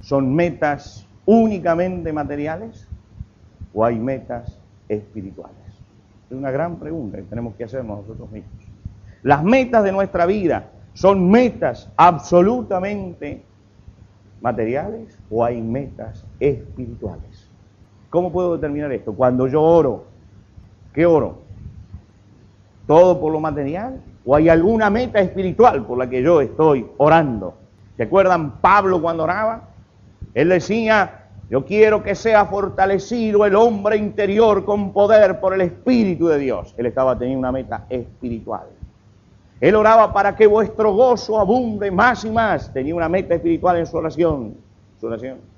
¿Son 0.00 0.34
metas 0.34 1.06
únicamente 1.26 2.12
materiales 2.12 2.88
o 3.74 3.84
hay 3.84 3.98
metas 3.98 4.58
espirituales? 4.88 5.56
Es 6.30 6.36
una 6.36 6.50
gran 6.50 6.76
pregunta 6.76 7.18
que 7.18 7.24
tenemos 7.24 7.54
que 7.54 7.64
hacernos 7.64 8.00
nosotros 8.00 8.30
mismos. 8.30 8.64
Las 9.22 9.44
metas 9.44 9.84
de 9.84 9.92
nuestra 9.92 10.24
vida 10.24 10.70
son 10.94 11.30
metas 11.30 11.90
absolutamente 11.96 13.42
materiales 14.40 15.18
o 15.30 15.44
hay 15.44 15.60
metas 15.60 16.24
espirituales. 16.38 17.29
¿Cómo 18.10 18.32
puedo 18.32 18.56
determinar 18.56 18.92
esto? 18.92 19.12
Cuando 19.14 19.46
yo 19.46 19.62
oro, 19.62 20.04
¿qué 20.92 21.06
oro? 21.06 21.38
¿Todo 22.86 23.20
por 23.20 23.32
lo 23.32 23.38
material? 23.38 24.00
¿O 24.26 24.34
hay 24.34 24.48
alguna 24.48 24.90
meta 24.90 25.20
espiritual 25.20 25.86
por 25.86 25.96
la 25.96 26.10
que 26.10 26.20
yo 26.20 26.40
estoy 26.40 26.86
orando? 26.98 27.54
¿Se 27.96 28.02
acuerdan 28.02 28.60
Pablo 28.60 29.00
cuando 29.00 29.22
oraba? 29.22 29.68
Él 30.34 30.48
decía, 30.48 31.28
yo 31.48 31.64
quiero 31.64 32.02
que 32.02 32.14
sea 32.16 32.46
fortalecido 32.46 33.46
el 33.46 33.54
hombre 33.54 33.96
interior 33.96 34.64
con 34.64 34.92
poder 34.92 35.38
por 35.38 35.54
el 35.54 35.60
Espíritu 35.60 36.26
de 36.26 36.38
Dios. 36.38 36.74
Él 36.78 36.86
estaba 36.86 37.16
teniendo 37.16 37.40
una 37.40 37.52
meta 37.52 37.86
espiritual. 37.88 38.66
Él 39.60 39.74
oraba 39.74 40.12
para 40.12 40.34
que 40.34 40.46
vuestro 40.46 40.94
gozo 40.94 41.38
abunde 41.38 41.90
más 41.90 42.24
y 42.24 42.30
más. 42.30 42.72
Tenía 42.72 42.94
una 42.94 43.08
meta 43.08 43.34
espiritual 43.34 43.76
en 43.76 43.86
su 43.86 43.96
oración. 43.96 44.54
Su 44.98 45.06
oración. 45.06 45.49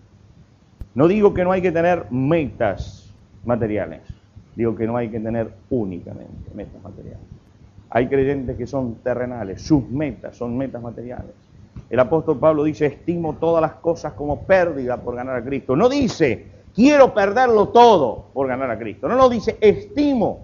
No 0.94 1.08
digo 1.08 1.32
que 1.32 1.44
no 1.44 1.52
hay 1.52 1.62
que 1.62 1.72
tener 1.72 2.06
metas 2.10 3.12
materiales. 3.44 4.02
Digo 4.54 4.76
que 4.76 4.86
no 4.86 4.96
hay 4.96 5.08
que 5.08 5.18
tener 5.18 5.50
únicamente 5.70 6.50
metas 6.54 6.82
materiales. 6.82 7.26
Hay 7.88 8.08
creyentes 8.08 8.56
que 8.56 8.66
son 8.66 8.96
terrenales. 8.96 9.62
Sus 9.62 9.88
metas 9.88 10.36
son 10.36 10.56
metas 10.56 10.82
materiales. 10.82 11.34
El 11.88 12.00
apóstol 12.00 12.38
Pablo 12.38 12.64
dice, 12.64 12.86
estimo 12.86 13.34
todas 13.34 13.62
las 13.62 13.72
cosas 13.74 14.12
como 14.12 14.42
pérdida 14.42 14.98
por 14.98 15.14
ganar 15.14 15.36
a 15.36 15.44
Cristo. 15.44 15.76
No 15.76 15.88
dice, 15.88 16.46
quiero 16.74 17.12
perderlo 17.14 17.68
todo 17.68 18.26
por 18.32 18.48
ganar 18.48 18.70
a 18.70 18.78
Cristo. 18.78 19.08
No, 19.08 19.16
no 19.16 19.28
dice, 19.28 19.56
estimo. 19.60 20.40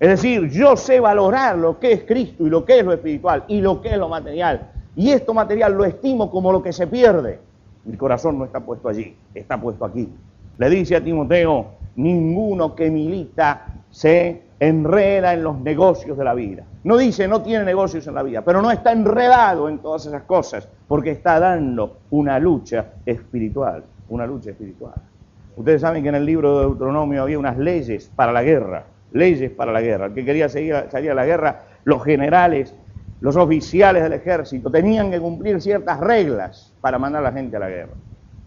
Es 0.00 0.08
decir, 0.08 0.50
yo 0.50 0.76
sé 0.76 1.00
valorar 1.00 1.56
lo 1.56 1.78
que 1.78 1.92
es 1.92 2.04
Cristo 2.04 2.46
y 2.46 2.50
lo 2.50 2.64
que 2.64 2.80
es 2.80 2.84
lo 2.84 2.92
espiritual 2.92 3.44
y 3.48 3.60
lo 3.60 3.80
que 3.80 3.90
es 3.90 3.96
lo 3.96 4.08
material. 4.08 4.70
Y 4.96 5.10
esto 5.10 5.34
material 5.34 5.74
lo 5.74 5.84
estimo 5.84 6.30
como 6.30 6.52
lo 6.52 6.62
que 6.62 6.72
se 6.72 6.86
pierde. 6.86 7.38
Mi 7.84 7.96
corazón 7.96 8.38
no 8.38 8.44
está 8.44 8.60
puesto 8.60 8.88
allí, 8.88 9.16
está 9.34 9.60
puesto 9.60 9.84
aquí. 9.84 10.08
Le 10.56 10.70
dice 10.70 10.96
a 10.96 11.04
Timoteo, 11.04 11.66
ninguno 11.96 12.74
que 12.74 12.90
milita 12.90 13.66
se 13.90 14.42
enreda 14.58 15.34
en 15.34 15.42
los 15.42 15.60
negocios 15.60 16.16
de 16.16 16.24
la 16.24 16.34
vida. 16.34 16.64
No 16.84 16.96
dice 16.96 17.28
no 17.28 17.42
tiene 17.42 17.64
negocios 17.64 18.06
en 18.06 18.14
la 18.14 18.22
vida, 18.22 18.42
pero 18.42 18.62
no 18.62 18.70
está 18.70 18.92
enredado 18.92 19.68
en 19.68 19.78
todas 19.78 20.06
esas 20.06 20.22
cosas, 20.22 20.68
porque 20.88 21.10
está 21.10 21.38
dando 21.38 21.98
una 22.10 22.38
lucha 22.38 22.86
espiritual, 23.04 23.84
una 24.08 24.26
lucha 24.26 24.50
espiritual. 24.50 24.94
Ustedes 25.56 25.80
saben 25.80 26.02
que 26.02 26.08
en 26.08 26.16
el 26.16 26.26
libro 26.26 26.58
de 26.58 26.66
Deuteronomio 26.66 27.22
había 27.22 27.38
unas 27.38 27.56
leyes 27.58 28.10
para 28.14 28.32
la 28.32 28.42
guerra, 28.42 28.84
leyes 29.12 29.50
para 29.50 29.72
la 29.72 29.80
guerra. 29.80 30.06
El 30.06 30.14
que 30.14 30.24
quería 30.24 30.48
seguir, 30.48 30.86
salir 30.90 31.12
a 31.12 31.14
la 31.14 31.24
guerra, 31.24 31.62
los 31.84 32.02
generales, 32.02 32.74
los 33.20 33.36
oficiales 33.36 34.02
del 34.02 34.14
ejército, 34.14 34.70
tenían 34.70 35.10
que 35.10 35.20
cumplir 35.20 35.60
ciertas 35.62 36.00
reglas 36.00 36.73
para 36.84 36.98
mandar 36.98 37.24
a 37.24 37.30
la 37.30 37.32
gente 37.32 37.56
a 37.56 37.60
la 37.60 37.70
guerra. 37.70 37.94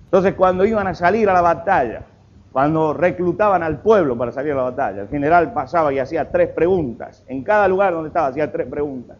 Entonces, 0.03 0.35
cuando 0.35 0.63
iban 0.63 0.85
a 0.85 0.93
salir 0.93 1.27
a 1.27 1.33
la 1.33 1.41
batalla, 1.41 2.03
cuando 2.51 2.93
reclutaban 2.93 3.63
al 3.63 3.79
pueblo 3.79 4.15
para 4.15 4.31
salir 4.31 4.51
a 4.51 4.57
la 4.57 4.61
batalla, 4.61 5.01
el 5.01 5.07
general 5.07 5.53
pasaba 5.53 5.91
y 5.91 5.97
hacía 5.97 6.29
tres 6.29 6.49
preguntas. 6.49 7.23
En 7.27 7.43
cada 7.43 7.67
lugar 7.67 7.93
donde 7.93 8.09
estaba 8.09 8.27
hacía 8.27 8.51
tres 8.51 8.67
preguntas. 8.67 9.17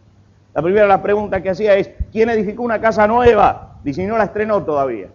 La 0.54 0.62
primera 0.62 0.82
de 0.82 0.88
las 0.90 1.00
preguntas 1.00 1.42
que 1.42 1.50
hacía 1.50 1.74
es, 1.74 1.90
¿quién 2.12 2.30
edificó 2.30 2.62
una 2.62 2.80
casa 2.80 3.08
nueva? 3.08 3.80
Dice, 3.82 4.06
no 4.06 4.16
la 4.16 4.22
estrenó 4.22 4.62
todavía. 4.62 5.08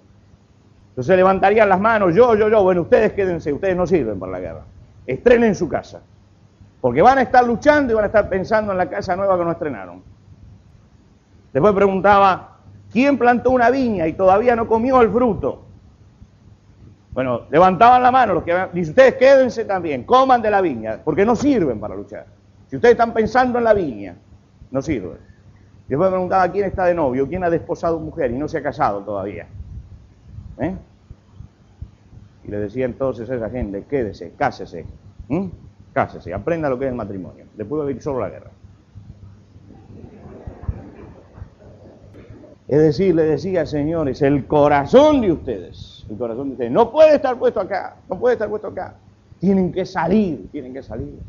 Entonces 0.90 1.16
levantarían 1.16 1.70
las 1.70 1.80
manos, 1.80 2.14
yo, 2.14 2.36
yo, 2.36 2.50
yo, 2.50 2.62
bueno, 2.62 2.82
ustedes 2.82 3.14
quédense, 3.14 3.54
ustedes 3.54 3.78
no 3.78 3.88
sirven 3.88 4.20
para 4.20 4.34
la 4.34 4.40
guerra. 4.42 4.62
Estrenen 5.08 5.56
su 5.56 5.70
casa. 5.70 6.02
Porque 6.82 7.02
van 7.02 7.20
a 7.20 7.22
estar 7.22 7.46
luchando 7.46 7.94
y 7.94 7.96
van 7.96 8.04
a 8.04 8.08
estar 8.08 8.28
pensando 8.28 8.74
en 8.74 8.80
la 8.80 8.90
casa 8.90 9.16
nueva 9.16 9.38
que 9.38 9.46
no 9.46 9.52
estrenaron. 9.52 10.04
Después 11.54 11.74
preguntaba, 11.74 12.53
¿quién 12.94 13.18
plantó 13.18 13.52
una 13.52 13.70
viña 13.70 14.08
y 14.08 14.14
todavía 14.14 14.56
no 14.56 14.68
comió 14.68 15.02
el 15.02 15.10
fruto? 15.12 15.64
Bueno, 17.12 17.42
levantaban 17.52 18.02
la 18.02 18.12
mano 18.12 18.36
los 18.36 18.44
que 18.44 18.68
dice, 18.74 18.92
ustedes 18.92 19.16
quédense 19.16 19.66
también, 19.66 20.04
coman 20.04 20.42
de 20.42 20.50
la 20.50 20.62
viña, 20.62 21.00
porque 21.04 21.26
no 21.26 21.36
sirven 21.36 21.80
para 21.80 21.96
luchar. 21.96 22.26
Si 22.68 22.78
ustedes 22.78 22.94
están 22.94 23.14
pensando 23.14 23.58
en 23.58 23.66
la 23.66 23.74
viña, 23.74 24.16
no 24.72 24.82
sirven. 24.82 25.18
Después 25.88 26.10
preguntaba 26.10 26.50
quién 26.52 26.66
está 26.66 26.86
de 26.86 26.96
novio, 26.96 27.28
quién 27.28 27.44
ha 27.44 27.50
desposado 27.50 28.00
mujer 28.00 28.32
y 28.32 28.38
no 28.38 28.48
se 28.48 28.58
ha 28.58 28.64
casado 28.64 29.02
todavía. 29.02 29.48
¿Eh? 30.58 30.76
Y 32.46 32.52
le 32.52 32.58
decía 32.58 32.86
entonces 32.86 33.30
a 33.30 33.36
esa 33.36 33.50
gente, 33.50 33.84
quédese, 33.88 34.34
cásese, 34.36 34.86
cásese, 35.94 36.34
aprenda 36.34 36.70
lo 36.70 36.80
que 36.80 36.86
es 36.86 36.92
el 36.92 36.98
matrimonio. 36.98 37.46
Después 37.56 37.80
va 37.80 37.84
a 37.84 37.88
vivir 37.88 38.02
solo 38.02 38.22
la 38.22 38.30
guerra. 38.30 38.50
Es 42.74 42.80
decir, 42.80 43.14
le 43.14 43.22
decía, 43.22 43.68
señores, 43.68 44.24
el 44.24 44.48
corazón 44.48 45.22
de 45.22 45.32
ustedes 45.32 45.94
el 46.10 46.18
corazón 46.18 46.48
de 46.48 46.54
ustedes. 46.54 46.72
No 46.72 46.92
puede 46.92 47.18
estar 47.18 47.38
puesto 47.38 47.60
acá, 47.60 47.98
no 48.10 48.18
puede 48.18 48.34
estar 48.34 48.50
puesto 48.50 48.70
acá. 48.70 48.96
Tienen 49.40 49.72
que 49.72 49.86
salir, 49.86 50.48
tienen 50.52 50.74
que 50.74 50.82
salir. 50.82 51.20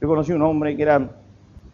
Yo 0.00 0.08
conocí 0.08 0.32
un 0.32 0.42
hombre 0.42 0.76
que 0.76 0.82
era, 0.82 1.08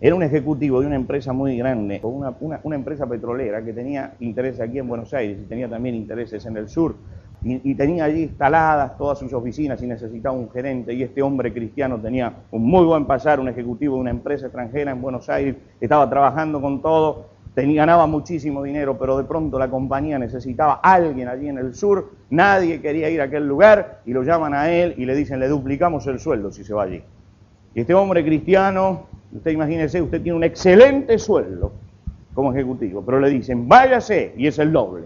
era 0.03 0.15
un 0.15 0.23
ejecutivo 0.23 0.83
de 0.83 0.87
una 0.87 0.97
empresa 0.97 1.33
muy 1.33 1.57
grande, 1.57 1.99
una, 2.03 2.77
empresa 2.77 3.07
petrolera 3.07 3.65
que 3.65 3.73
tenía 3.73 4.13
intereses 4.21 4.61
aquí 4.61 4.79
en 4.79 4.87
Buenos 4.87 5.15
Aires 5.15 5.39
y 5.41 5.47
tenía 5.47 5.67
también 5.67 5.95
intereses 5.95 6.45
en 6.45 6.59
el 6.59 6.69
sur. 6.69 6.95
Y, 7.43 7.71
y, 7.71 7.75
tenía 7.75 8.05
allí 8.05 8.25
instaladas 8.25 8.99
todas 8.99 9.19
sus 9.19 9.33
oficinas 9.33 9.83
y 9.83 9.87
necesitaba 9.87 10.37
un 10.37 10.51
gerente 10.51 10.93
y 10.93 11.03
este 11.03 11.23
hombre 11.23 11.55
cristiano 11.55 11.99
tenía 11.99 12.35
un 12.51 12.67
muy 12.67 12.85
buen 12.85 13.07
pasar, 13.07 13.41
un 13.41 13.49
ejecutivo 13.49 13.95
de 13.95 14.01
una 14.03 14.11
empresa 14.11 14.45
extranjera 14.45 14.93
en 14.93 15.01
Buenos 15.01 15.31
Aires, 15.31 15.57
estaba 15.81 16.09
trabajando 16.11 16.61
con 16.61 16.83
todo 16.83 17.34
tenía, 17.55 17.83
ganaba 17.83 18.07
muchísimo 18.07 18.63
dinero, 18.63 18.99
pero 18.99 19.17
de 19.17 19.25
pronto 19.25 19.59
la 19.59 19.71
compañía 19.71 20.19
necesitaba 20.19 20.81
a 20.83 20.95
alguien 20.95 21.29
allí 21.29 21.49
en 21.49 21.59
el 21.59 21.75
sur, 21.75 22.11
nadie 22.31 22.81
quería 22.81 23.09
ir 23.11 23.21
a 23.21 23.25
aquel 23.25 23.47
lugar 23.47 24.01
y 24.05 24.13
lo 24.13 24.23
llaman 24.23 24.55
a 24.55 24.71
él 24.71 24.95
y 24.97 25.05
le 25.05 25.15
dicen, 25.15 25.41
le 25.41 25.49
duplicamos 25.49 26.07
el 26.07 26.19
sueldo 26.19 26.51
si 26.51 26.65
se 26.65 26.75
va 26.75 26.83
allí. 26.83 27.03
Y 27.75 27.81
este 27.81 27.95
hombre 27.95 28.25
cristiano, 28.25 29.07
usted 29.33 29.53
imagínese, 29.53 30.03
usted 30.03 30.23
tiene 30.23 30.37
un 30.37 30.45
excelente 30.45 31.19
sueldo 31.19 31.73
como 32.35 32.53
ejecutivo, 32.53 33.03
pero 33.05 33.21
le 33.21 33.31
dicen, 33.31 33.69
váyase 33.69 34.35
y 34.37 34.47
es 34.47 34.59
el 34.59 34.73
doble. 34.73 35.05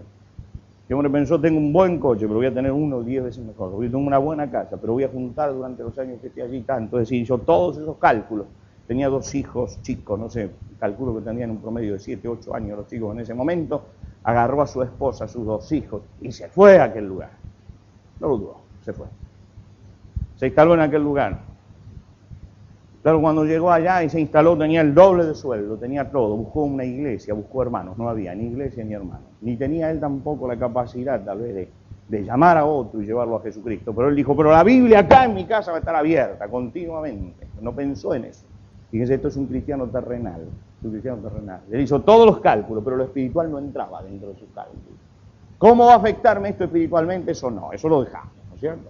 Este 0.81 0.95
hombre 0.95 1.11
pensó, 1.11 1.39
tengo 1.39 1.59
un 1.59 1.71
buen 1.71 1.99
coche, 1.99 2.21
pero 2.21 2.35
voy 2.35 2.47
a 2.47 2.53
tener 2.53 2.71
uno 2.71 2.97
o 2.97 3.03
diez 3.03 3.23
veces 3.23 3.45
mejor. 3.45 3.69
Voy 3.69 3.85
a 3.85 3.91
tener 3.91 4.07
una 4.07 4.17
buena 4.17 4.49
casa, 4.49 4.75
pero 4.81 4.93
voy 4.93 5.03
a 5.03 5.07
juntar 5.07 5.53
durante 5.53 5.83
los 5.83 5.97
años 5.99 6.19
que 6.19 6.27
esté 6.27 6.41
allí 6.41 6.61
tanto. 6.61 6.97
Es 6.97 7.07
decir, 7.07 7.21
hizo 7.21 7.37
todos 7.37 7.77
esos 7.77 7.97
cálculos 7.97 8.47
tenía 8.89 9.07
dos 9.07 9.35
hijos 9.35 9.79
chicos, 9.83 10.19
no 10.19 10.31
sé, 10.31 10.49
calculo 10.79 11.13
que 11.13 11.21
tenían 11.21 11.51
un 11.51 11.57
promedio 11.57 11.93
de 11.93 11.99
7, 11.99 12.27
8 12.27 12.55
años 12.55 12.75
los 12.75 12.87
chicos 12.87 13.13
en 13.13 13.19
ese 13.19 13.35
momento, 13.35 13.83
agarró 14.23 14.63
a 14.63 14.65
su 14.65 14.81
esposa, 14.81 15.25
a 15.25 15.27
sus 15.27 15.45
dos 15.45 15.71
hijos, 15.71 16.01
y 16.21 16.31
se 16.31 16.47
fue 16.47 16.79
a 16.79 16.85
aquel 16.85 17.05
lugar. 17.05 17.29
No 18.19 18.29
lo 18.29 18.37
dudó, 18.37 18.57
se 18.81 18.91
fue. 18.91 19.05
Se 20.37 20.47
instaló 20.47 20.73
en 20.73 20.79
aquel 20.79 21.03
lugar. 21.03 21.37
Pero 23.03 23.21
cuando 23.21 23.45
llegó 23.45 23.71
allá 23.71 24.01
y 24.01 24.09
se 24.09 24.19
instaló 24.19 24.57
tenía 24.57 24.81
el 24.81 24.95
doble 24.95 25.23
de 25.23 25.35
sueldo, 25.35 25.77
tenía 25.77 26.09
todo, 26.09 26.35
buscó 26.35 26.63
una 26.63 26.83
iglesia, 26.83 27.35
buscó 27.35 27.61
hermanos, 27.61 27.95
no 27.95 28.09
había 28.09 28.33
ni 28.33 28.47
iglesia 28.47 28.83
ni 28.83 28.95
hermanos, 28.95 29.27
ni 29.41 29.55
tenía 29.55 29.91
él 29.91 29.99
tampoco 29.99 30.47
la 30.47 30.57
capacidad 30.57 31.23
tal 31.23 31.41
vez 31.41 31.53
de, 31.53 31.69
de 32.07 32.23
llamar 32.23 32.57
a 32.57 32.65
otro 32.65 33.03
y 33.03 33.05
llevarlo 33.05 33.35
a 33.35 33.41
Jesucristo. 33.43 33.93
Pero 33.93 34.09
él 34.09 34.15
dijo, 34.15 34.35
pero 34.35 34.51
la 34.51 34.63
Biblia 34.63 35.01
acá 35.01 35.25
en 35.25 35.35
mi 35.35 35.45
casa 35.45 35.69
va 35.69 35.77
a 35.77 35.79
estar 35.79 35.95
abierta 35.95 36.47
continuamente. 36.47 37.45
No 37.61 37.71
pensó 37.75 38.15
en 38.15 38.25
eso. 38.25 38.48
Fíjense, 38.91 39.15
esto 39.15 39.27
es 39.27 39.35
un 39.35 39.45
cristiano 39.45 39.87
terrenal, 39.87 40.41
un 40.83 40.91
cristiano 40.91 41.17
terrenal. 41.17 41.61
Él 41.69 41.81
hizo 41.81 42.01
todos 42.01 42.25
los 42.25 42.39
cálculos, 42.39 42.83
pero 42.83 42.95
lo 42.95 43.03
espiritual 43.03 43.51
no 43.51 43.59
entraba 43.59 44.01
dentro 44.01 44.29
de 44.29 44.39
sus 44.39 44.49
cálculos. 44.49 44.97
¿Cómo 45.59 45.85
va 45.85 45.93
a 45.93 45.97
afectarme 45.97 46.49
esto 46.49 46.63
espiritualmente? 46.63 47.31
Eso 47.31 47.51
no, 47.51 47.71
eso 47.71 47.87
lo 47.87 48.03
dejamos, 48.03 48.33
¿no 48.49 48.55
es 48.55 48.59
cierto? 48.61 48.89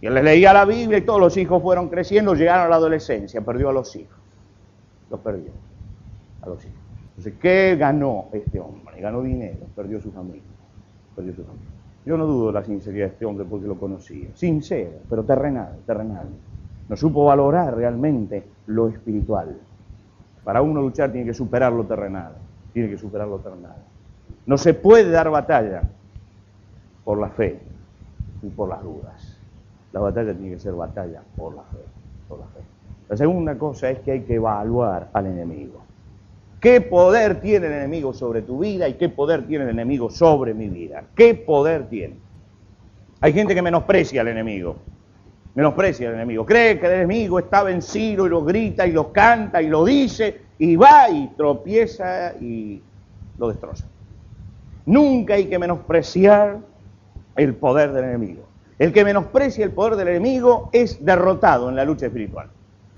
Y 0.00 0.06
él 0.06 0.14
les 0.14 0.24
leía 0.24 0.52
la 0.52 0.64
Biblia 0.64 0.98
y 0.98 1.02
todos 1.02 1.20
los 1.20 1.36
hijos 1.36 1.60
fueron 1.60 1.88
creciendo, 1.88 2.34
llegaron 2.34 2.66
a 2.66 2.68
la 2.68 2.76
adolescencia, 2.76 3.40
perdió 3.40 3.68
a 3.68 3.72
los 3.72 3.94
hijos. 3.96 4.16
Los 5.10 5.20
perdió, 5.20 5.50
a 6.42 6.48
los 6.48 6.64
hijos. 6.64 6.76
Entonces, 7.10 7.34
¿qué 7.40 7.76
ganó 7.76 8.26
este 8.32 8.60
hombre? 8.60 9.00
Ganó 9.00 9.22
dinero, 9.22 9.66
perdió 9.74 10.00
su 10.00 10.12
familia, 10.12 10.42
perdió 11.16 11.34
su 11.34 11.42
familia. 11.42 11.68
Yo 12.06 12.16
no 12.16 12.26
dudo 12.26 12.46
de 12.46 12.52
la 12.52 12.64
sinceridad 12.64 13.06
de 13.06 13.12
este 13.12 13.26
hombre 13.26 13.44
porque 13.44 13.66
lo 13.66 13.74
conocía. 13.74 14.28
Sincero, 14.34 15.00
pero 15.10 15.24
terrenal, 15.24 15.78
terrenal. 15.84 16.28
No 16.88 16.96
supo 16.96 17.24
valorar 17.24 17.76
realmente 17.76 18.44
lo 18.68 18.88
espiritual. 18.88 19.56
Para 20.44 20.62
uno 20.62 20.80
luchar 20.80 21.10
tiene 21.10 21.26
que 21.26 21.34
superar 21.34 21.72
lo 21.72 21.84
terrenal. 21.84 22.32
Tiene 22.72 22.88
que 22.88 22.98
superar 22.98 23.26
lo 23.26 23.38
terrenal. 23.38 23.76
No 24.46 24.56
se 24.56 24.74
puede 24.74 25.10
dar 25.10 25.30
batalla 25.30 25.82
por 27.04 27.18
la 27.18 27.28
fe 27.30 27.58
y 28.42 28.48
por 28.48 28.68
las 28.68 28.82
dudas. 28.82 29.38
La 29.92 30.00
batalla 30.00 30.34
tiene 30.34 30.54
que 30.54 30.60
ser 30.60 30.74
batalla 30.74 31.22
por 31.36 31.54
la 31.54 31.62
fe. 31.62 31.78
Por 32.28 32.38
la, 32.38 32.46
fe. 32.46 32.60
la 33.08 33.16
segunda 33.16 33.56
cosa 33.56 33.90
es 33.90 34.00
que 34.00 34.12
hay 34.12 34.20
que 34.20 34.34
evaluar 34.34 35.08
al 35.14 35.26
enemigo. 35.26 35.80
¿Qué 36.60 36.80
poder 36.80 37.40
tiene 37.40 37.68
el 37.68 37.72
enemigo 37.72 38.12
sobre 38.12 38.42
tu 38.42 38.58
vida 38.58 38.88
y 38.88 38.94
qué 38.94 39.08
poder 39.08 39.46
tiene 39.46 39.64
el 39.64 39.70
enemigo 39.70 40.10
sobre 40.10 40.52
mi 40.52 40.68
vida? 40.68 41.04
¿Qué 41.14 41.34
poder 41.34 41.88
tiene? 41.88 42.16
Hay 43.20 43.32
gente 43.32 43.54
que 43.54 43.62
menosprecia 43.62 44.20
al 44.20 44.28
enemigo. 44.28 44.76
Menosprecia 45.58 46.08
al 46.08 46.14
enemigo. 46.14 46.46
Cree 46.46 46.78
que 46.78 46.86
el 46.86 46.92
enemigo 46.92 47.40
está 47.40 47.64
vencido 47.64 48.26
y 48.26 48.28
lo 48.28 48.44
grita 48.44 48.86
y 48.86 48.92
lo 48.92 49.12
canta 49.12 49.60
y 49.60 49.66
lo 49.66 49.84
dice 49.84 50.42
y 50.56 50.76
va 50.76 51.10
y 51.10 51.32
tropieza 51.36 52.32
y 52.40 52.80
lo 53.36 53.48
destroza. 53.48 53.84
Nunca 54.86 55.34
hay 55.34 55.46
que 55.46 55.58
menospreciar 55.58 56.58
el 57.34 57.56
poder 57.56 57.90
del 57.92 58.04
enemigo. 58.04 58.44
El 58.78 58.92
que 58.92 59.04
menosprecia 59.04 59.64
el 59.64 59.72
poder 59.72 59.96
del 59.96 60.06
enemigo 60.06 60.70
es 60.72 61.04
derrotado 61.04 61.68
en 61.68 61.74
la 61.74 61.84
lucha 61.84 62.06
espiritual. 62.06 62.46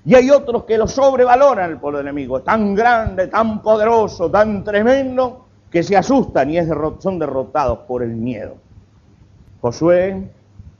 Y 0.05 0.13
hay 0.13 0.29
otros 0.29 0.65
que 0.65 0.77
lo 0.77 0.87
sobrevaloran 0.87 1.71
el 1.71 1.77
poder 1.77 2.03
del 2.03 2.09
enemigo. 2.09 2.37
Es 2.37 2.43
tan 2.43 2.75
grande, 2.75 3.25
tan 3.25 3.63
poderoso, 3.63 4.29
tan 4.29 4.63
tremendo, 4.63 5.47
que 5.71 5.81
se 5.81 5.97
asustan 5.97 6.51
y 6.51 6.59
son 6.99 7.17
derrotados 7.17 7.79
por 7.87 8.03
el 8.03 8.11
miedo. 8.11 8.53
Josué 9.61 10.29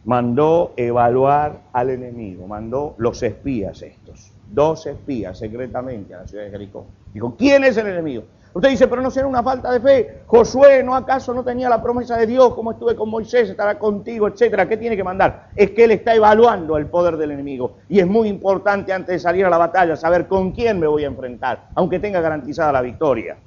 mandó 0.06 0.74
evaluar 0.78 1.62
al 1.74 1.90
enemigo, 1.90 2.48
mandó 2.48 2.96
los 2.98 3.22
espías 3.24 3.82
estos, 3.82 4.32
dos 4.52 4.86
espías 4.88 5.38
secretamente 5.38 6.14
a 6.14 6.22
la 6.22 6.28
ciudad 6.28 6.46
de 6.46 6.52
Jericó. 6.52 6.86
Dijo, 7.14 7.36
¿quién 7.38 7.64
es 7.64 7.78
el 7.78 7.88
enemigo? 7.88 8.24
Usted 8.54 8.70
dice, 8.70 8.88
pero 8.88 9.02
no 9.02 9.10
será 9.10 9.28
una 9.28 9.42
falta 9.42 9.72
de 9.72 9.80
fe. 9.80 10.22
Josué, 10.28 10.84
¿no 10.84 10.94
acaso 10.94 11.34
no 11.34 11.42
tenía 11.42 11.70
la 11.70 11.82
promesa 11.82 12.18
de 12.18 12.28
Dios 12.28 12.54
como 12.54 12.72
estuve 12.72 12.96
con 12.96 13.10
Moisés, 13.10 13.50
estará 13.50 13.80
contigo, 13.80 14.28
etcétera? 14.28 14.68
¿Qué 14.68 14.76
tiene 14.76 14.98
que 14.98 15.06
mandar? 15.06 15.52
Es 15.56 15.72
que 15.72 15.86
él 15.86 15.92
está 15.92 16.14
evaluando 16.14 16.76
el 16.76 16.88
poder 16.88 17.16
del 17.16 17.32
enemigo. 17.32 17.78
Y 17.88 18.00
es 18.00 18.08
muy 18.08 18.28
importante 18.28 18.92
antes 18.92 19.14
de 19.16 19.20
salir 19.20 19.46
a 19.46 19.50
la 19.50 19.58
batalla 19.58 19.96
saber 19.96 20.28
con 20.28 20.52
quién 20.52 20.80
me 20.82 20.88
voy 20.88 21.06
a 21.06 21.08
enfrentar, 21.08 21.70
aunque 21.76 22.00
tenga 22.00 22.20
garantizada 22.20 22.74
la 22.74 22.82
victoria. 22.82 23.38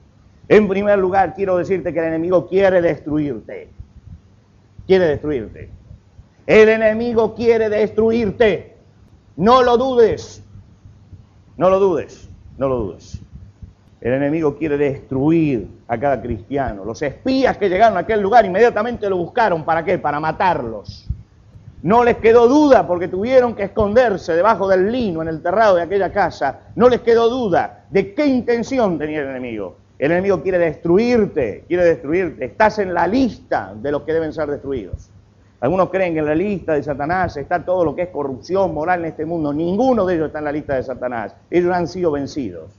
En 0.48 0.68
primer 0.68 0.98
lugar, 0.98 1.34
quiero 1.34 1.58
decirte 1.58 1.92
que 1.92 1.98
el 1.98 2.06
enemigo 2.06 2.46
quiere 2.46 2.80
destruirte. 2.80 3.68
Quiere 4.86 5.06
destruirte. 5.06 5.83
El 6.46 6.68
enemigo 6.68 7.34
quiere 7.34 7.68
destruirte. 7.68 8.76
No 9.36 9.62
lo 9.62 9.76
dudes. 9.76 10.42
No 11.56 11.70
lo 11.70 11.80
dudes. 11.80 12.28
No 12.58 12.68
lo 12.68 12.76
dudes. 12.76 13.20
El 14.00 14.12
enemigo 14.12 14.56
quiere 14.56 14.76
destruir 14.76 15.66
a 15.88 15.98
cada 15.98 16.20
cristiano. 16.20 16.84
Los 16.84 17.00
espías 17.00 17.56
que 17.56 17.70
llegaron 17.70 17.96
a 17.96 18.00
aquel 18.00 18.20
lugar 18.20 18.44
inmediatamente 18.44 19.08
lo 19.08 19.16
buscaron. 19.16 19.64
¿Para 19.64 19.82
qué? 19.82 19.98
Para 19.98 20.20
matarlos. 20.20 21.06
No 21.82 22.04
les 22.04 22.18
quedó 22.18 22.46
duda 22.46 22.86
porque 22.86 23.08
tuvieron 23.08 23.54
que 23.54 23.64
esconderse 23.64 24.34
debajo 24.34 24.68
del 24.68 24.92
lino 24.92 25.22
en 25.22 25.28
el 25.28 25.42
terrado 25.42 25.76
de 25.76 25.82
aquella 25.82 26.12
casa. 26.12 26.60
No 26.76 26.90
les 26.90 27.00
quedó 27.00 27.30
duda 27.30 27.86
de 27.90 28.14
qué 28.14 28.26
intención 28.26 28.98
tenía 28.98 29.22
el 29.22 29.28
enemigo. 29.28 29.76
El 29.98 30.12
enemigo 30.12 30.42
quiere 30.42 30.58
destruirte, 30.58 31.64
quiere 31.66 31.84
destruirte. 31.84 32.44
Estás 32.44 32.78
en 32.78 32.92
la 32.92 33.06
lista 33.06 33.72
de 33.74 33.90
los 33.90 34.02
que 34.02 34.12
deben 34.12 34.34
ser 34.34 34.50
destruidos. 34.50 35.10
Algunos 35.60 35.88
creen 35.90 36.12
que 36.12 36.18
en 36.20 36.26
la 36.26 36.34
lista 36.34 36.74
de 36.74 36.82
Satanás 36.82 37.36
está 37.36 37.64
todo 37.64 37.84
lo 37.84 37.94
que 37.94 38.02
es 38.02 38.08
corrupción 38.08 38.74
moral 38.74 39.00
en 39.00 39.06
este 39.06 39.24
mundo. 39.24 39.52
Ninguno 39.52 40.04
de 40.04 40.14
ellos 40.14 40.26
está 40.26 40.40
en 40.40 40.44
la 40.44 40.52
lista 40.52 40.74
de 40.74 40.82
Satanás. 40.82 41.34
Ellos 41.50 41.74
han 41.74 41.88
sido 41.88 42.12
vencidos. 42.12 42.78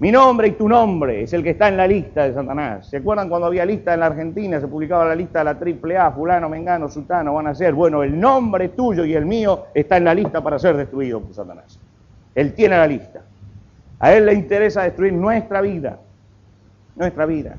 Mi 0.00 0.10
nombre 0.10 0.48
y 0.48 0.52
tu 0.52 0.68
nombre 0.68 1.22
es 1.22 1.32
el 1.34 1.42
que 1.44 1.50
está 1.50 1.68
en 1.68 1.76
la 1.76 1.86
lista 1.86 2.24
de 2.24 2.34
Satanás. 2.34 2.88
¿Se 2.88 2.96
acuerdan 2.96 3.28
cuando 3.28 3.46
había 3.46 3.64
lista 3.64 3.94
en 3.94 4.00
la 4.00 4.06
Argentina? 4.06 4.60
Se 4.60 4.66
publicaba 4.66 5.04
la 5.04 5.14
lista 5.14 5.38
de 5.38 5.44
la 5.44 5.58
triple 5.58 5.96
A, 5.96 6.10
fulano, 6.10 6.48
mengano, 6.48 6.88
sultano, 6.88 7.32
van 7.34 7.46
a 7.46 7.54
ser. 7.54 7.74
Bueno, 7.74 8.02
el 8.02 8.18
nombre 8.18 8.70
tuyo 8.70 9.04
y 9.04 9.14
el 9.14 9.24
mío 9.24 9.66
está 9.72 9.98
en 9.98 10.04
la 10.04 10.14
lista 10.14 10.42
para 10.42 10.58
ser 10.58 10.76
destruido 10.76 11.20
por 11.20 11.32
Satanás. 11.32 11.78
Él 12.34 12.54
tiene 12.54 12.76
la 12.76 12.88
lista. 12.88 13.22
A 14.00 14.12
él 14.12 14.26
le 14.26 14.34
interesa 14.34 14.82
destruir 14.82 15.12
nuestra 15.12 15.60
vida. 15.60 16.00
Nuestra 16.96 17.24
vida. 17.24 17.56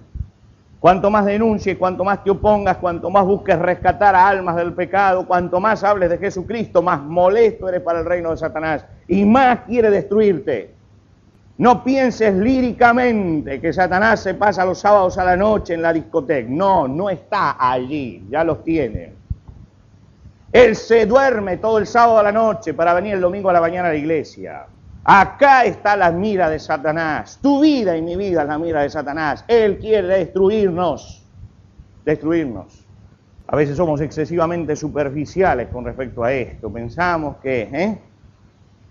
Cuanto 0.85 1.09
más 1.09 1.25
denuncies, 1.25 1.79
cuanto 1.79 2.03
más 2.03 2.23
te 2.23 2.29
opongas, 2.29 2.77
cuanto 2.77 3.09
más 3.09 3.25
busques 3.25 3.57
rescatar 3.57 4.13
a 4.13 4.27
almas 4.27 4.55
del 4.55 4.71
pecado, 4.73 5.25
cuanto 5.25 5.59
más 5.59 5.83
hables 5.83 6.11
de 6.11 6.19
Jesucristo, 6.19 6.83
más 6.83 7.01
molesto 7.01 7.67
eres 7.67 7.81
para 7.81 8.01
el 8.01 8.05
reino 8.05 8.29
de 8.29 8.37
Satanás 8.37 8.85
y 9.07 9.25
más 9.25 9.61
quiere 9.61 9.89
destruirte. 9.89 10.75
No 11.57 11.83
pienses 11.83 12.35
líricamente 12.35 13.59
que 13.59 13.73
Satanás 13.73 14.19
se 14.19 14.35
pasa 14.35 14.63
los 14.63 14.77
sábados 14.77 15.17
a 15.17 15.25
la 15.25 15.35
noche 15.35 15.73
en 15.73 15.81
la 15.81 15.91
discoteca. 15.91 16.47
No, 16.51 16.87
no 16.87 17.09
está 17.09 17.55
allí, 17.57 18.23
ya 18.29 18.43
los 18.43 18.63
tiene. 18.63 19.11
Él 20.51 20.75
se 20.75 21.07
duerme 21.07 21.57
todo 21.57 21.79
el 21.79 21.87
sábado 21.87 22.19
a 22.19 22.23
la 22.23 22.31
noche 22.31 22.75
para 22.75 22.93
venir 22.93 23.15
el 23.15 23.21
domingo 23.21 23.49
a 23.49 23.53
la 23.53 23.61
mañana 23.61 23.87
a 23.87 23.91
la 23.91 23.97
iglesia. 23.97 24.67
Acá 25.07 25.65
está 25.65 25.95
la 25.95 26.11
mira 26.11 26.49
de 26.49 26.57
Satanás. 26.57 27.37
Tu 27.39 27.61
vida 27.61 27.95
y 27.95 28.01
mi 28.01 28.15
vida 28.15 28.41
es 28.41 28.47
la 28.47 28.57
mira 28.57 28.81
de 28.81 28.89
Satanás. 28.89 29.45
Él 29.47 29.77
quiere 29.77 30.07
destruirnos. 30.07 31.23
Destruirnos. 32.03 32.83
A 33.45 33.55
veces 33.55 33.77
somos 33.77 34.01
excesivamente 34.01 34.75
superficiales 34.75 35.67
con 35.67 35.85
respecto 35.85 36.23
a 36.23 36.33
esto. 36.33 36.73
Pensamos 36.73 37.37
que, 37.37 37.69
¿eh? 37.71 37.99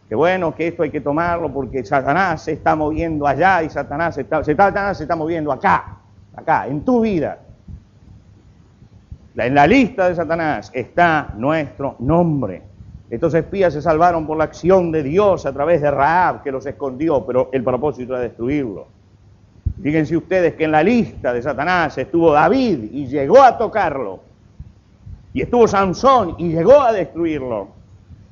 que 0.09 0.15
bueno, 0.15 0.55
que 0.55 0.69
esto 0.69 0.85
hay 0.85 0.91
que 0.91 1.01
tomarlo 1.01 1.53
porque 1.53 1.85
Satanás 1.85 2.43
se 2.43 2.53
está 2.53 2.77
moviendo 2.77 3.27
allá 3.27 3.65
y 3.65 3.71
Satanás 3.71 4.15
se 4.15 4.21
está, 4.21 4.45
Satanás 4.45 4.97
se 4.97 5.05
está 5.05 5.17
moviendo 5.17 5.51
acá, 5.51 5.99
acá, 6.37 6.69
en 6.69 6.85
tu 6.85 7.01
vida. 7.01 7.41
En 9.35 9.55
la 9.57 9.67
lista 9.67 10.09
de 10.09 10.15
Satanás 10.15 10.71
está 10.73 11.33
nuestro 11.37 11.97
nombre. 11.99 12.74
Estos 13.11 13.35
espías 13.35 13.73
se 13.73 13.83
salvaron 13.83 14.27
por 14.27 14.39
la 14.39 14.45
acción 14.45 14.91
de 14.91 15.03
Dios 15.03 15.45
a 15.47 15.53
través 15.53 15.83
de 15.83 15.91
Raab, 15.91 16.43
que 16.43 16.51
los 16.51 16.65
escondió, 16.67 17.25
pero 17.27 17.51
el 17.53 17.63
propósito 17.63 18.15
era 18.15 18.23
destruirlo. 18.23 18.87
Fíjense 19.83 20.17
ustedes 20.17 20.55
que 20.55 20.65
en 20.65 20.73
la 20.73 20.83
lista 20.83 21.33
de 21.33 21.43
Satanás 21.43 21.99
estuvo 21.99 22.33
David 22.33 22.91
y 22.93 23.07
llegó 23.07 23.43
a 23.43 23.59
tocarlo. 23.59 24.21
Y 25.33 25.43
estuvo 25.43 25.67
Sansón 25.67 26.37
y 26.39 26.53
llegó 26.53 26.81
a 26.81 26.93
destruirlo. 26.93 27.69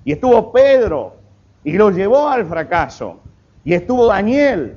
Y 0.05 0.13
estuvo 0.13 0.53
Pedro 0.53 1.17
y 1.65 1.73
lo 1.73 1.91
llevó 1.91 2.29
al 2.29 2.47
fracaso. 2.47 3.21
Y 3.65 3.75
estuvo 3.75 4.07
Daniel, 4.07 4.77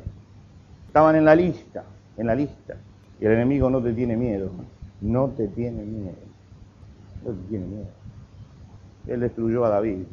estaban 0.87 1.15
en 1.15 1.25
la 1.25 1.35
lista, 1.35 1.83
en 2.17 2.27
la 2.27 2.35
lista. 2.35 2.75
Y 3.19 3.25
el 3.25 3.33
enemigo 3.33 3.69
no 3.69 3.81
te 3.81 3.93
tiene 3.93 4.17
miedo, 4.17 4.51
no 5.01 5.27
te 5.29 5.47
tiene 5.47 5.83
miedo, 5.83 6.15
no 7.23 7.31
te 7.31 7.49
tiene 7.49 7.65
miedo. 7.65 8.04
Él 9.07 9.19
destruyó 9.19 9.65
a 9.65 9.69
David, 9.69 10.03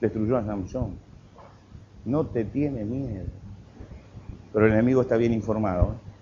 destruyó 0.00 0.36
a 0.36 0.44
Samson, 0.44 0.96
no 2.04 2.26
te 2.26 2.44
tiene 2.44 2.84
miedo. 2.84 3.26
Pero 4.52 4.66
el 4.66 4.72
enemigo 4.72 5.02
está 5.02 5.16
bien 5.16 5.32
informado, 5.32 5.92
¿eh? 5.92 6.14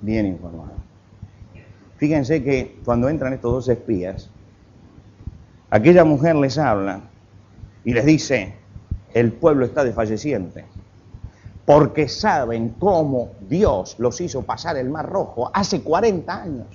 bien 0.00 0.26
informado. 0.26 0.72
Fíjense 1.96 2.42
que 2.42 2.80
cuando 2.84 3.08
entran 3.08 3.32
estos 3.32 3.52
dos 3.52 3.68
espías, 3.68 4.30
aquella 5.70 6.04
mujer 6.04 6.34
les 6.36 6.58
habla 6.58 7.00
y 7.84 7.92
les 7.92 8.04
dice, 8.04 8.54
el 9.14 9.32
pueblo 9.32 9.64
está 9.64 9.84
desfalleciente, 9.84 10.64
porque 11.64 12.08
saben 12.08 12.70
cómo 12.78 13.30
Dios 13.48 13.96
los 13.98 14.20
hizo 14.20 14.42
pasar 14.42 14.76
el 14.76 14.90
Mar 14.90 15.08
Rojo 15.08 15.50
hace 15.54 15.82
40 15.82 16.42
años. 16.42 16.66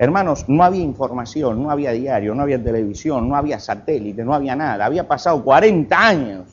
Hermanos, 0.00 0.46
no 0.48 0.64
había 0.64 0.80
información, 0.82 1.62
no 1.62 1.70
había 1.70 1.92
diario, 1.92 2.34
no 2.34 2.40
había 2.40 2.62
televisión, 2.62 3.28
no 3.28 3.36
había 3.36 3.60
satélite, 3.60 4.24
no 4.24 4.32
había 4.32 4.56
nada. 4.56 4.86
Había 4.86 5.06
pasado 5.06 5.44
40 5.44 5.94
años 5.94 6.46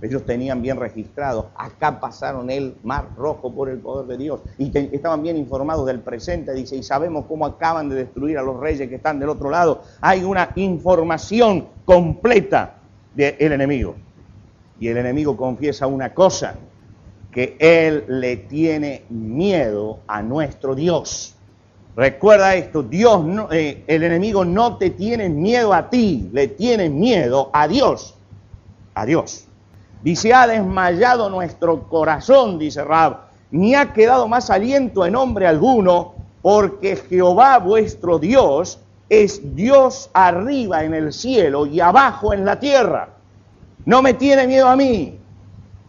Ellos 0.00 0.24
tenían 0.24 0.62
bien 0.62 0.78
registrado, 0.78 1.50
acá 1.56 2.00
pasaron 2.00 2.48
el 2.50 2.74
mar 2.84 3.08
rojo 3.18 3.52
por 3.52 3.68
el 3.68 3.80
poder 3.80 4.06
de 4.06 4.16
Dios 4.16 4.40
y 4.56 4.70
estaban 4.94 5.22
bien 5.22 5.36
informados 5.36 5.86
del 5.86 6.00
presente, 6.00 6.54
dice, 6.54 6.76
y 6.76 6.82
sabemos 6.82 7.26
cómo 7.26 7.44
acaban 7.44 7.90
de 7.90 7.96
destruir 7.96 8.38
a 8.38 8.42
los 8.42 8.58
reyes 8.58 8.88
que 8.88 8.94
están 8.94 9.18
del 9.18 9.28
otro 9.28 9.50
lado. 9.50 9.82
Hay 10.00 10.24
una 10.24 10.50
información 10.54 11.68
completa 11.84 12.76
del 13.14 13.52
enemigo. 13.52 13.94
Y 14.80 14.88
el 14.88 14.96
enemigo 14.96 15.36
confiesa 15.36 15.86
una 15.86 16.14
cosa, 16.14 16.54
que 17.30 17.56
él 17.58 18.04
le 18.08 18.38
tiene 18.38 19.04
miedo 19.10 20.00
a 20.06 20.22
nuestro 20.22 20.74
Dios. 20.74 21.35
Recuerda 21.96 22.54
esto, 22.54 22.82
Dios 22.82 23.24
no, 23.24 23.50
eh, 23.50 23.82
el 23.86 24.02
enemigo 24.02 24.44
no 24.44 24.76
te 24.76 24.90
tiene 24.90 25.30
miedo 25.30 25.72
a 25.72 25.88
ti, 25.88 26.28
le 26.30 26.46
tiene 26.48 26.90
miedo 26.90 27.48
a 27.54 27.66
Dios. 27.66 28.14
A 28.92 29.06
Dios. 29.06 29.46
Dice, 30.02 30.34
ha 30.34 30.46
desmayado 30.46 31.30
nuestro 31.30 31.88
corazón, 31.88 32.58
dice 32.58 32.84
Rab, 32.84 33.20
ni 33.50 33.74
ha 33.74 33.94
quedado 33.94 34.28
más 34.28 34.50
aliento 34.50 35.06
en 35.06 35.16
hombre 35.16 35.46
alguno, 35.46 36.14
porque 36.42 36.96
Jehová 36.96 37.58
vuestro 37.58 38.18
Dios 38.18 38.78
es 39.08 39.56
Dios 39.56 40.10
arriba 40.12 40.84
en 40.84 40.92
el 40.92 41.14
cielo 41.14 41.64
y 41.64 41.80
abajo 41.80 42.34
en 42.34 42.44
la 42.44 42.60
tierra. 42.60 43.08
No 43.86 44.02
me 44.02 44.12
tiene 44.12 44.46
miedo 44.46 44.68
a 44.68 44.76
mí, 44.76 45.18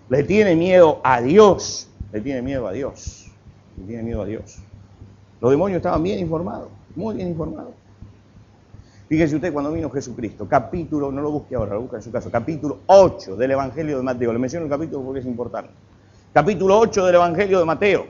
le 0.08 0.24
tiene 0.24 0.56
miedo 0.56 1.02
a 1.04 1.20
Dios, 1.20 1.90
le 2.14 2.22
tiene 2.22 2.42
miedo 2.42 2.66
a 2.66 2.72
Dios, 2.72 3.30
le 3.78 3.84
tiene 3.86 4.04
miedo 4.04 4.22
a 4.22 4.26
Dios. 4.26 4.60
Los 5.40 5.52
demonios 5.52 5.78
estaban 5.78 6.02
bien 6.02 6.20
informados, 6.20 6.70
muy 6.96 7.16
bien 7.16 7.30
informados. 7.30 7.74
Fíjese 9.08 9.36
usted 9.36 9.54
cuando 9.54 9.72
vino 9.72 9.90
Jesucristo, 9.90 10.48
capítulo, 10.50 11.12
no 11.12 11.22
lo 11.22 11.32
busque 11.32 11.56
ahora, 11.56 11.76
lo 11.76 11.82
busca 11.82 11.98
en 11.98 12.04
su 12.04 12.12
caso, 12.12 12.30
capítulo 12.30 12.80
8 12.88 13.38
del 13.38 13.52
Evangelio 13.52 13.98
de 13.98 14.04
Mateo. 14.04 14.34
Le 14.34 14.40
menciono 14.40 14.66
el 14.66 14.72
capítulo 14.72 15.04
porque 15.04 15.22
es 15.22 15.26
importante. 15.26 15.72
Capítulo 16.34 16.78
8 16.80 17.06
del 17.06 17.16
Evangelio 17.16 17.60
de 17.60 17.66
Mateo. 17.66 18.06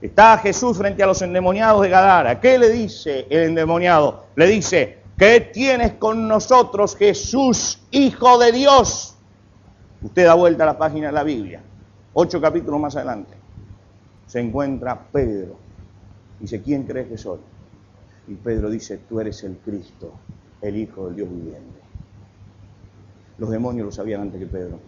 Está 0.00 0.38
Jesús 0.38 0.78
frente 0.78 1.02
a 1.02 1.06
los 1.06 1.20
endemoniados 1.20 1.82
de 1.82 1.88
Gadara. 1.88 2.40
¿Qué 2.40 2.58
le 2.58 2.70
dice 2.70 3.26
el 3.28 3.48
endemoniado? 3.48 4.24
Le 4.34 4.46
dice, 4.46 4.98
¿qué 5.18 5.40
tienes 5.40 5.94
con 5.94 6.26
nosotros, 6.26 6.96
Jesús, 6.96 7.82
Hijo 7.90 8.38
de 8.38 8.52
Dios? 8.52 9.16
Usted 10.02 10.24
da 10.24 10.34
vuelta 10.34 10.62
a 10.62 10.66
la 10.66 10.78
página 10.78 11.08
de 11.08 11.12
la 11.12 11.22
Biblia. 11.22 11.60
Ocho 12.14 12.40
capítulos 12.40 12.80
más 12.80 12.96
adelante. 12.96 13.34
Se 14.26 14.40
encuentra 14.40 14.98
Pedro. 15.12 15.65
Dice, 16.40 16.60
¿quién 16.62 16.84
crees 16.84 17.08
que 17.08 17.18
soy? 17.18 17.38
Y 18.28 18.34
Pedro 18.34 18.70
dice, 18.70 18.98
tú 19.08 19.20
eres 19.20 19.42
el 19.44 19.56
Cristo, 19.58 20.12
el 20.60 20.76
Hijo 20.76 21.06
del 21.06 21.16
Dios 21.16 21.30
viviente. 21.30 21.80
Los 23.38 23.50
demonios 23.50 23.86
lo 23.86 23.92
sabían 23.92 24.22
antes 24.22 24.40
que 24.40 24.46
Pedro. 24.46 24.78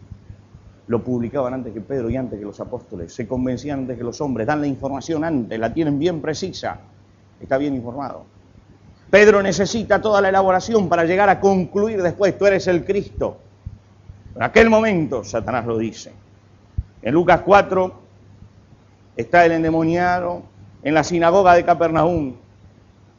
Lo 0.86 1.04
publicaban 1.04 1.54
antes 1.54 1.72
que 1.72 1.80
Pedro 1.80 2.08
y 2.08 2.16
antes 2.16 2.38
que 2.38 2.44
los 2.44 2.58
apóstoles. 2.60 3.12
Se 3.12 3.28
convencían 3.28 3.80
antes 3.80 3.98
que 3.98 4.04
los 4.04 4.20
hombres. 4.20 4.46
Dan 4.46 4.62
la 4.62 4.66
información 4.66 5.22
antes, 5.22 5.58
la 5.58 5.72
tienen 5.72 5.98
bien 5.98 6.20
precisa. 6.20 6.80
Está 7.40 7.58
bien 7.58 7.74
informado. 7.74 8.24
Pedro 9.10 9.42
necesita 9.42 10.00
toda 10.00 10.20
la 10.20 10.28
elaboración 10.28 10.88
para 10.88 11.04
llegar 11.04 11.28
a 11.28 11.40
concluir 11.40 12.02
después, 12.02 12.36
tú 12.36 12.46
eres 12.46 12.66
el 12.66 12.84
Cristo. 12.84 13.38
En 14.34 14.42
aquel 14.42 14.68
momento 14.68 15.24
Satanás 15.24 15.66
lo 15.66 15.78
dice. 15.78 16.12
En 17.02 17.14
Lucas 17.14 17.40
4 17.44 17.92
está 19.16 19.46
el 19.46 19.52
endemoniado 19.52 20.42
en 20.82 20.94
la 20.94 21.04
sinagoga 21.04 21.54
de 21.54 21.64
Capernaum 21.64 22.34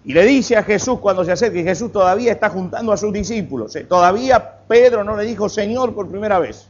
y 0.04 0.14
le 0.14 0.26
dice 0.26 0.56
a 0.56 0.64
Jesús 0.64 1.00
cuando 1.00 1.26
se 1.26 1.32
acerca, 1.32 1.60
y 1.60 1.64
Jesús 1.64 1.92
todavía 1.92 2.32
está 2.32 2.50
juntando 2.50 2.92
a 2.92 2.98
sus 2.98 3.12
discípulos. 3.12 3.76
¿eh? 3.76 3.84
Todavía 3.84 4.60
Pedro 4.68 5.04
no 5.04 5.16
le 5.16 5.26
dijo 5.26 5.50
Señor 5.50 5.94
por 5.94 6.08
primera 6.08 6.40
vez. 6.40 6.68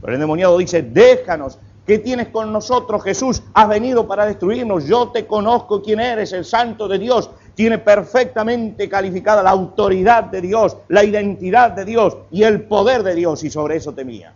Pero 0.00 0.12
el 0.12 0.14
endemoniado 0.14 0.56
dice, 0.58 0.82
déjanos, 0.82 1.58
¿qué 1.86 1.98
tienes 1.98 2.28
con 2.28 2.52
nosotros 2.52 3.02
Jesús? 3.02 3.42
Has 3.54 3.68
venido 3.68 4.06
para 4.06 4.26
destruirnos, 4.26 4.86
yo 4.86 5.08
te 5.08 5.26
conozco 5.26 5.82
quién 5.82 6.00
eres, 6.00 6.32
el 6.32 6.44
santo 6.44 6.88
de 6.88 6.98
Dios. 6.98 7.30
Tiene 7.54 7.78
perfectamente 7.78 8.88
calificada 8.88 9.42
la 9.42 9.50
autoridad 9.50 10.24
de 10.24 10.40
Dios, 10.40 10.76
la 10.88 11.04
identidad 11.04 11.72
de 11.72 11.84
Dios 11.84 12.16
y 12.30 12.44
el 12.44 12.62
poder 12.62 13.02
de 13.02 13.14
Dios, 13.14 13.44
y 13.44 13.50
sobre 13.50 13.76
eso 13.76 13.92
temía. 13.92 14.32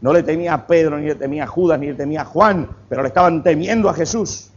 No 0.00 0.12
le 0.12 0.22
temía 0.22 0.54
a 0.54 0.66
Pedro, 0.66 0.98
ni 0.98 1.06
le 1.06 1.14
temía 1.14 1.44
a 1.44 1.46
Judas, 1.46 1.78
ni 1.78 1.88
le 1.88 1.94
temía 1.94 2.22
a 2.22 2.24
Juan, 2.26 2.68
pero 2.88 3.02
le 3.02 3.08
estaban 3.08 3.42
temiendo 3.42 3.88
a 3.88 3.94
Jesús. 3.94 4.50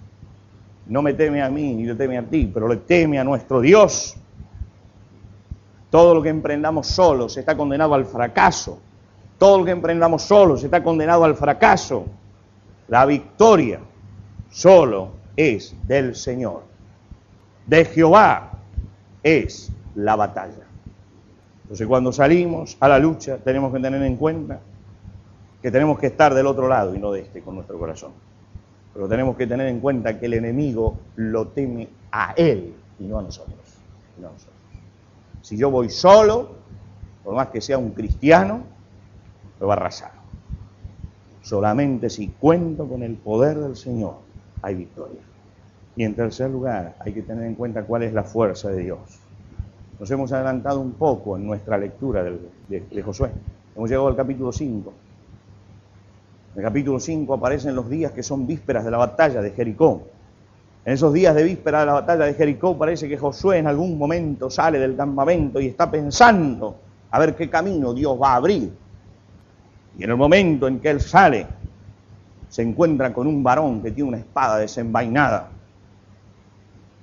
No 0.88 1.02
me 1.02 1.13
teme 1.13 1.41
a 1.41 1.50
mí 1.50 1.74
ni 1.74 1.86
le 1.86 1.96
teme 1.96 2.17
a 2.17 2.24
ti, 2.24 2.50
pero 2.54 2.67
le 2.67 2.78
teme 2.78 3.19
a 3.19 3.24
nuestro 3.24 3.62
Dios. 3.62 4.15
Todo 5.89 6.15
lo 6.15 6.22
que 6.22 6.30
emprendamos 6.30 6.88
solos 6.88 7.38
está 7.38 7.56
condenado 7.56 7.93
al 7.93 8.06
fracaso. 8.06 8.80
Todo 9.38 9.60
lo 9.60 9.65
que 9.65 9.72
emprendamos 9.72 10.24
solos 10.24 10.63
está 10.63 10.84
condenado 10.84 11.24
al 11.24 11.36
fracaso. 11.36 12.06
La 12.88 13.06
victoria 13.06 13.80
solo 14.50 15.12
es 15.36 15.76
del 15.88 16.15
Señor. 16.15 16.63
De 17.65 17.86
Jehová 17.86 18.52
es 19.22 19.72
la 19.96 20.15
batalla. 20.15 20.65
Entonces 21.63 21.88
cuando 21.88 22.12
salimos 22.12 22.78
a 22.80 22.88
la 22.88 23.00
lucha 23.00 23.38
tenemos 23.38 23.74
que 23.74 23.80
tener 23.80 24.02
en 24.04 24.17
cuenta 24.17 24.60
que 25.62 25.72
tenemos 25.72 25.98
que 25.98 26.08
estar 26.08 26.34
del 26.34 26.46
otro 26.46 26.67
lado 26.67 26.93
y 26.93 27.00
no 27.00 27.12
de 27.12 27.22
este 27.22 27.41
con 27.41 27.56
nuestro 27.56 27.80
corazón. 27.80 28.12
Pero 28.94 29.08
tenemos 29.08 29.36
que 29.36 29.48
tener 29.48 29.68
en 29.68 29.80
cuenta 29.80 30.20
que 30.20 30.28
el 30.28 30.36
enemigo 30.36 30.98
lo 31.16 31.48
teme 31.48 31.90
a 32.12 32.34
él 32.38 32.74
y 33.00 33.06
no 33.06 33.20
a 33.20 33.24
nosotros. 33.24 33.58
Si 35.42 35.58
yo 35.58 35.72
voy 35.72 35.90
solo, 35.90 36.52
por 37.24 37.36
más 37.36 37.48
que 37.48 37.60
sea 37.60 37.78
un 37.78 37.92
cristiano, 37.92 38.62
lo 39.60 39.68
va 39.68 39.74
a 39.74 39.78
arrasar. 39.78 40.12
Solamente 41.42 42.10
si 42.10 42.30
cuento 42.30 42.88
con 42.88 43.04
el 43.04 43.16
poder 43.16 43.58
del 43.60 43.76
Señor, 43.76 44.16
hay 44.62 44.76
victoria. 44.76 45.22
Y 45.96 46.04
en 46.04 46.16
tercer 46.16 46.50
lugar, 46.50 46.96
hay 47.00 47.14
que 47.14 47.22
tener 47.22 47.44
en 47.44 47.56
cuenta 47.56 47.84
cuál 47.84 48.04
es 48.04 48.14
la 48.14 48.24
fuerza 48.24 48.70
de 48.70 48.84
Dios. 48.84 49.00
Nos 50.00 50.10
hemos 50.10 50.32
adelantado 50.32 50.80
un 50.80 50.94
poco 50.94 51.36
en 51.36 51.46
nuestra 51.46 51.78
lectura 51.78 52.24
de, 52.24 52.40
de 52.70 53.02
Josué. 53.04 53.32
Hemos 53.76 53.90
llegado 53.90 54.08
al 54.08 54.16
capítulo 54.16 54.52
5. 54.52 54.94
En 56.54 56.60
el 56.60 56.66
capítulo 56.66 57.00
5 57.00 57.34
aparecen 57.34 57.76
los 57.76 57.89
días 57.89 58.12
que 58.12 58.22
son 58.22 58.46
vísperas 58.46 58.86
de 58.86 58.92
la 58.92 58.98
batalla 58.98 59.42
de 59.42 59.52
Jericó. 59.52 60.04
En 60.86 60.94
esos 60.94 61.12
días 61.12 61.34
de 61.34 61.44
víspera 61.44 61.80
de 61.80 61.86
la 61.88 61.94
batalla 61.94 62.26
de 62.26 62.36
Jericó 62.36 62.78
parece 62.78 63.10
que 63.10 63.18
Josué 63.18 63.58
en 63.58 63.68
algún 63.68 63.98
momento 63.98 64.52
sale 64.52 64.78
del 64.78 64.96
campamento 64.96 65.60
y 65.60 65.68
está 65.68 65.89
pensando 65.89 66.76
a 67.10 67.20
ver 67.20 67.36
qué 67.36 67.50
camino 67.50 67.94
Dios 67.94 68.22
va 68.22 68.34
a 68.34 68.36
abrir. 68.36 68.72
Y 69.98 70.04
en 70.04 70.10
el 70.10 70.16
momento 70.16 70.68
en 70.68 70.80
que 70.80 70.92
él 70.92 71.02
sale, 71.02 71.48
se 72.50 72.62
encuentra 72.62 73.12
con 73.12 73.26
un 73.26 73.42
varón 73.42 73.82
que 73.82 73.89
tiene 73.89 74.10
una 74.10 74.18
espada 74.20 74.58
desenvainada. 74.58 75.50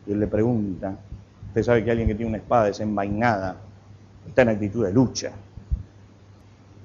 Y 0.06 0.12
él 0.12 0.20
le 0.20 0.28
pregunta, 0.28 0.94
usted 1.48 1.62
sabe 1.64 1.84
que 1.84 1.90
alguien 1.90 2.06
que 2.06 2.14
tiene 2.14 2.28
una 2.28 2.38
espada 2.38 2.66
desenvainada 2.66 3.56
está 4.28 4.42
en 4.42 4.50
actitud 4.50 4.86
de 4.86 4.92
lucha. 4.92 5.32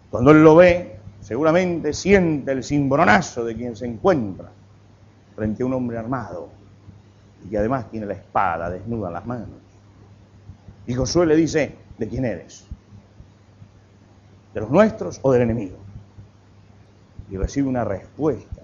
Cuando 0.09 0.31
él 0.31 0.43
lo 0.43 0.55
ve, 0.55 0.94
seguramente 1.25 1.91
siente 1.91 2.51
el 2.51 2.63
cimbronazo 2.63 3.43
de 3.43 3.55
quien 3.55 3.75
se 3.75 3.87
encuentra 3.87 4.51
frente 5.35 5.63
a 5.63 5.65
un 5.65 5.73
hombre 5.73 5.97
armado 5.97 6.49
y 7.43 7.49
que 7.49 7.57
además 7.57 7.89
tiene 7.89 8.05
la 8.05 8.13
espada 8.13 8.69
desnuda 8.69 9.07
en 9.07 9.13
las 9.15 9.25
manos. 9.25 9.49
Y 10.85 10.93
Josué 10.93 11.25
le 11.25 11.35
dice, 11.35 11.73
¿de 11.97 12.07
quién 12.07 12.25
eres? 12.25 12.67
¿De 14.53 14.61
los 14.61 14.69
nuestros 14.69 15.19
o 15.23 15.31
del 15.31 15.41
enemigo? 15.41 15.77
Y 17.31 17.37
recibe 17.37 17.67
una 17.67 17.83
respuesta 17.83 18.61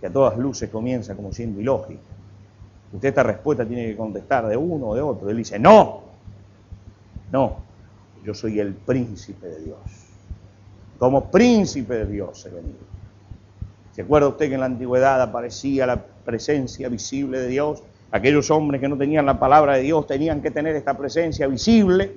que 0.00 0.06
a 0.06 0.10
todas 0.10 0.38
luces 0.38 0.70
comienza 0.70 1.14
como 1.14 1.30
siendo 1.30 1.60
ilógica. 1.60 2.00
Usted 2.90 3.10
esta 3.10 3.22
respuesta 3.22 3.66
tiene 3.66 3.88
que 3.88 3.96
contestar 3.98 4.46
de 4.48 4.56
uno 4.56 4.88
o 4.88 4.94
de 4.94 5.02
otro. 5.02 5.28
Él 5.28 5.36
dice, 5.36 5.58
no, 5.58 6.04
no, 7.30 7.56
yo 8.24 8.32
soy 8.32 8.60
el 8.60 8.72
príncipe 8.72 9.46
de 9.46 9.60
Dios 9.60 10.01
como 11.02 11.24
príncipe 11.32 11.94
de 11.94 12.06
Dios 12.06 12.46
he 12.46 12.48
venido. 12.48 12.78
¿Se 13.90 14.02
acuerda 14.02 14.28
usted 14.28 14.46
que 14.46 14.54
en 14.54 14.60
la 14.60 14.66
antigüedad 14.66 15.20
aparecía 15.20 15.84
la 15.84 15.96
presencia 15.96 16.88
visible 16.88 17.40
de 17.40 17.48
Dios? 17.48 17.82
Aquellos 18.12 18.48
hombres 18.52 18.80
que 18.80 18.86
no 18.86 18.96
tenían 18.96 19.26
la 19.26 19.36
palabra 19.36 19.74
de 19.74 19.82
Dios 19.82 20.06
tenían 20.06 20.40
que 20.40 20.52
tener 20.52 20.76
esta 20.76 20.96
presencia 20.96 21.48
visible. 21.48 22.14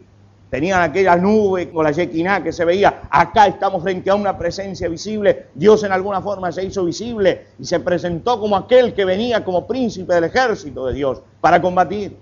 Tenían 0.52 0.84
aquella 0.84 1.16
nube 1.16 1.72
con 1.72 1.84
la 1.84 1.94
Shekinah 1.94 2.44
que 2.44 2.54
se 2.54 2.64
veía. 2.64 3.08
Acá 3.10 3.48
estamos 3.48 3.82
frente 3.82 4.12
a 4.12 4.14
una 4.14 4.38
presencia 4.38 4.88
visible. 4.88 5.48
Dios 5.56 5.84
en 5.84 5.92
alguna 5.92 6.22
forma 6.22 6.52
se 6.52 6.64
hizo 6.64 6.86
visible 6.86 7.48
y 7.58 7.66
se 7.66 7.80
presentó 7.80 8.40
como 8.40 8.56
aquel 8.56 8.94
que 8.94 9.04
venía 9.04 9.44
como 9.44 9.66
príncipe 9.66 10.14
del 10.14 10.26
ejército 10.26 10.86
de 10.86 10.94
Dios 10.94 11.24
para 11.42 11.60
combatir. 11.60 12.16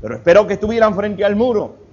Pero 0.00 0.14
esperó 0.14 0.46
que 0.46 0.52
estuvieran 0.52 0.94
frente 0.94 1.24
al 1.24 1.34
muro 1.34 1.89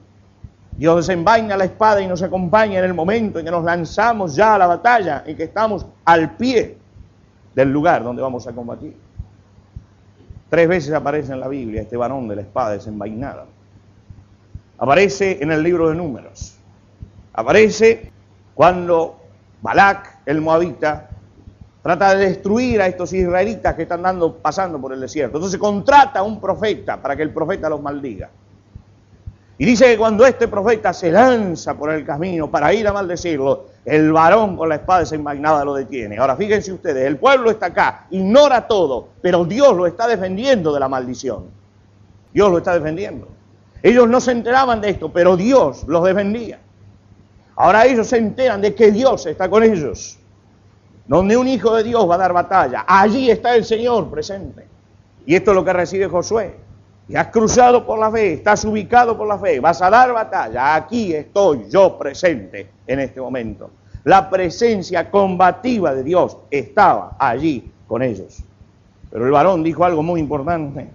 Dios 0.78 1.08
desenvaina 1.08 1.58
la 1.58 1.66
espada 1.66 2.02
y 2.02 2.08
nos 2.08 2.22
acompaña 2.22 2.78
en 2.78 2.86
el 2.86 2.94
momento 2.94 3.40
en 3.40 3.46
que 3.46 3.52
nos 3.52 3.64
lanzamos 3.64 4.36
ya 4.36 4.54
a 4.54 4.58
la 4.60 4.68
batalla, 4.68 5.24
en 5.26 5.36
que 5.36 5.44
estamos 5.44 5.88
al 6.06 6.38
pie 6.38 6.78
del 7.56 7.72
lugar 7.72 8.04
donde 8.04 8.22
vamos 8.22 8.46
a 8.46 8.54
combatir. 8.54 8.96
Tres 10.50 10.68
veces 10.68 10.94
aparece 10.94 11.34
en 11.34 11.40
la 11.40 11.48
Biblia 11.48 11.82
este 11.82 11.98
varón 11.98 12.28
de 12.28 12.36
la 12.36 12.42
espada 12.44 12.72
desenvainada. 12.72 13.46
Aparece 14.78 15.40
en 15.42 15.52
el 15.52 15.64
libro 15.64 15.90
de 15.90 15.96
números. 15.96 16.56
Aparece 17.34 18.12
Cuando 18.54 19.20
Balak, 19.62 20.20
el 20.28 20.42
moabita, 20.42 21.10
trata 21.82 22.16
de 22.16 22.28
destruir 22.28 22.82
a 22.82 22.88
estos 22.88 23.14
israelitas 23.14 23.74
que 23.74 23.82
están 23.82 24.04
dando, 24.04 24.38
pasando 24.38 24.80
por 24.80 24.94
el 24.94 25.02
desierto. 25.02 25.38
Entonces 25.38 25.60
contrata 25.60 26.20
a 26.20 26.24
un 26.24 26.40
profeta 26.40 27.02
para 27.02 27.16
que 27.16 27.24
el 27.24 27.34
profeta 27.34 27.68
los 27.68 27.82
maldiga. 27.82 28.30
Y 29.60 29.66
dice 29.66 29.86
que 29.86 29.98
cuando 29.98 30.26
este 30.26 30.48
profeta 30.48 30.94
se 30.94 31.12
lanza 31.12 31.76
por 31.76 31.92
el 31.92 32.06
camino 32.06 32.50
para 32.50 32.74
ir 32.74 32.88
a 32.88 32.94
maldecirlo, 32.94 33.66
el 33.86 34.12
varón 34.12 34.56
con 34.56 34.70
la 34.70 34.76
espada 34.76 35.00
desenvainada 35.00 35.66
lo 35.66 35.74
detiene. 35.74 36.18
Ahora 36.18 36.36
fíjense 36.36 36.72
ustedes, 36.72 37.08
el 37.08 37.18
pueblo 37.18 37.50
está 37.50 37.68
acá, 37.68 38.06
ignora 38.12 38.68
todo, 38.68 39.10
pero 39.22 39.46
Dios 39.46 39.76
lo 39.76 39.88
está 39.88 40.08
defendiendo 40.08 40.72
de 40.74 40.80
la 40.80 40.88
maldición. 40.88 41.46
Dios 42.32 42.52
lo 42.52 42.60
está 42.60 42.76
defendiendo. 42.76 43.28
Ellos 43.82 44.08
no 44.08 44.22
se 44.22 44.32
enteraban 44.32 44.80
de 44.80 44.92
esto, 44.92 45.12
pero 45.12 45.36
Dios 45.36 45.86
los 45.88 46.04
defendía. 46.04 46.60
Ahora 47.56 47.88
ellos 47.88 48.08
se 48.08 48.18
enteran 48.18 48.62
de 48.62 48.76
que 48.76 48.92
Dios 48.92 49.26
está 49.26 49.50
con 49.50 49.64
ellos. 49.64 50.20
Donde 51.08 51.36
un 51.36 51.48
hijo 51.48 51.74
de 51.74 51.84
Dios 51.84 52.08
va 52.08 52.16
a 52.16 52.20
dar 52.20 52.34
batalla, 52.34 52.86
allí 52.88 53.32
está 53.32 53.56
el 53.56 53.66
Señor 53.66 54.10
presente. 54.12 54.68
Y 55.26 55.36
esto 55.36 55.52
es 55.52 55.56
lo 55.56 55.66
que 55.66 55.74
recibe 55.74 56.08
Josué. 56.08 56.67
Y 57.10 57.16
has 57.16 57.28
cruzado 57.28 57.86
por 57.86 57.98
la 58.00 58.12
fe, 58.12 58.34
estás 58.34 58.66
ubicado 58.66 59.18
por 59.18 59.28
la 59.28 59.38
fe, 59.38 59.60
vas 59.60 59.82
a 59.82 59.90
dar 59.90 60.12
batalla. 60.12 60.76
Aquí 60.76 61.14
estoy 61.14 61.70
yo 61.70 61.98
presente 61.98 62.70
en 62.86 63.00
este 63.00 63.22
momento. 63.22 63.70
La 64.04 64.30
presencia 64.30 65.10
combativa 65.10 65.94
de 65.94 66.04
Dios 66.04 66.38
estaba 66.52 67.16
allí 67.18 67.72
con 67.88 68.04
ellos. 68.04 68.40
Pero 69.10 69.26
el 69.26 69.32
varón 69.32 69.64
dijo 69.64 69.86
algo 69.86 70.04
muy 70.04 70.20
importante. 70.20 70.88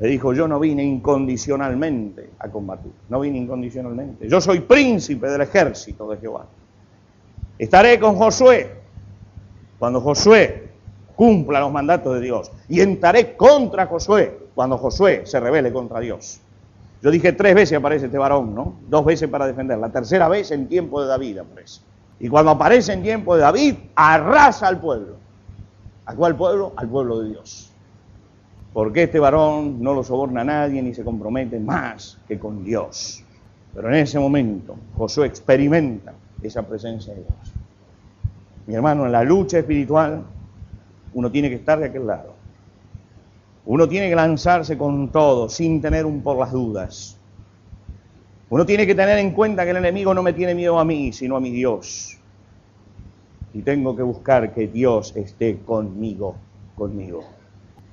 Le 0.00 0.08
dijo, 0.08 0.32
yo 0.32 0.48
no 0.48 0.58
vine 0.58 0.82
incondicionalmente 0.82 2.30
a 2.40 2.48
combatir, 2.48 2.90
no 3.08 3.20
vine 3.20 3.38
incondicionalmente. 3.38 4.28
Yo 4.28 4.40
soy 4.40 4.60
príncipe 4.60 5.28
del 5.28 5.42
ejército 5.42 6.10
de 6.10 6.16
Jehová. 6.16 6.46
Estaré 7.56 8.00
con 8.00 8.16
Josué. 8.16 8.82
Cuando 9.78 10.00
Josué 10.00 10.70
cumpla 11.14 11.60
los 11.60 11.70
mandatos 11.70 12.14
de 12.14 12.20
Dios. 12.20 12.50
Y 12.68 12.80
entraré 12.80 13.36
contra 13.36 13.86
Josué 13.86 14.43
cuando 14.54 14.78
Josué 14.78 15.22
se 15.26 15.40
rebele 15.40 15.72
contra 15.72 16.00
Dios. 16.00 16.40
Yo 17.02 17.10
dije 17.10 17.32
tres 17.32 17.54
veces 17.54 17.76
aparece 17.76 18.06
este 18.06 18.18
varón, 18.18 18.54
¿no? 18.54 18.76
Dos 18.88 19.04
veces 19.04 19.28
para 19.28 19.46
defender. 19.46 19.78
La 19.78 19.90
tercera 19.90 20.28
vez 20.28 20.50
en 20.50 20.68
tiempo 20.68 21.02
de 21.02 21.08
David 21.08 21.38
aparece. 21.38 21.80
Y 22.20 22.28
cuando 22.28 22.52
aparece 22.52 22.92
en 22.92 23.02
tiempo 23.02 23.34
de 23.34 23.42
David, 23.42 23.74
arrasa 23.94 24.68
al 24.68 24.80
pueblo. 24.80 25.16
¿A 26.06 26.14
cuál 26.14 26.36
pueblo? 26.36 26.72
Al 26.76 26.88
pueblo 26.88 27.20
de 27.20 27.30
Dios. 27.30 27.70
Porque 28.72 29.04
este 29.04 29.18
varón 29.18 29.82
no 29.82 29.94
lo 29.94 30.02
soborna 30.02 30.40
a 30.40 30.44
nadie 30.44 30.82
ni 30.82 30.94
se 30.94 31.04
compromete 31.04 31.58
más 31.60 32.18
que 32.26 32.38
con 32.38 32.64
Dios. 32.64 33.22
Pero 33.74 33.88
en 33.88 33.94
ese 33.94 34.18
momento 34.18 34.76
Josué 34.96 35.26
experimenta 35.26 36.14
esa 36.42 36.62
presencia 36.62 37.12
de 37.12 37.20
Dios. 37.20 37.52
Mi 38.66 38.74
hermano, 38.74 39.06
en 39.06 39.12
la 39.12 39.22
lucha 39.24 39.58
espiritual 39.58 40.22
uno 41.12 41.30
tiene 41.30 41.48
que 41.48 41.56
estar 41.56 41.78
de 41.78 41.86
aquel 41.86 42.06
lado. 42.06 42.33
Uno 43.66 43.88
tiene 43.88 44.10
que 44.10 44.16
lanzarse 44.16 44.76
con 44.76 45.10
todo, 45.10 45.48
sin 45.48 45.80
tener 45.80 46.04
un 46.04 46.22
por 46.22 46.38
las 46.38 46.52
dudas. 46.52 47.18
Uno 48.50 48.66
tiene 48.66 48.86
que 48.86 48.94
tener 48.94 49.18
en 49.18 49.32
cuenta 49.32 49.64
que 49.64 49.70
el 49.70 49.78
enemigo 49.78 50.12
no 50.12 50.22
me 50.22 50.34
tiene 50.34 50.54
miedo 50.54 50.78
a 50.78 50.84
mí, 50.84 51.12
sino 51.12 51.36
a 51.36 51.40
mi 51.40 51.50
Dios. 51.50 52.18
Y 53.54 53.62
tengo 53.62 53.96
que 53.96 54.02
buscar 54.02 54.52
que 54.52 54.68
Dios 54.68 55.16
esté 55.16 55.60
conmigo, 55.60 56.36
conmigo. 56.76 57.24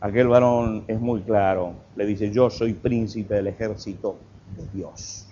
Aquel 0.02 0.28
varón 0.28 0.84
es 0.88 1.00
muy 1.00 1.22
claro, 1.22 1.74
le 1.96 2.06
dice, 2.06 2.32
yo 2.32 2.50
soy 2.50 2.74
príncipe 2.74 3.36
del 3.36 3.48
ejército 3.48 4.18
de 4.58 4.66
Dios. 4.74 5.28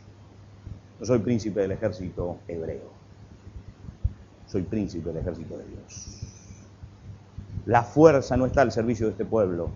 No 0.99 1.05
soy 1.05 1.19
príncipe 1.19 1.61
del 1.61 1.71
ejército 1.71 2.37
hebreo. 2.47 2.91
Soy 4.47 4.63
príncipe 4.63 5.09
del 5.09 5.17
ejército 5.17 5.57
de 5.57 5.65
Dios. 5.65 6.21
La 7.65 7.83
fuerza 7.83 8.37
no 8.37 8.45
está 8.45 8.61
al 8.61 8.71
servicio 8.71 9.07
de 9.07 9.11
este 9.11 9.25
pueblo, 9.25 9.69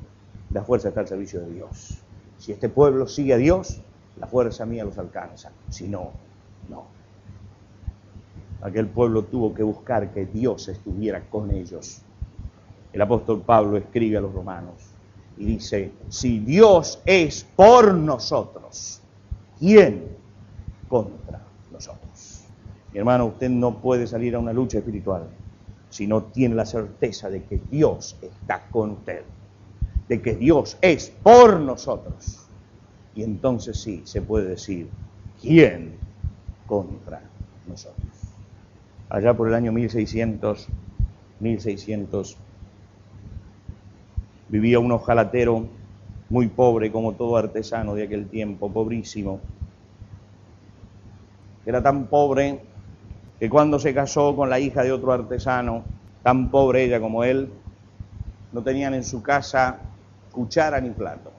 la 0.53 0.63
fuerza 0.63 0.89
está 0.89 1.01
al 1.01 1.07
servicio 1.07 1.41
de 1.41 1.51
Dios. 1.51 1.97
Si 2.37 2.51
este 2.51 2.69
pueblo 2.69 3.07
sigue 3.07 3.33
a 3.33 3.37
Dios, 3.37 3.79
la 4.19 4.27
fuerza 4.27 4.65
mía 4.65 4.85
los 4.85 4.97
alcanza. 4.97 5.51
Si 5.69 5.87
no, 5.87 6.11
no. 6.69 6.85
Aquel 8.61 8.87
pueblo 8.87 9.23
tuvo 9.23 9.53
que 9.53 9.63
buscar 9.63 10.13
que 10.13 10.25
Dios 10.25 10.67
estuviera 10.67 11.21
con 11.29 11.51
ellos. 11.51 12.01
El 12.93 13.01
apóstol 13.01 13.41
Pablo 13.41 13.77
escribe 13.77 14.17
a 14.17 14.21
los 14.21 14.33
romanos 14.33 14.75
y 15.37 15.45
dice, 15.45 15.91
si 16.09 16.39
Dios 16.39 17.01
es 17.05 17.45
por 17.55 17.93
nosotros, 17.93 19.01
¿quién 19.57 20.03
contra 20.87 21.41
nosotros? 21.71 22.43
Mi 22.93 22.99
hermano, 22.99 23.25
usted 23.25 23.49
no 23.49 23.79
puede 23.79 24.05
salir 24.05 24.35
a 24.35 24.39
una 24.39 24.53
lucha 24.53 24.77
espiritual 24.77 25.27
si 25.89 26.05
no 26.05 26.23
tiene 26.23 26.55
la 26.55 26.65
certeza 26.65 27.29
de 27.29 27.43
que 27.43 27.59
Dios 27.69 28.15
está 28.21 28.67
con 28.71 28.91
usted, 28.91 29.23
de 30.07 30.21
que 30.21 30.35
Dios 30.35 30.77
es 30.81 31.09
por 31.09 31.59
nosotros. 31.59 32.47
Y 33.15 33.23
entonces 33.23 33.79
sí 33.81 34.01
se 34.05 34.21
puede 34.21 34.49
decir, 34.49 34.89
¿quién 35.41 35.95
contra 36.65 37.21
nosotros? 37.67 38.07
Allá 39.09 39.33
por 39.35 39.47
el 39.47 39.53
año 39.53 39.71
1600, 39.71 40.67
1600, 41.39 42.37
vivía 44.49 44.79
un 44.79 44.91
ojalatero 44.91 45.67
muy 46.29 46.47
pobre 46.47 46.91
como 46.91 47.13
todo 47.13 47.37
artesano 47.37 47.93
de 47.93 48.03
aquel 48.03 48.27
tiempo, 48.27 48.71
pobrísimo. 48.71 49.39
Era 51.65 51.81
tan 51.81 52.07
pobre 52.07 52.61
que 53.39 53.49
cuando 53.49 53.77
se 53.77 53.93
casó 53.93 54.35
con 54.35 54.49
la 54.49 54.59
hija 54.59 54.83
de 54.83 54.91
otro 54.91 55.11
artesano, 55.11 55.83
tan 56.23 56.49
pobre 56.49 56.85
ella 56.85 56.99
como 56.99 57.23
él, 57.23 57.51
no 58.51 58.63
tenían 58.63 58.93
en 58.93 59.03
su 59.03 59.21
casa 59.21 59.79
cuchara 60.33 60.81
ni 60.81 60.89
plato. 60.89 61.31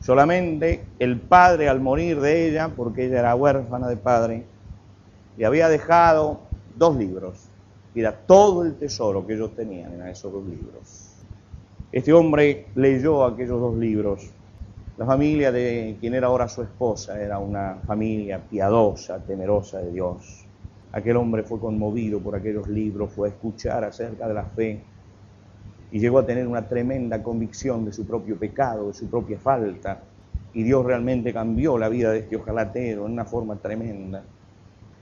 Solamente 0.00 0.84
el 0.98 1.20
padre 1.20 1.68
al 1.68 1.78
morir 1.78 2.20
de 2.20 2.48
ella, 2.48 2.72
porque 2.74 3.06
ella 3.06 3.20
era 3.20 3.34
huérfana 3.36 3.86
de 3.86 3.96
padre, 3.96 4.44
le 5.36 5.46
había 5.46 5.68
dejado 5.68 6.40
dos 6.76 6.96
libros. 6.96 7.46
Era 7.94 8.12
todo 8.12 8.64
el 8.64 8.74
tesoro 8.74 9.24
que 9.24 9.34
ellos 9.34 9.54
tenían 9.54 9.92
en 9.92 10.08
esos 10.08 10.32
dos 10.32 10.44
libros. 10.44 11.10
Este 11.92 12.12
hombre 12.12 12.66
leyó 12.74 13.24
aquellos 13.24 13.60
dos 13.60 13.76
libros 13.76 14.30
la 15.00 15.06
familia 15.06 15.50
de 15.50 15.96
quien 15.98 16.12
era 16.12 16.26
ahora 16.26 16.46
su 16.46 16.60
esposa 16.60 17.18
era 17.18 17.38
una 17.38 17.76
familia 17.86 18.38
piadosa, 18.38 19.18
temerosa 19.18 19.78
de 19.78 19.92
Dios. 19.92 20.44
Aquel 20.92 21.16
hombre 21.16 21.42
fue 21.42 21.58
conmovido 21.58 22.20
por 22.20 22.36
aquellos 22.36 22.68
libros, 22.68 23.10
fue 23.10 23.28
a 23.28 23.30
escuchar 23.30 23.82
acerca 23.82 24.28
de 24.28 24.34
la 24.34 24.44
fe 24.44 24.82
y 25.92 25.98
llegó 25.98 26.18
a 26.18 26.26
tener 26.26 26.46
una 26.46 26.68
tremenda 26.68 27.22
convicción 27.22 27.84
de 27.84 27.92
su 27.92 28.06
propio 28.06 28.36
pecado, 28.36 28.88
de 28.88 28.94
su 28.94 29.08
propia 29.08 29.38
falta. 29.38 30.02
Y 30.52 30.62
Dios 30.62 30.84
realmente 30.84 31.32
cambió 31.32 31.78
la 31.78 31.88
vida 31.88 32.10
de 32.10 32.20
este 32.20 32.36
ojalatero 32.36 33.06
en 33.06 33.12
una 33.12 33.24
forma 33.24 33.56
tremenda. 33.56 34.22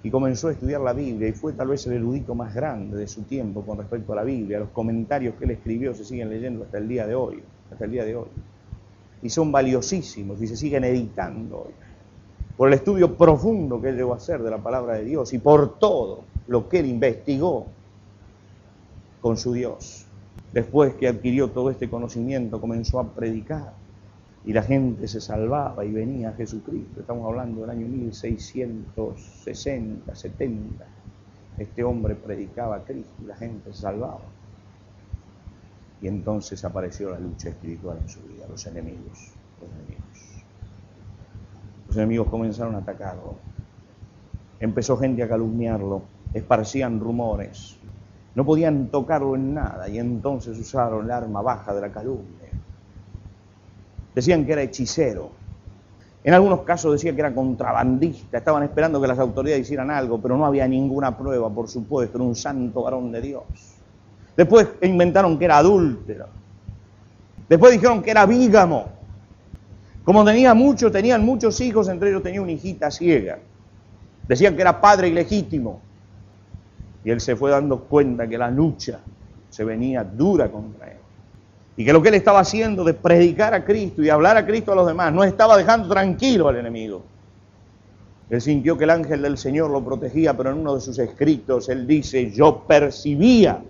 Y 0.02 0.10
comenzó 0.10 0.48
a 0.48 0.52
estudiar 0.52 0.80
la 0.80 0.92
Biblia 0.92 1.28
y 1.28 1.32
fue 1.32 1.52
tal 1.52 1.68
vez 1.68 1.86
el 1.86 1.94
erudito 1.94 2.34
más 2.34 2.54
grande 2.54 2.96
de 2.96 3.08
su 3.08 3.22
tiempo 3.22 3.62
con 3.62 3.78
respecto 3.78 4.12
a 4.12 4.16
la 4.16 4.24
Biblia. 4.24 4.60
Los 4.60 4.70
comentarios 4.70 5.34
que 5.34 5.44
él 5.44 5.50
escribió 5.52 5.94
se 5.94 6.04
siguen 6.04 6.30
leyendo 6.30 6.64
hasta 6.64 6.78
el 6.78 6.88
día 6.88 7.06
de 7.06 7.14
hoy, 7.14 7.42
hasta 7.70 7.84
el 7.84 7.90
día 7.90 8.04
de 8.04 8.16
hoy 8.16 8.28
y 9.22 9.30
son 9.30 9.50
valiosísimos 9.50 10.40
y 10.40 10.46
se 10.46 10.56
siguen 10.56 10.84
editando 10.84 11.70
por 12.56 12.68
el 12.68 12.74
estudio 12.74 13.16
profundo 13.16 13.80
que 13.80 13.90
él 13.90 13.96
llegó 13.96 14.14
a 14.14 14.16
hacer 14.16 14.42
de 14.42 14.50
la 14.50 14.58
palabra 14.58 14.94
de 14.94 15.04
Dios 15.04 15.32
y 15.32 15.38
por 15.38 15.78
todo 15.78 16.24
lo 16.48 16.68
que 16.68 16.80
él 16.80 16.86
investigó 16.86 17.66
con 19.20 19.36
su 19.36 19.52
Dios. 19.52 20.06
Después 20.52 20.94
que 20.94 21.08
adquirió 21.08 21.50
todo 21.50 21.70
este 21.70 21.90
conocimiento, 21.90 22.60
comenzó 22.60 23.00
a 23.00 23.12
predicar 23.12 23.72
y 24.44 24.52
la 24.52 24.62
gente 24.62 25.08
se 25.08 25.20
salvaba 25.20 25.84
y 25.84 25.90
venía 25.92 26.28
a 26.30 26.32
Jesucristo. 26.32 27.00
Estamos 27.00 27.26
hablando 27.26 27.62
del 27.62 27.70
año 27.70 27.86
1660, 27.86 30.14
70. 30.14 30.86
Este 31.58 31.82
hombre 31.84 32.14
predicaba 32.14 32.76
a 32.76 32.84
Cristo 32.84 33.12
y 33.22 33.26
la 33.26 33.36
gente 33.36 33.74
se 33.74 33.82
salvaba. 33.82 34.22
Y 36.00 36.06
entonces 36.06 36.64
apareció 36.64 37.10
la 37.10 37.18
lucha 37.18 37.48
espiritual 37.48 37.98
en 38.00 38.08
su 38.08 38.20
vida, 38.20 38.46
los 38.48 38.64
enemigos, 38.66 39.32
los 39.60 39.70
enemigos. 39.70 40.44
Los 41.88 41.96
enemigos 41.96 42.28
comenzaron 42.28 42.76
a 42.76 42.78
atacarlo. 42.78 43.34
Empezó 44.60 44.96
gente 44.96 45.22
a 45.22 45.28
calumniarlo, 45.28 46.02
esparcían 46.32 47.00
rumores. 47.00 47.77
No 48.38 48.44
podían 48.44 48.86
tocarlo 48.86 49.34
en 49.34 49.52
nada 49.52 49.88
y 49.88 49.98
entonces 49.98 50.56
usaron 50.56 51.06
el 51.06 51.10
arma 51.10 51.42
baja 51.42 51.74
de 51.74 51.80
la 51.80 51.88
calumnia. 51.88 52.50
Decían 54.14 54.46
que 54.46 54.52
era 54.52 54.62
hechicero. 54.62 55.30
En 56.22 56.34
algunos 56.34 56.60
casos 56.60 56.92
decían 56.92 57.16
que 57.16 57.20
era 57.22 57.34
contrabandista. 57.34 58.38
Estaban 58.38 58.62
esperando 58.62 59.00
que 59.00 59.08
las 59.08 59.18
autoridades 59.18 59.62
hicieran 59.62 59.90
algo, 59.90 60.20
pero 60.22 60.36
no 60.36 60.46
había 60.46 60.68
ninguna 60.68 61.18
prueba, 61.18 61.50
por 61.50 61.68
supuesto. 61.68 62.16
Era 62.16 62.24
un 62.24 62.36
santo 62.36 62.84
varón 62.84 63.10
de 63.10 63.22
Dios. 63.22 63.42
Después 64.36 64.68
inventaron 64.82 65.36
que 65.36 65.44
era 65.44 65.58
adúltero. 65.58 66.28
Después 67.48 67.72
dijeron 67.72 68.00
que 68.02 68.12
era 68.12 68.24
vígamo. 68.24 68.86
Como 70.04 70.24
tenía 70.24 70.54
muchos, 70.54 70.92
tenían 70.92 71.24
muchos 71.24 71.60
hijos, 71.60 71.88
entre 71.88 72.10
ellos 72.10 72.22
tenía 72.22 72.40
una 72.40 72.52
hijita 72.52 72.88
ciega. 72.92 73.40
Decían 74.28 74.54
que 74.54 74.62
era 74.62 74.80
padre 74.80 75.08
ilegítimo. 75.08 75.87
Y 77.08 77.10
él 77.10 77.22
se 77.22 77.36
fue 77.36 77.50
dando 77.50 77.80
cuenta 77.84 78.28
que 78.28 78.36
la 78.36 78.50
lucha 78.50 79.00
se 79.48 79.64
venía 79.64 80.04
dura 80.04 80.50
contra 80.50 80.88
él. 80.88 80.98
Y 81.78 81.82
que 81.82 81.90
lo 81.90 82.02
que 82.02 82.10
él 82.10 82.16
estaba 82.16 82.40
haciendo 82.40 82.84
de 82.84 82.92
predicar 82.92 83.54
a 83.54 83.64
Cristo 83.64 84.02
y 84.02 84.10
hablar 84.10 84.36
a 84.36 84.44
Cristo 84.44 84.72
a 84.72 84.74
los 84.74 84.86
demás 84.86 85.10
no 85.10 85.24
estaba 85.24 85.56
dejando 85.56 85.88
tranquilo 85.88 86.48
al 86.48 86.56
enemigo. 86.56 87.02
Él 88.28 88.42
sintió 88.42 88.76
que 88.76 88.84
el 88.84 88.90
ángel 88.90 89.22
del 89.22 89.38
Señor 89.38 89.70
lo 89.70 89.82
protegía, 89.82 90.36
pero 90.36 90.50
en 90.50 90.58
uno 90.58 90.74
de 90.74 90.82
sus 90.82 90.98
escritos 90.98 91.70
él 91.70 91.86
dice, 91.86 92.30
yo 92.30 92.64
percibía 92.68 93.62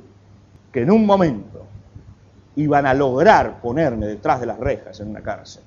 que 0.73 0.81
en 0.81 0.91
un 0.91 1.07
momento 1.07 1.65
iban 2.57 2.87
a 2.87 2.93
lograr 2.93 3.61
ponerme 3.61 4.07
detrás 4.07 4.41
de 4.41 4.47
las 4.47 4.59
rejas 4.59 4.99
en 4.99 5.11
una 5.11 5.21
cárcel. 5.21 5.63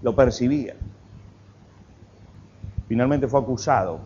Lo 0.00 0.14
percibía. 0.14 0.76
Finalmente 2.86 3.26
fue 3.26 3.40
acusado. 3.40 3.98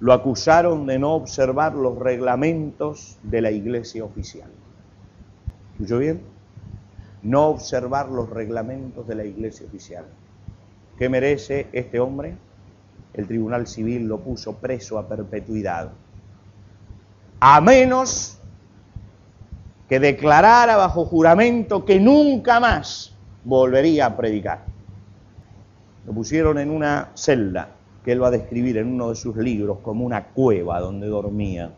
Lo 0.00 0.12
acusaron 0.12 0.86
de 0.86 0.98
no 0.98 1.14
observar 1.14 1.74
los 1.74 1.98
reglamentos 1.98 3.18
de 3.22 3.40
la 3.40 3.50
iglesia 3.50 4.04
oficial. 4.04 4.48
¿Escuchó 5.72 5.98
bien? 5.98 6.22
No 7.22 7.48
observar 7.48 8.08
los 8.08 8.30
reglamentos 8.30 9.06
de 9.08 9.14
la 9.16 9.24
iglesia 9.24 9.66
oficial. 9.66 10.04
¿Qué 10.96 11.08
merece 11.08 11.66
este 11.72 11.98
hombre? 11.98 12.36
El 13.12 13.26
tribunal 13.26 13.66
civil 13.66 14.06
lo 14.06 14.20
puso 14.20 14.54
preso 14.54 14.98
a 14.98 15.08
perpetuidad. 15.08 15.90
A 17.40 17.60
menos 17.60 18.38
que 19.88 19.98
declarara 19.98 20.76
bajo 20.76 21.06
juramento 21.06 21.84
que 21.84 21.98
nunca 21.98 22.60
más 22.60 23.16
volvería 23.44 24.06
a 24.06 24.16
predicar. 24.16 24.64
Lo 26.06 26.12
pusieron 26.12 26.58
en 26.58 26.70
una 26.70 27.10
celda 27.14 27.77
que 28.08 28.12
él 28.12 28.22
va 28.22 28.28
a 28.28 28.30
describir 28.30 28.78
en 28.78 28.86
uno 28.86 29.10
de 29.10 29.16
sus 29.16 29.36
libros 29.36 29.80
como 29.82 30.02
una 30.06 30.28
cueva 30.28 30.80
donde 30.80 31.06
dormía. 31.08 31.74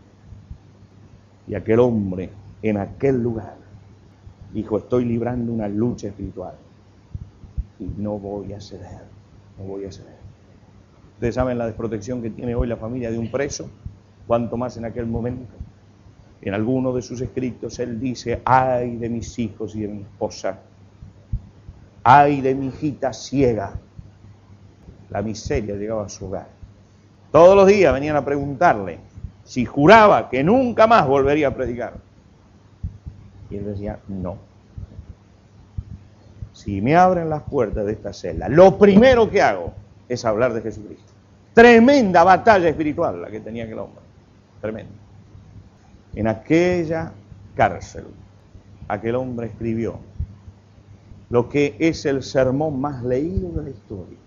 Y 1.49 1.57
aquel 1.57 1.81
hombre 1.81 2.31
en 2.62 2.76
aquel 2.76 3.20
lugar 3.20 3.57
dijo, 4.55 4.78
estoy 4.78 5.07
librando 5.07 5.53
una 5.53 5.66
lucha 5.66 6.07
espiritual 6.07 6.55
y 7.81 7.87
no 8.01 8.16
voy 8.20 8.53
a 8.53 8.61
ceder, 8.61 9.03
no 9.59 9.64
voy 9.64 9.87
a 9.87 9.91
ceder. 9.91 10.20
Ustedes 11.14 11.35
saben 11.35 11.59
la 11.59 11.66
desprotección 11.66 12.22
que 12.22 12.31
tiene 12.31 12.55
hoy 12.55 12.68
la 12.68 12.76
familia 12.76 13.11
de 13.11 13.18
un 13.18 13.28
preso, 13.28 13.68
cuanto 14.28 14.57
más 14.57 14.76
en 14.76 14.85
aquel 14.85 15.07
momento. 15.07 15.53
En 16.43 16.55
alguno 16.55 16.93
de 16.93 17.03
sus 17.03 17.20
escritos 17.22 17.81
él 17.81 17.99
dice, 17.99 18.41
ay 18.45 18.99
de 18.99 19.09
mis 19.09 19.37
hijos 19.41 19.74
y 19.74 19.81
de 19.81 19.89
mi 19.89 20.03
esposa, 20.03 20.61
ay 22.05 22.41
de 22.41 22.55
mi 22.55 22.68
hijita 22.68 23.12
ciega. 23.12 23.81
La 25.11 25.22
miseria 25.22 25.74
llegaba 25.74 26.06
a 26.06 26.08
su 26.08 26.26
hogar. 26.26 26.48
Todos 27.32 27.56
los 27.56 27.66
días 27.66 27.92
venían 27.92 28.16
a 28.16 28.24
preguntarle 28.24 28.98
si 29.44 29.64
juraba 29.64 30.28
que 30.28 30.42
nunca 30.44 30.86
más 30.86 31.06
volvería 31.06 31.48
a 31.48 31.54
predicar. 31.54 31.94
Y 33.50 33.56
él 33.56 33.64
decía, 33.66 33.98
no. 34.08 34.36
Si 36.52 36.80
me 36.80 36.96
abren 36.96 37.28
las 37.28 37.42
puertas 37.42 37.86
de 37.86 37.92
esta 37.92 38.12
celda, 38.12 38.48
lo 38.48 38.78
primero 38.78 39.30
que 39.30 39.42
hago 39.42 39.72
es 40.08 40.24
hablar 40.24 40.52
de 40.52 40.62
Jesucristo. 40.62 41.12
Tremenda 41.54 42.22
batalla 42.22 42.68
espiritual 42.68 43.22
la 43.22 43.30
que 43.30 43.40
tenía 43.40 43.64
aquel 43.64 43.78
hombre. 43.78 44.02
Tremenda. 44.61 44.92
En 46.14 46.28
aquella 46.28 47.12
cárcel, 47.56 48.04
aquel 48.88 49.14
hombre 49.14 49.46
escribió 49.48 49.98
lo 51.30 51.48
que 51.48 51.76
es 51.78 52.04
el 52.06 52.22
sermón 52.22 52.80
más 52.80 53.02
leído 53.02 53.50
de 53.52 53.62
la 53.62 53.70
historia. 53.70 54.18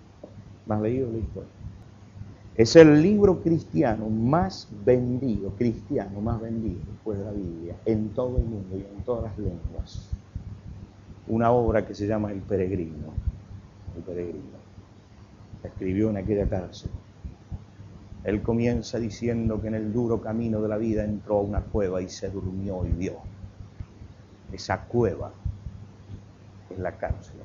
Más 0.66 0.82
leído 0.82 1.08
de 1.08 1.14
la 1.14 1.20
historia. 1.20 1.50
Es 2.56 2.76
el 2.76 3.02
libro 3.02 3.42
cristiano 3.42 4.10
más 4.10 4.68
vendido, 4.86 5.52
cristiano 5.58 6.22
más 6.22 6.40
vendido 6.40 6.80
después 6.88 7.18
de 7.18 7.26
la 7.26 7.32
Biblia, 7.32 7.76
en 7.86 8.10
todo 8.10 8.38
el 8.38 8.44
mundo 8.44 8.78
y 8.78 8.82
en 8.82 9.04
todas 9.04 9.24
las 9.24 9.38
lenguas. 9.40 10.10
Una 11.28 11.52
obra 11.52 11.86
que 11.86 11.96
se 11.96 12.06
llama 12.06 12.32
El 12.32 12.42
Peregrino. 12.42 13.12
El 13.96 14.04
Peregrino. 14.04 14.62
La 15.64 15.70
escribió 15.70 16.12
en 16.12 16.18
aquella 16.18 16.48
cárcel. 16.48 16.92
Él 18.24 18.42
comienza 18.42 19.00
diciendo 19.00 19.60
que 19.60 19.68
en 19.68 19.76
el 19.76 19.92
duro 19.92 20.22
camino 20.22 20.62
de 20.62 20.70
la 20.70 20.78
vida 20.78 21.04
entró 21.04 21.40
a 21.40 21.42
una 21.42 21.62
cueva 21.62 22.02
y 22.02 22.08
se 22.10 22.30
durmió 22.30 22.86
y 22.86 22.92
vio. 22.92 23.18
Esa 24.52 24.86
cueva 24.86 25.32
es 26.70 26.78
la 26.78 26.96
cárcel. 26.98 27.38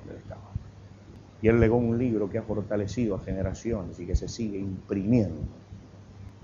Y 1.41 1.49
él 1.49 1.61
legó 1.61 1.77
un 1.77 1.97
libro 1.99 2.29
que 2.29 2.39
ha 2.39 2.43
fortalecido 2.43 3.15
a 3.15 3.21
generaciones 3.21 3.99
y 4.01 4.07
que 4.07 4.17
se 4.17 4.29
sigue 4.29 4.59
imprimiendo. 4.59 5.41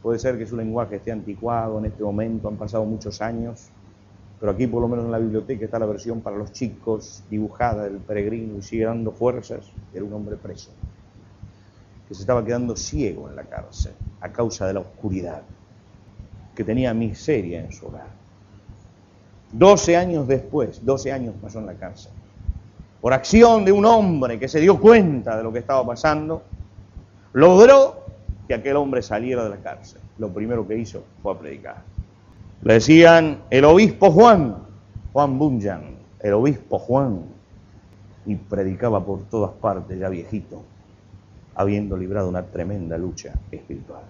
Puede 0.03 0.19
ser 0.19 0.39
que 0.39 0.47
su 0.47 0.57
lenguaje 0.57 0.97
esté 0.97 1.11
anticuado 1.11 1.79
en 1.79 1.87
este 1.87 2.03
momento, 2.03 2.49
han 2.49 2.57
pasado 2.57 2.85
muchos 2.85 3.21
años, 3.21 3.69
pero 4.39 4.53
aquí 4.53 4.67
por 4.67 4.83
lo 4.83 4.89
menos 4.89 5.07
en 5.07 5.11
la 5.11 5.19
biblioteca 5.19 5.65
está 5.65 5.79
la 5.79 5.87
versión 5.87 6.21
para 6.21 6.37
los 6.37 6.53
chicos 6.53 7.25
dibujada 7.31 7.85
del 7.85 7.97
peregrino 7.97 8.59
y 8.59 8.63
sigue 8.63 8.85
dando 8.85 9.11
fuerzas. 9.11 9.71
Era 9.93 10.05
un 10.05 10.13
hombre 10.13 10.37
preso 10.37 10.71
que 12.09 12.15
se 12.15 12.21
estaba 12.21 12.45
quedando 12.45 12.77
ciego 12.77 13.29
en 13.29 13.37
la 13.37 13.45
cárcel 13.45 13.93
a 14.21 14.31
causa 14.31 14.67
de 14.67 14.75
la 14.75 14.81
oscuridad, 14.81 15.43
que 16.55 16.65
tenía 16.65 16.93
miseria 16.95 17.65
en 17.65 17.73
su 17.73 17.87
hogar. 17.87 18.09
Doce 19.53 19.97
años 19.97 20.27
después, 20.27 20.85
doce 20.85 21.13
años 21.13 21.35
pasó 21.41 21.61
en 21.61 21.67
la 21.67 21.75
cárcel, 21.75 22.13
por 23.05 23.13
acción 23.13 23.67
de 23.67 23.71
un 23.71 23.85
hombre 23.85 24.39
que 24.39 24.49
se 24.49 24.59
dio 24.61 24.81
cuenta 24.81 25.37
de 25.37 25.43
lo 25.43 25.53
que 25.53 25.59
estaba 25.59 25.85
pasando, 25.85 26.43
logró 27.35 28.03
que 28.49 28.55
aquel 28.55 28.77
hombre 28.77 29.03
saliera 29.03 29.45
de 29.45 29.51
la 29.51 29.59
cárcel. 29.59 30.01
Lo 30.17 30.33
primero 30.33 30.67
que 30.67 30.79
hizo 30.79 31.05
fue 31.23 31.35
a 31.35 31.39
predicar. 31.39 31.83
Le 32.63 32.73
decían 32.73 33.43
el 33.51 33.67
obispo 33.67 34.11
Juan, 34.11 34.57
Juan 35.13 35.39
Bunyan, 35.39 35.83
el 36.19 36.33
obispo 36.33 36.79
Juan, 36.79 37.27
y 38.25 38.37
predicaba 38.37 39.05
por 39.05 39.25
todas 39.25 39.51
partes, 39.51 39.99
ya 39.99 40.09
viejito 40.09 40.63
habiendo 41.57 41.99
librado 41.99 42.31
una 42.31 42.45
tremenda 42.45 42.97
lucha 42.97 43.35
espiritual. 43.51 44.05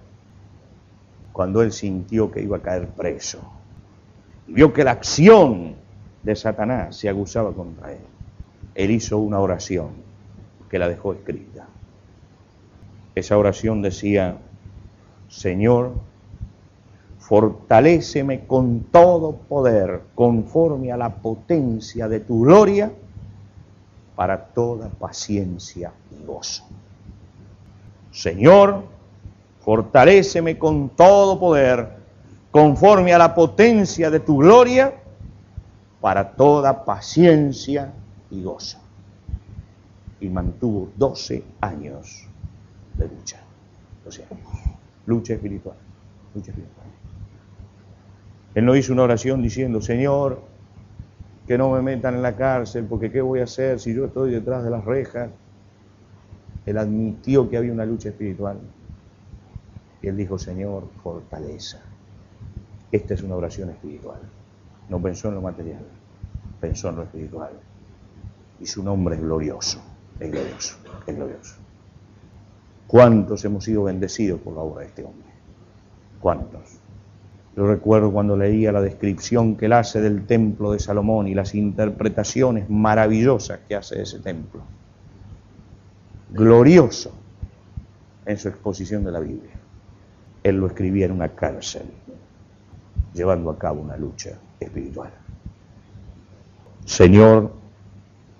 Cuando 1.32 1.62
él 1.62 1.72
sintió 1.72 2.30
que 2.30 2.42
iba 2.42 2.58
a 2.58 2.62
caer 2.62 2.86
preso 2.90 3.40
vio 4.46 4.72
que 4.72 4.84
la 4.84 4.92
acción 4.92 5.74
de 6.22 6.36
Satanás 6.36 6.94
se 6.94 7.08
aguzaba 7.08 7.52
contra 7.52 7.90
él, 7.90 8.13
él 8.74 8.90
hizo 8.90 9.18
una 9.18 9.40
oración 9.40 9.90
que 10.68 10.78
la 10.78 10.88
dejó 10.88 11.12
escrita. 11.12 11.66
Esa 13.14 13.38
oración 13.38 13.80
decía, 13.82 14.38
Señor, 15.28 15.92
fortaléceme 17.18 18.46
con 18.46 18.80
todo 18.90 19.36
poder, 19.36 20.02
conforme 20.14 20.90
a 20.90 20.96
la 20.96 21.14
potencia 21.16 22.08
de 22.08 22.20
tu 22.20 22.42
gloria, 22.42 22.92
para 24.16 24.46
toda 24.46 24.88
paciencia 24.88 25.92
y 26.10 26.24
gozo. 26.24 26.64
Señor, 28.10 28.82
fortaléceme 29.60 30.58
con 30.58 30.90
todo 30.90 31.38
poder, 31.38 31.88
conforme 32.50 33.12
a 33.12 33.18
la 33.18 33.34
potencia 33.34 34.10
de 34.10 34.20
tu 34.20 34.38
gloria, 34.38 34.94
para 36.00 36.32
toda 36.32 36.84
paciencia 36.84 37.92
y 40.20 40.28
mantuvo 40.28 40.90
12 40.96 41.44
años 41.60 42.26
de 42.96 43.08
lucha. 43.08 43.38
12 44.04 44.24
años. 44.30 44.48
Lucha 45.06 45.34
espiritual. 45.34 45.76
Lucha 46.34 46.50
espiritual. 46.50 46.86
Él 48.54 48.64
no 48.64 48.76
hizo 48.76 48.92
una 48.92 49.02
oración 49.02 49.42
diciendo, 49.42 49.80
Señor, 49.80 50.40
que 51.46 51.58
no 51.58 51.70
me 51.70 51.82
metan 51.82 52.14
en 52.14 52.22
la 52.22 52.36
cárcel, 52.36 52.86
porque 52.88 53.10
¿qué 53.10 53.20
voy 53.20 53.40
a 53.40 53.44
hacer 53.44 53.80
si 53.80 53.94
yo 53.94 54.06
estoy 54.06 54.30
detrás 54.30 54.64
de 54.64 54.70
las 54.70 54.84
rejas? 54.84 55.30
Él 56.64 56.78
admitió 56.78 57.50
que 57.50 57.56
había 57.56 57.72
una 57.72 57.84
lucha 57.84 58.08
espiritual. 58.08 58.58
Y 60.00 60.08
él 60.08 60.16
dijo, 60.16 60.38
Señor, 60.38 60.88
fortaleza. 61.02 61.80
Esta 62.92 63.14
es 63.14 63.22
una 63.22 63.34
oración 63.34 63.70
espiritual. 63.70 64.20
No 64.88 65.00
pensó 65.00 65.28
en 65.28 65.34
lo 65.34 65.42
material, 65.42 65.82
pensó 66.60 66.90
en 66.90 66.96
lo 66.96 67.02
espiritual. 67.02 67.50
Y 68.60 68.66
su 68.66 68.82
nombre 68.82 69.16
es 69.16 69.20
glorioso, 69.20 69.82
es 70.20 70.30
glorioso, 70.30 70.76
es 71.06 71.16
glorioso. 71.16 71.56
¿Cuántos 72.86 73.44
hemos 73.44 73.64
sido 73.64 73.84
bendecidos 73.84 74.40
por 74.40 74.54
la 74.54 74.60
obra 74.60 74.82
de 74.82 74.88
este 74.88 75.04
hombre? 75.04 75.28
¿Cuántos? 76.20 76.78
Yo 77.56 77.66
recuerdo 77.66 78.12
cuando 78.12 78.36
leía 78.36 78.72
la 78.72 78.80
descripción 78.80 79.56
que 79.56 79.66
él 79.66 79.72
hace 79.72 80.00
del 80.00 80.26
templo 80.26 80.72
de 80.72 80.78
Salomón 80.78 81.28
y 81.28 81.34
las 81.34 81.54
interpretaciones 81.54 82.68
maravillosas 82.68 83.60
que 83.68 83.76
hace 83.76 83.96
de 83.96 84.02
ese 84.02 84.18
templo 84.20 84.62
glorioso 86.34 87.12
en 88.26 88.36
su 88.36 88.48
exposición 88.48 89.04
de 89.04 89.12
la 89.12 89.20
Biblia. 89.20 89.52
Él 90.42 90.56
lo 90.56 90.66
escribía 90.66 91.06
en 91.06 91.12
una 91.12 91.28
cárcel, 91.28 91.84
llevando 93.14 93.50
a 93.50 93.58
cabo 93.58 93.80
una 93.80 93.96
lucha 93.96 94.38
espiritual. 94.58 95.10
Señor, 96.84 97.52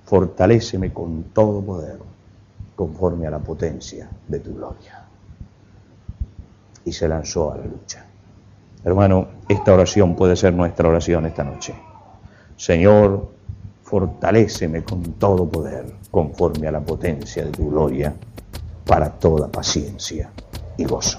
fortaléceme 0.05 0.93
con 0.93 1.25
todo 1.25 1.63
poder, 1.63 1.99
conforme 2.77 3.27
a 3.27 3.31
la 3.31 3.39
potencia 3.39 4.09
de 4.29 4.39
tu 4.41 4.55
gloria. 4.55 5.01
y 6.87 6.93
se 6.93 7.09
lanzó 7.09 7.51
a 7.51 7.57
la 7.57 7.65
lucha. 7.65 8.05
Hermano, 8.85 9.29
esta 9.49 9.73
oración 9.73 10.15
puede 10.15 10.37
ser 10.37 10.53
nuestra 10.53 10.87
oración 10.87 11.25
esta 11.25 11.43
noche. 11.43 11.75
Señor, 12.57 13.31
fortaléceme 13.83 14.85
con 14.85 15.03
todo 15.15 15.49
poder, 15.49 15.87
conforme 16.11 16.69
a 16.69 16.73
la 16.73 16.81
potencia 16.81 17.43
de 17.43 17.53
tu 17.53 17.71
gloria, 17.71 18.15
para 18.85 19.09
toda 19.09 19.49
paciencia 19.49 20.31
y 20.77 20.85
gozo. 20.85 21.19